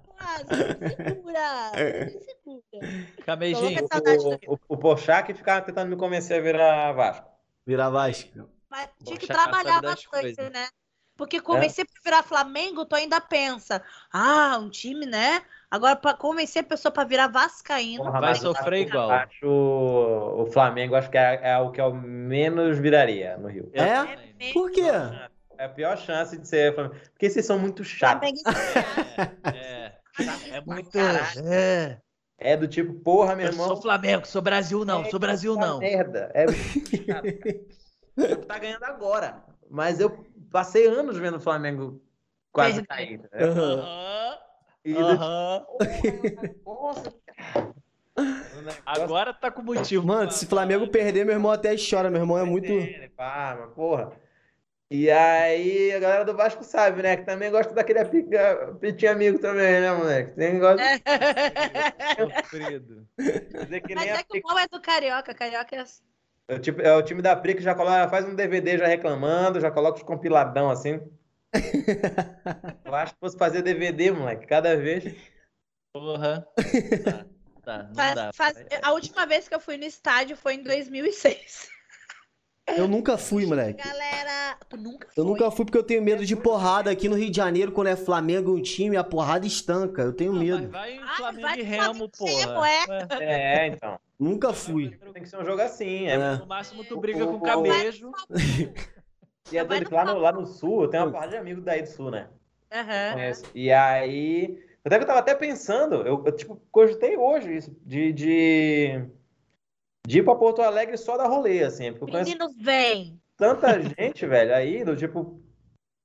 [0.96, 1.72] Segura.
[1.74, 3.06] Me segura.
[3.24, 3.84] Camejinho.
[4.48, 7.28] O, o, o Pochak ficava tentando me convencer a virar Vasco.
[7.66, 8.48] Virar Vasco.
[8.68, 10.50] Mas tinha que Poxa, trabalhar bastante, coisas.
[10.50, 10.66] né?
[11.16, 13.82] Porque convencer pra virar Flamengo, tu ainda pensa,
[14.12, 15.42] ah, um time, né?
[15.70, 18.04] Agora, pra convencer a pessoa pra virar Vascaíno.
[18.04, 19.10] Porra, Vai sofrer acho- igual.
[19.10, 23.70] Acho o Flamengo, acho que é, é o que eu menos viraria no Rio.
[23.72, 24.02] É?
[24.38, 24.52] mesmo.
[24.52, 24.82] Por quê?
[25.58, 26.96] É a pior chance de ser Flamengo.
[27.12, 28.28] Porque vocês são muito chatos.
[28.44, 29.92] Flamengo É,
[30.56, 30.90] é muito.
[30.90, 31.48] Caralho.
[31.52, 31.98] É.
[32.38, 33.66] É do tipo, porra, meu Eu irmão.
[33.68, 35.78] sou Flamengo, sou Brasil não, sou Brasil não.
[35.78, 36.30] Merda.
[36.34, 37.22] É muito chato, cara.
[38.16, 39.42] Eu tá ganhando agora.
[39.70, 42.00] Mas eu passei anos vendo o Flamengo
[42.52, 43.18] quase cair.
[43.18, 43.28] do
[44.94, 45.66] aham.
[46.42, 47.74] tipo, nossa, cara.
[48.86, 50.06] Agora tá com motivo.
[50.06, 52.10] Mano, se Flamengo perder, meu irmão até chora.
[52.10, 52.72] Meu irmão é muito.
[53.16, 54.12] pá, mas porra.
[54.88, 57.16] E aí, a galera do Vasco sabe, né?
[57.16, 58.04] Que também gosta daquele
[58.80, 60.30] pitinho amigo também, né, moleque?
[60.32, 60.80] Tem gosta
[62.16, 63.04] Sofrido.
[63.18, 65.34] Mas é que o mal é do Carioca.
[65.34, 66.04] Carioca é assim.
[66.48, 68.86] É o, tipo, é o time da Pri que já coloca, faz um DVD já
[68.86, 71.00] reclamando, já coloca os compiladão assim.
[72.84, 75.14] Eu acho que fosse fazer DVD, moleque, cada vez.
[75.92, 76.46] Porra.
[77.04, 77.24] Tá,
[77.64, 78.30] tá, não Faz- dá.
[78.32, 81.68] faz- a última vez que eu fui no estádio foi em 2006.
[82.76, 83.82] Eu nunca fui, moleque.
[83.82, 85.24] Galera, tu nunca Eu foi?
[85.24, 87.96] nunca fui porque eu tenho medo de porrada aqui no Rio de Janeiro, quando é
[87.96, 90.02] Flamengo e um time, a porrada estanca.
[90.02, 90.68] Eu tenho medo.
[90.68, 92.76] vai em Ah, Flamengo vai e de Remo, Flamengo porra.
[93.08, 93.98] Remo, É, então.
[94.18, 94.90] Nunca fui.
[95.12, 96.14] Tem que ser um jogo assim, é.
[96.14, 96.36] É.
[96.38, 98.10] No máximo tu briga com O- o camejo.
[99.52, 101.80] E é doido lá no, lá no sul, eu tenho uma porrada de amigos daí
[101.80, 102.28] do sul, né?
[102.72, 103.12] Aham.
[103.12, 103.44] Conheço.
[103.54, 104.58] E aí.
[104.84, 109.04] Até que eu tava até pensando, eu, eu, tipo, cogitei hoje isso, de, de,
[110.04, 113.20] de ir pra Porto Alegre só dar rolê, assim, porque Menino, vem.
[113.36, 115.40] tanta gente, velho, aí, do tipo,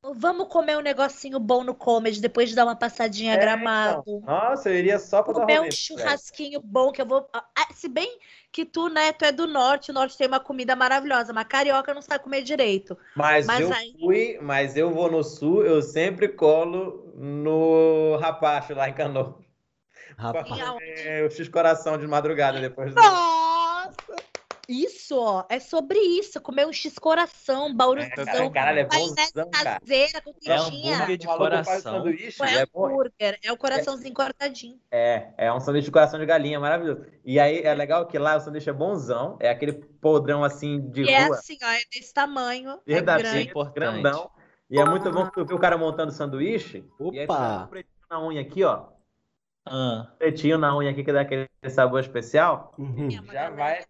[0.03, 4.03] Vamos comer um negocinho bom no comedy depois de dar uma passadinha a É, Gramado.
[4.07, 4.21] então.
[4.21, 5.67] Nossa, eu iria só pra dar Comer rolê.
[5.67, 7.29] um churrasquinho bom que eu vou.
[7.31, 8.17] Ah, se bem
[8.51, 11.93] que tu, né, tu é do norte, o norte tem uma comida maravilhosa, mas carioca
[11.93, 12.97] não sabe comer direito.
[13.15, 18.73] Mas, Mas eu aí- fui, mas eu vou no sul, eu sempre colo no Rapacho
[18.73, 19.37] lá em Canoa.
[20.17, 20.47] Rapaz.
[20.81, 22.99] É, o X coração de madrugada depois do...
[24.71, 26.39] Isso, ó, é sobre isso.
[26.41, 29.79] Comer um X-coração, bauruzão, Caralho, é bonzão, cara.
[29.79, 31.79] caseira com É hambúrguer de O coração.
[31.79, 32.85] sanduíche, é é bom.
[32.85, 34.79] hambúrguer, é o coraçãozinho cortadinho.
[34.91, 37.05] É, é um sanduíche de coração de galinha, maravilhoso.
[37.25, 41.03] E aí é legal que lá o sanduíche é bonzão, é aquele podrão assim de
[41.03, 43.49] E é rua, assim, ó, é desse tamanho, é verdadeiro, grande.
[43.49, 43.75] importante.
[43.75, 44.31] grandão.
[44.69, 46.85] E é muito bom que tu vê o cara montando sanduíche.
[47.11, 47.57] E aí tu Opa!
[47.57, 48.85] dá um pretinho na unha aqui, ó.
[49.65, 52.73] Ah, Pretinho na unha aqui que dá aquele sabor especial.
[52.77, 53.09] Uhum.
[53.11, 53.83] Já vai.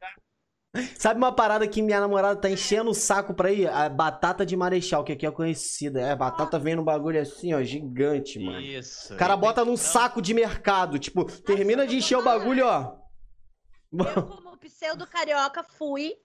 [0.98, 3.68] Sabe uma parada que minha namorada tá enchendo o saco pra ir?
[3.68, 6.00] A batata de marechal, que aqui é conhecida.
[6.00, 8.62] É, a batata vem no bagulho assim, ó, gigante, mano.
[8.62, 9.14] isso.
[9.14, 10.98] O cara bota num saco de mercado.
[10.98, 12.96] Tipo, termina de encher o bagulho, ó.
[13.92, 16.16] Eu, como pseudo carioca, fui.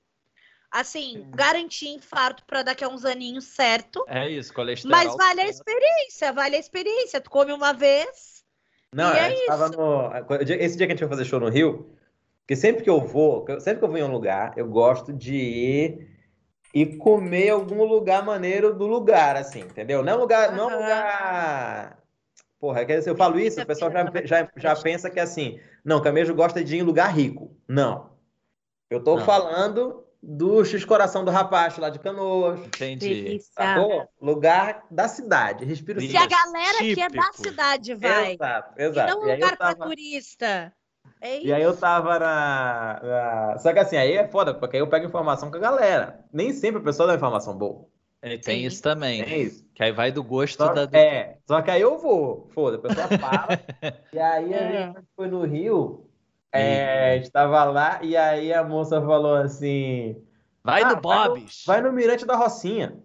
[0.70, 4.05] Assim, garanti infarto pra daqui a uns aninhos, certo?
[4.09, 4.97] É isso, colesterol.
[4.97, 7.20] Mas vale a experiência, vale a experiência.
[7.20, 8.44] Tu come uma vez.
[8.93, 10.10] Não, E é a gente tava no.
[10.43, 11.97] Esse dia que a gente foi fazer show no Rio,
[12.47, 15.35] porque sempre que eu vou, sempre que eu vou em um lugar, eu gosto de
[15.35, 16.09] ir
[16.73, 20.01] e comer algum lugar maneiro do lugar, assim, entendeu?
[20.05, 21.98] Não é um lugar, não é um lugar.
[22.60, 25.23] Porra, é que se eu falo isso, o pessoal já, já, já pensa que é
[25.23, 27.51] assim, não, Camejo gosta de ir em lugar rico.
[27.68, 28.10] Não.
[28.89, 29.24] Eu tô Não.
[29.24, 32.60] falando do X-Coração do Rapacho lá de Canoas.
[32.60, 33.40] Entendi.
[33.40, 34.09] Sacou?
[34.20, 35.64] Lugar da cidade.
[35.64, 36.12] Respiro Isso.
[36.12, 37.43] Se a galera que é da Típico.
[37.43, 38.35] cidade vai.
[38.35, 39.10] Exato, E exato.
[39.14, 40.73] não um E aí eu lugar pra tava- turista.
[41.21, 44.83] É E aí eu tava na, na- Só que assim, aí é foda, porque aí
[44.83, 46.25] eu pego informação com a galera.
[46.33, 47.87] Nem sempre a pessoa dá informação boa.
[48.23, 48.67] E tem Sim.
[48.67, 49.23] isso também.
[49.23, 49.65] É isso.
[49.75, 50.99] Que aí vai do gosto Só, da.
[50.99, 52.49] É, só que aí eu vou.
[52.55, 53.49] Foda, a pessoa fala.
[54.13, 54.87] e aí a É.
[54.87, 56.09] gente foi no Rio,
[56.53, 60.17] é, a gente tava lá, e aí a moça falou assim:
[60.65, 61.63] Vai Ah, no Bob's.
[61.67, 62.97] vai no Mirante da Rocinha.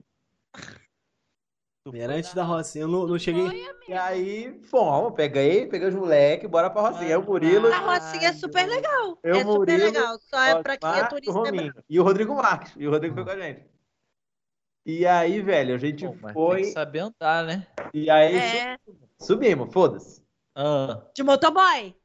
[1.91, 2.83] Mirante da Rocinha.
[2.83, 3.65] Eu não, não cheguei.
[3.87, 7.07] E aí, fomos, peguei, peguei os moleques, bora pra Rocinha.
[7.07, 9.17] Aí o Murilo, A Rocinha é super legal.
[9.23, 10.17] Eu, é super Murilo, legal.
[10.19, 11.31] Só é pra quem é turista.
[11.31, 11.73] Rominho.
[11.89, 12.73] E o Rodrigo Marques.
[12.77, 13.65] E o Rodrigo foi com a gente.
[14.85, 16.55] E aí, velho, a gente mas foi.
[16.57, 17.67] Tem que saber andar, né?
[17.93, 18.77] E aí É,
[19.19, 20.23] subimos, foda-se.
[20.55, 21.95] Ah, de motoboy.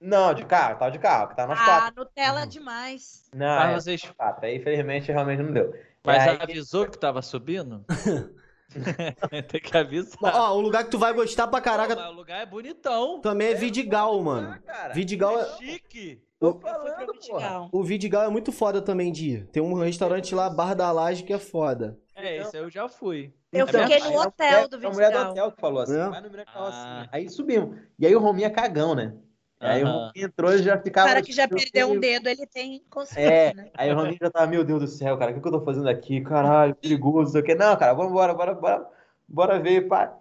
[0.00, 2.04] Não, de carro, tava de carro, que tá nós Ah, quatro.
[2.04, 3.28] Nutella demais.
[3.34, 4.12] Não, mas é, vocês.
[4.16, 4.46] quatro.
[4.46, 5.72] Aí, infelizmente, realmente não deu.
[6.02, 7.84] Mas aí- avisou que tava subindo?
[9.48, 10.18] tem que avisar.
[10.22, 13.20] Ó, um lugar que tu vai gostar pra caraca mas o lugar é bonitão.
[13.20, 14.58] também é Vidigal, mano.
[14.66, 14.94] Cara.
[14.94, 15.44] Vidigal é.
[15.56, 16.22] Chique.
[16.38, 17.12] Tô Eu fui pra falando.
[17.12, 17.68] Vidigal.
[17.72, 19.46] O Vidigal é muito foda também de ir.
[19.48, 21.98] Tem um restaurante lá, Bar da Laje, que é foda.
[22.16, 23.32] É, esse eu já fui.
[23.52, 25.30] Eu É fiquei no Aí a hotel mulher- do A mulher do Vidigal.
[25.32, 26.08] hotel que falou assim, É?
[26.08, 26.60] vai no Ah.
[26.60, 27.08] Rocinha.
[27.12, 27.78] Aí subimos.
[27.98, 29.14] E aí o Rominho é cagão, né?
[29.60, 29.86] Aí o.
[29.86, 31.08] Rominho entrou e já O ficava...
[31.08, 33.70] cara que já perdeu um dedo, ele tem consciência, É, né?
[33.74, 35.60] aí o Rominho já tava, meu Deus do céu, cara, o que, que eu tô
[35.60, 36.22] fazendo aqui?
[36.22, 37.54] Caralho, perigoso, não sei o quê.
[37.54, 38.88] Não, cara, vamos embora, bora, bora.
[39.28, 40.16] bora ver, pá.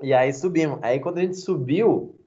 [0.00, 0.78] E aí subimos.
[0.82, 2.18] Aí quando a gente subiu,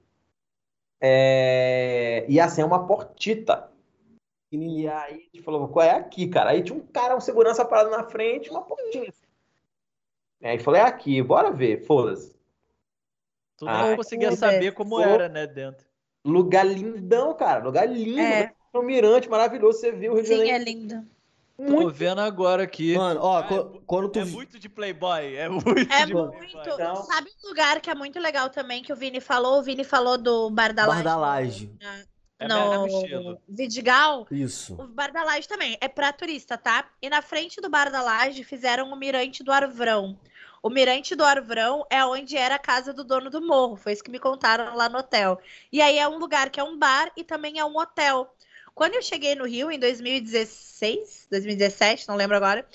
[1.00, 2.26] é...
[2.28, 3.70] ia ser uma portita.
[4.52, 6.50] E aí a gente falou, qual é aqui, cara?
[6.50, 9.12] Aí tinha um cara, um segurança parado na frente, uma portinha.
[10.42, 12.37] Aí falou, é aqui, bora ver, foda-se.
[13.58, 14.38] Tu Ah, não conseguia Uber.
[14.38, 15.00] saber como Pô.
[15.02, 15.84] era, né, dentro.
[16.24, 17.62] Lugar lindão, cara.
[17.64, 18.20] Lugar lindo.
[18.20, 18.52] É.
[18.74, 19.80] Um mirante maravilhoso.
[19.80, 20.56] Você viu o Rio de Sim, Janeiro.
[20.56, 21.06] é lindo.
[21.66, 22.96] Tô vendo agora aqui.
[22.96, 24.20] Mano, ó, Ah, qu- quando tu.
[24.20, 26.30] É muito de Playboy, é muito É de muito.
[26.30, 26.62] Playboy.
[26.72, 29.58] Então- Sabe um lugar que é muito legal também que o Vini falou?
[29.58, 31.02] O Vini falou do Bar da Bar Laje.
[31.04, 31.72] da Laje.
[32.38, 33.38] É no.
[33.48, 34.24] Vidigal.
[34.30, 34.74] Isso.
[34.74, 36.84] O Bar da Laje também é pra turista, tá?
[37.02, 40.16] E na frente do Bar da Laje fizeram o Mirante do Arvrão.
[40.68, 43.74] O Mirante do Arvrão é onde era a casa do dono do morro.
[43.74, 45.40] Foi isso que me contaram lá no hotel.
[45.72, 48.30] E aí é um lugar que é um bar e também é um hotel.
[48.74, 52.68] Quando eu cheguei no Rio em 2016, 2017, não lembro agora,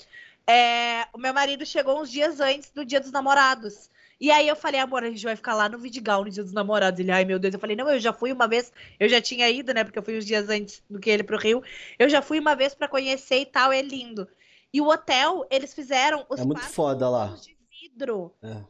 [0.44, 3.88] é, o meu marido chegou uns dias antes do Dia dos Namorados.
[4.20, 6.52] E aí eu falei, amor, a gente vai ficar lá no Vidigal no Dia dos
[6.52, 6.98] Namorados.
[6.98, 9.48] Ele, ai meu Deus, eu falei, não, eu já fui uma vez, eu já tinha
[9.48, 9.84] ido, né?
[9.84, 11.62] Porque eu fui uns dias antes do que ele pro Rio.
[11.96, 14.26] Eu já fui uma vez pra conhecer e tal, é lindo.
[14.72, 17.36] E o hotel, eles fizeram os É muito foda lá.
[17.40, 17.53] de
[17.94, 18.34] vidro.
[18.42, 18.64] É.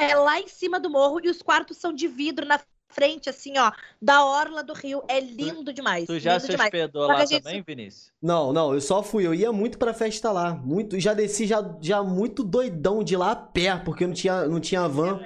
[0.00, 2.60] É lá em cima do morro e os quartos são de vidro na
[2.90, 5.02] frente, assim, ó, da orla do rio.
[5.08, 6.06] É lindo demais.
[6.06, 8.12] Tu já se hospedou lá gente- também, Vinícius?
[8.22, 9.26] Não, não, eu só fui.
[9.26, 10.54] Eu ia muito pra festa lá.
[10.54, 14.60] Muito, já desci já, já muito doidão de lá a pé, porque não tinha, não
[14.60, 15.20] tinha van.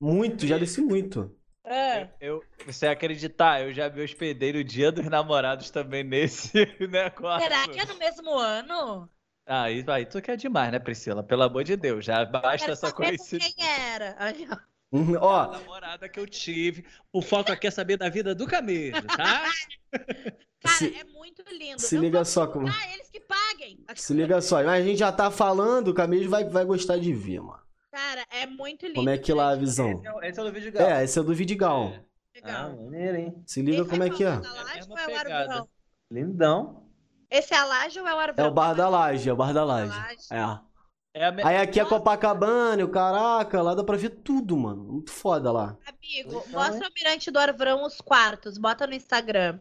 [0.00, 1.34] Muito, já desci muito.
[1.64, 2.08] É.
[2.18, 6.52] Eu, você acreditar, eu já me hospedei no dia dos namorados também nesse
[6.88, 7.42] negócio.
[7.46, 9.08] Será que é no mesmo ano?
[9.50, 11.22] Ah, aí, aí tu quer demais, né, Priscila?
[11.22, 13.54] Pelo amor de Deus, já basta essa coincidência.
[13.56, 14.14] quem era.
[14.18, 14.56] Aí, ó.
[14.90, 16.84] Uhum, A namorada que eu tive.
[17.12, 19.44] O foco aqui é saber da vida do camelo, tá?
[20.60, 21.80] Cara, Se- é muito lindo.
[21.80, 23.78] se Eu liga só como- divulgar, eles que paguem.
[23.94, 24.56] se liga só.
[24.62, 27.60] Mas a gente já tá falando, o Camilo vai, vai gostar de ver, mano.
[27.92, 28.96] Cara, é muito lindo.
[28.96, 29.92] Como é que lá a visão?
[29.92, 30.88] Esse é o- Esse é do vídeo Gal.
[30.88, 31.92] É, esse é do Vidigal.
[32.34, 32.70] Legal.
[32.70, 33.42] Ah, maneiro, hein?
[33.46, 34.36] Se liga Esse como é que é.
[34.36, 35.32] da É ou é.
[35.32, 35.68] Arvrão?
[36.10, 36.87] Lindão.
[37.30, 38.46] Esse é a laje ou é o Arvrão?
[38.46, 39.92] É o Bar da Laje, é o Bar da Laje.
[40.30, 40.68] É.
[41.14, 44.82] É a me- Aí aqui é Copacabana, o caraca, lá dá pra ver tudo, mano.
[44.84, 45.76] Muito foda lá.
[45.86, 49.58] Amigo, Então, mostra o Mirante do Arvrão os quartos, bota no Instagram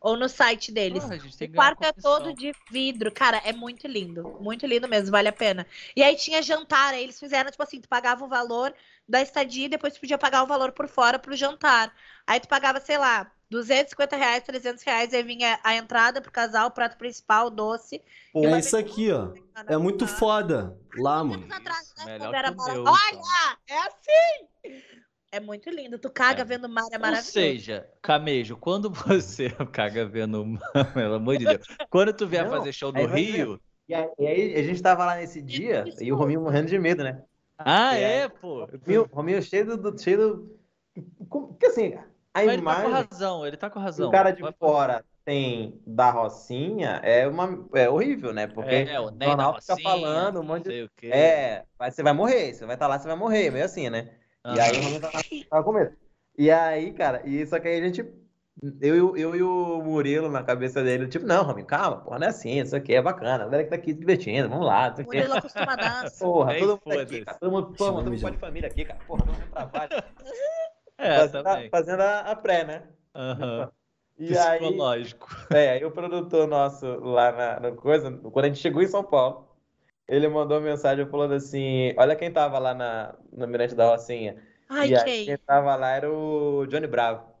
[0.00, 1.02] ou no site deles.
[1.02, 3.10] Porra, a gente tem O quarto é todo de vidro.
[3.12, 4.22] Cara, é muito lindo.
[4.40, 5.66] Muito lindo mesmo, vale a pena.
[5.96, 8.74] E aí tinha jantar, aí eles fizeram, tipo assim, tu pagava o valor
[9.08, 11.92] da estadia e depois tu podia pagar o valor por fora pro jantar.
[12.26, 16.66] Aí tu pagava, sei lá, 250 reais, 300 reais, aí vinha a entrada pro casal,
[16.68, 18.02] o prato principal, o doce.
[18.32, 19.32] Pô, É isso aqui, ó.
[19.68, 21.46] É muito foda lá, mano.
[21.52, 22.84] Atrás, né, era então.
[22.84, 24.80] Olha, é assim!
[25.30, 25.98] É muito lindo.
[25.98, 26.44] Tu caga É.
[26.44, 27.30] vendo o mar, é Ou maravilhoso.
[27.32, 30.62] seja, Camejo, quando você caga vendo o mar,
[30.94, 33.60] pelo amor de Deus, quando tu vier Não, fazer show no Rio.
[33.88, 36.78] E aí, e aí a gente tava lá nesse dia e o Rominho morrendo de
[36.78, 37.22] medo, né?
[37.58, 38.20] Ah, É.
[38.20, 38.64] é, pô.
[38.64, 39.96] Rominho, Rominho cheio do.
[39.98, 40.58] Cheio do...
[41.28, 41.94] Porque assim,
[42.34, 44.08] a Mas ele tá com imagem razão, ele tá com razão.
[44.08, 48.46] o cara de Vai- fora tem da Rocinha é, uma, é horrível, né?
[48.46, 50.68] Porque É, o o Ney da jornal fica Rocinha, falando um monte não de.
[50.70, 51.06] sei o quê.
[51.10, 54.10] É, você vai morrer, você vai estar lá, você vai morrer, meio assim, né?
[54.44, 54.82] E aí o.
[54.82, 55.96] Rominho tava, com medo.
[56.36, 58.04] E aí, cara, e só que aí a gente.
[58.80, 62.18] Eu, e o- eu e o Murilo na cabeça dele, tipo, não, Rominho, calma, porra,
[62.20, 64.66] não é assim, isso aqui é bacana, a galera que tá aqui se divertindo, vamos
[64.66, 65.16] lá, não sei o quê.
[65.18, 66.18] Murilo acostumadaço.
[66.20, 69.00] Porra, Nem todo mundo aqui, cara, todo mundo, pô, todo mundo pode família aqui, cara,
[69.06, 70.04] porra, todo mundo trabalha.
[71.04, 71.70] É, fazendo, a, também.
[71.70, 72.82] fazendo a, a pré, né?
[73.14, 73.70] Aham.
[74.18, 75.28] E aí, Psicológico.
[75.52, 79.02] é, aí o produtor nosso lá na, na coisa, quando a gente chegou em São
[79.02, 79.48] Paulo,
[80.06, 84.40] ele mandou uma mensagem falando assim: Olha quem tava lá na, no Mirante da Rocinha.
[84.68, 85.24] Ai, e aí quem?
[85.26, 87.34] quem tava lá era o Johnny Bravo.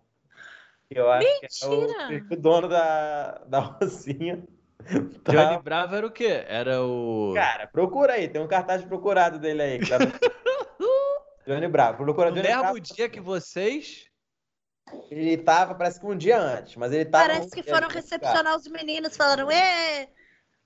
[0.90, 2.20] Que eu acho que é Mentira!
[2.30, 4.42] o, o dono da, da Rocinha.
[5.22, 6.44] Tá- Johnny Bravo era o quê?
[6.46, 7.32] Era o.
[7.34, 9.78] Cara, procura aí, tem um cartaz procurado dele aí.
[9.78, 9.98] que tá
[11.46, 11.98] Johnny Bravo.
[12.04, 12.80] Procura No Johnny mesmo Bravo.
[12.80, 14.06] dia que vocês.
[15.10, 17.26] Ele tava, parece que um dia antes, mas ele tava.
[17.26, 20.08] Parece que foram recepcionar os meninos, falaram, ê,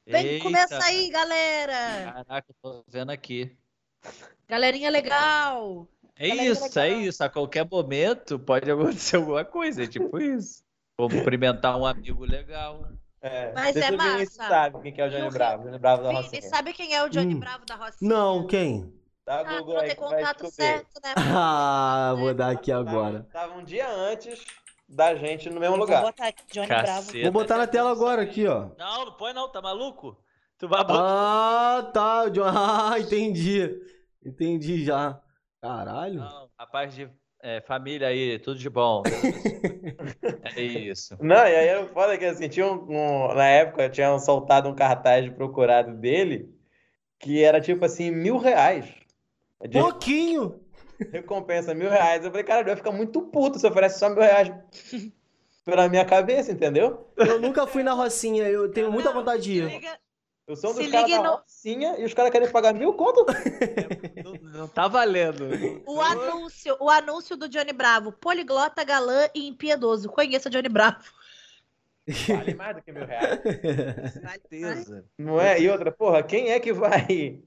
[0.07, 2.13] vem Eita, comer açaí, galera.
[2.27, 3.57] Caraca, eu tô vendo aqui.
[4.49, 5.87] Galerinha legal.
[6.17, 7.01] É Galerinha isso, é legal.
[7.03, 7.25] isso.
[7.25, 10.63] A qualquer momento pode acontecer alguma coisa, é tipo isso.
[10.99, 12.89] Cumprimentar um amigo legal.
[13.21, 14.49] É, Mas é massa.
[14.49, 15.65] sabe quem que é o E Johnny o Bravo.
[15.65, 16.43] Johnny Bravo da Rocinha.
[16.43, 17.41] sabe quem é o Johnny Hum.
[17.41, 18.09] Bravo da Rocinha?
[18.09, 18.93] Não, quem?
[19.29, 20.51] Dá Ah, Google aí vai descobrir.
[20.51, 21.13] certo, né?
[21.37, 23.27] Ah, vou dar aqui agora.
[23.31, 24.43] Tava, tava um dia antes
[24.89, 26.01] da gente no mesmo Vou lugar.
[26.03, 26.87] botar aqui, Johnny Bravo.
[26.87, 27.23] Caceta.
[27.25, 28.71] Vou botar na tela agora aqui, ó.
[28.79, 30.17] Não, não põe não, tá maluco?
[30.57, 30.99] Tu vai botar.
[31.05, 32.23] Ah, tá.
[32.25, 33.79] o John- Ah, entendi.
[34.25, 35.21] Entendi já.
[35.61, 36.21] Caralho.
[36.21, 37.11] Não, rapaz de
[37.43, 39.03] é, família aí, tudo de bom.
[40.57, 41.17] é isso.
[41.21, 42.87] Não, e aí era foda que assim, tinha um,
[43.31, 46.49] um- na época tinham soltado um cartaz de procurado dele
[47.21, 48.89] que era tipo assim, mil reais.
[49.61, 50.61] É de Pouquinho.
[51.13, 52.25] recompensa mil reais.
[52.25, 54.53] Eu falei, cara, vai ficar muito puto se oferece só mil reais
[55.65, 57.09] pela minha cabeça, entendeu?
[57.17, 59.69] Eu nunca fui na Rocinha, eu tenho muita vontade de Se ir.
[59.69, 59.99] liga,
[60.47, 63.27] Eu sou um dos caras da no- Rocinha e os caras querem pagar mil conto.
[64.25, 65.45] Não, não tá valendo.
[65.87, 68.13] O anúncio, o anúncio do Johnny Bravo.
[68.13, 70.09] Poliglota, galã e impiedoso.
[70.09, 70.99] Conheça Johnny Bravo.
[72.29, 73.41] Vale mais do que mil reais.
[74.15, 75.05] Certeza.
[75.19, 75.61] Não é?
[75.61, 77.43] E outra, porra, quem é que vai,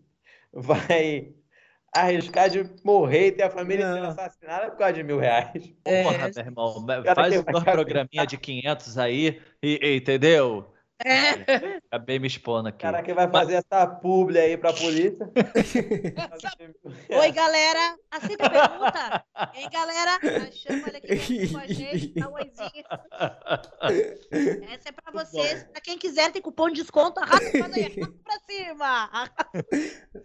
[0.54, 1.34] vai
[1.94, 5.74] arriscar de morrer e ter a família inteira assassinada por causa de mil reais?
[5.84, 6.86] Porra, meu irmão.
[7.16, 10.72] Faz um programinha de 500 aí, e, e- entendeu?
[11.04, 11.80] É.
[11.92, 12.78] Acabei me expondo aqui.
[12.78, 15.18] O cara que vai fazer essa publi aí pra polícia.
[17.10, 17.98] Oi, galera.
[18.12, 19.26] Aceita a pergunta?
[19.56, 20.16] Hein, galera?
[20.16, 22.14] A chama, olha aqui com a gente.
[22.20, 22.86] Dá um oizinho.
[24.70, 25.64] Essa é pra vocês.
[25.64, 27.20] Pra quem quiser, tem cupom de desconto.
[27.20, 27.86] Arrasta faz aí.
[27.86, 29.10] Arrasta pra cima.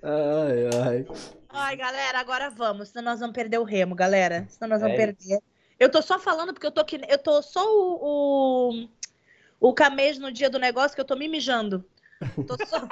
[0.02, 1.06] Ai, ai.
[1.48, 2.88] Ai, galera, agora vamos.
[2.88, 4.46] Senão nós vamos perder o remo, galera.
[4.48, 5.40] Senão nós vamos É perder.
[5.78, 7.00] Eu tô só falando porque eu tô aqui.
[7.08, 8.70] Eu tô só o.
[8.72, 8.88] o...
[9.60, 11.84] O camejo no dia do negócio que eu tô me mijando.
[12.46, 12.86] Tô só...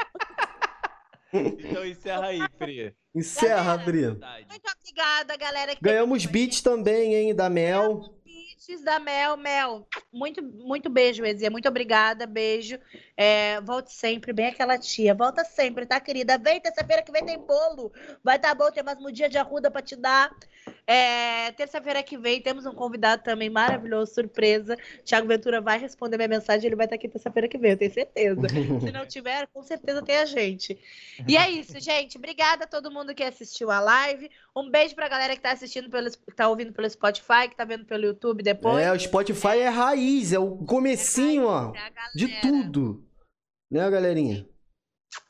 [1.33, 2.95] Então encerra aí, Pri.
[3.15, 4.47] Encerra, Galera, Bri.
[4.49, 5.75] Muito obrigada, galera.
[5.75, 8.15] que Ganhamos beats também, hein, da Mel.
[8.25, 9.89] Beats da Mel, Mel.
[10.15, 11.51] Muito, muito beijo, Ezia.
[11.51, 12.79] Muito obrigada, beijo.
[13.17, 15.13] É, volte sempre, bem aquela tia.
[15.13, 16.39] Volta sempre, tá, querida?
[16.39, 17.93] Vem, terça-feira que vem tem bolo.
[18.23, 20.31] Vai tá bom, tem mais um dia de arruda pra te dar.
[20.87, 24.77] É, terça-feira que vem temos um convidado também maravilhoso, surpresa.
[25.03, 27.93] Tiago Ventura vai responder minha mensagem, ele vai estar aqui terça-feira que vem, eu tenho
[27.93, 28.49] certeza.
[28.49, 30.79] Se não tiver, com certeza tem a gente.
[31.27, 32.19] E é isso, gente.
[32.19, 34.31] Obrigada a todo mundo que assistiu a live.
[34.55, 37.65] Um beijo pra galera que tá assistindo pelo, que tá ouvindo pelo Spotify, que tá
[37.65, 38.85] vendo pelo YouTube depois.
[38.85, 42.13] É, o Spotify é raiz, é o comecinho, ó, É a galera.
[42.15, 43.05] de tudo.
[43.71, 44.47] Né, galerinha?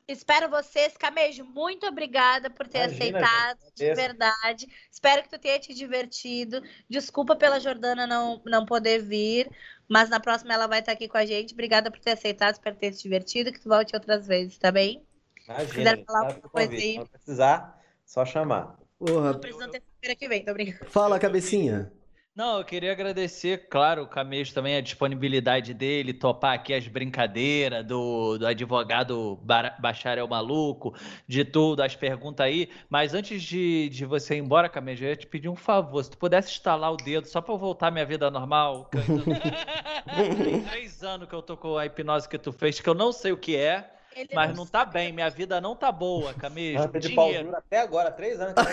[0.07, 1.45] Espero vocês, Camejo.
[1.45, 4.67] Muito obrigada por ter Imagina, aceitado, de verdade.
[4.91, 6.63] Espero que tu tenha te divertido.
[6.89, 9.51] Desculpa pela Jordana não, não poder vir,
[9.89, 11.55] mas na próxima ela vai estar aqui com a gente.
[11.55, 15.03] Obrigada por ter aceitado, espero ter se divertido, que tu volte outras vezes, tá bem?
[15.49, 16.95] Imagina, quiser gente, falar alguma coisa aí.
[16.97, 18.77] Quando precisar, só chamar.
[18.99, 20.91] Porra, Não precisando terça-feira que vem, tô brincando.
[20.91, 21.91] fala, cabecinha.
[22.37, 27.87] Não, eu queria agradecer, claro, o Camejo também, a disponibilidade dele, topar aqui as brincadeiras
[27.87, 30.93] do, do advogado bar- bacharel maluco,
[31.29, 32.69] de tudo, as perguntas aí.
[32.91, 36.03] Mas antes de, de você ir embora, Camejo, eu ia te pedir um favor.
[36.03, 38.87] Se tu pudesse estalar o dedo só pra eu voltar à minha vida normal.
[38.91, 42.81] que eu ainda- Tem três anos que eu tô com a hipnose que tu fez,
[42.81, 45.13] que eu não sei o que é, Ele mas não tá bem.
[45.13, 46.79] Minha vida não tá boa, Camejo.
[46.79, 48.55] Anta de pau duro até agora, três anos.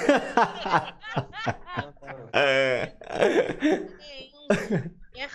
[2.34, 2.93] É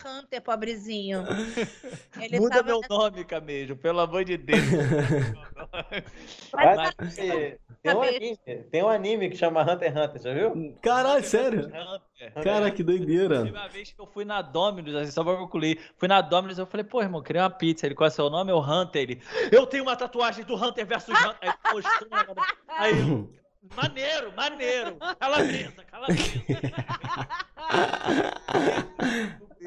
[0.05, 1.25] Hunter, pobrezinho.
[2.21, 4.59] Ele Muda tava meu nome, Camejo, pelo amor de Deus.
[6.53, 8.39] Mas Vai ter- tem, um anime,
[8.71, 10.79] tem um anime que chama Hunter x Hunter, já viu?
[10.83, 11.67] Caralho, sério?
[11.67, 12.43] Hunter.
[12.43, 13.43] Cara, que doideira.
[13.43, 15.79] Uma vez que eu fui na Dominus, assim, só pra concluir.
[15.97, 17.87] Fui na Dominus, eu falei, pô, irmão, queria uma pizza.
[17.87, 18.51] Ele, qual é seu nome?
[18.51, 19.03] É o Hunter.
[19.03, 19.23] Ele,
[19.53, 21.55] eu tenho uma tatuagem do Hunter versus Hunter.
[21.73, 22.35] Aí, mano?
[22.69, 23.31] aí eu,
[23.75, 24.97] maneiro, maneiro.
[25.19, 26.43] Calabresa, calabresa.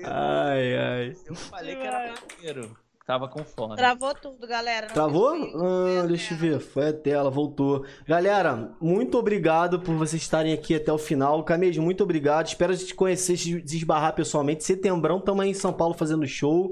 [0.03, 1.15] Ai, ai.
[1.25, 2.77] Eu falei que era maneiro.
[3.09, 3.75] Tava com fome.
[3.75, 4.85] Travou tudo, galera.
[4.85, 5.33] Não Travou?
[5.33, 6.59] Ah, deixa eu ver.
[6.59, 7.83] Foi a tela, voltou.
[8.07, 11.43] Galera, muito obrigado por vocês estarem aqui até o final.
[11.43, 12.45] Camejo, muito obrigado.
[12.45, 14.63] Espero te conhecer, te desbarrar pessoalmente.
[14.63, 16.69] Setembrão, tamo aí em São Paulo fazendo show.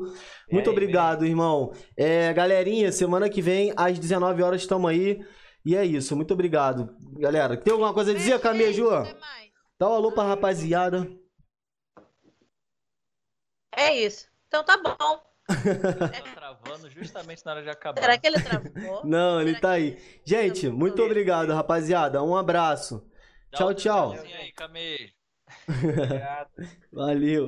[0.52, 1.74] Muito aí, obrigado, irmão.
[1.98, 5.20] É, galerinha, semana que vem, às 19 horas, estamos aí.
[5.66, 6.96] E é isso, muito obrigado.
[7.18, 8.88] Galera, tem alguma coisa a dizer, Camejo?
[9.80, 11.10] Dá um alô pra rapaziada.
[13.78, 14.28] É isso.
[14.48, 15.22] Então tá bom.
[15.48, 18.02] Tava travando justamente na hora de acabar.
[18.02, 19.06] Será que ele travou?
[19.06, 19.98] Não, ele tá aí.
[20.26, 22.24] Gente, muito obrigado, rapaziada.
[22.24, 23.08] Um abraço.
[23.52, 24.12] Dá Tchau, tchau.
[24.14, 25.14] aí.
[26.92, 27.46] Valeu.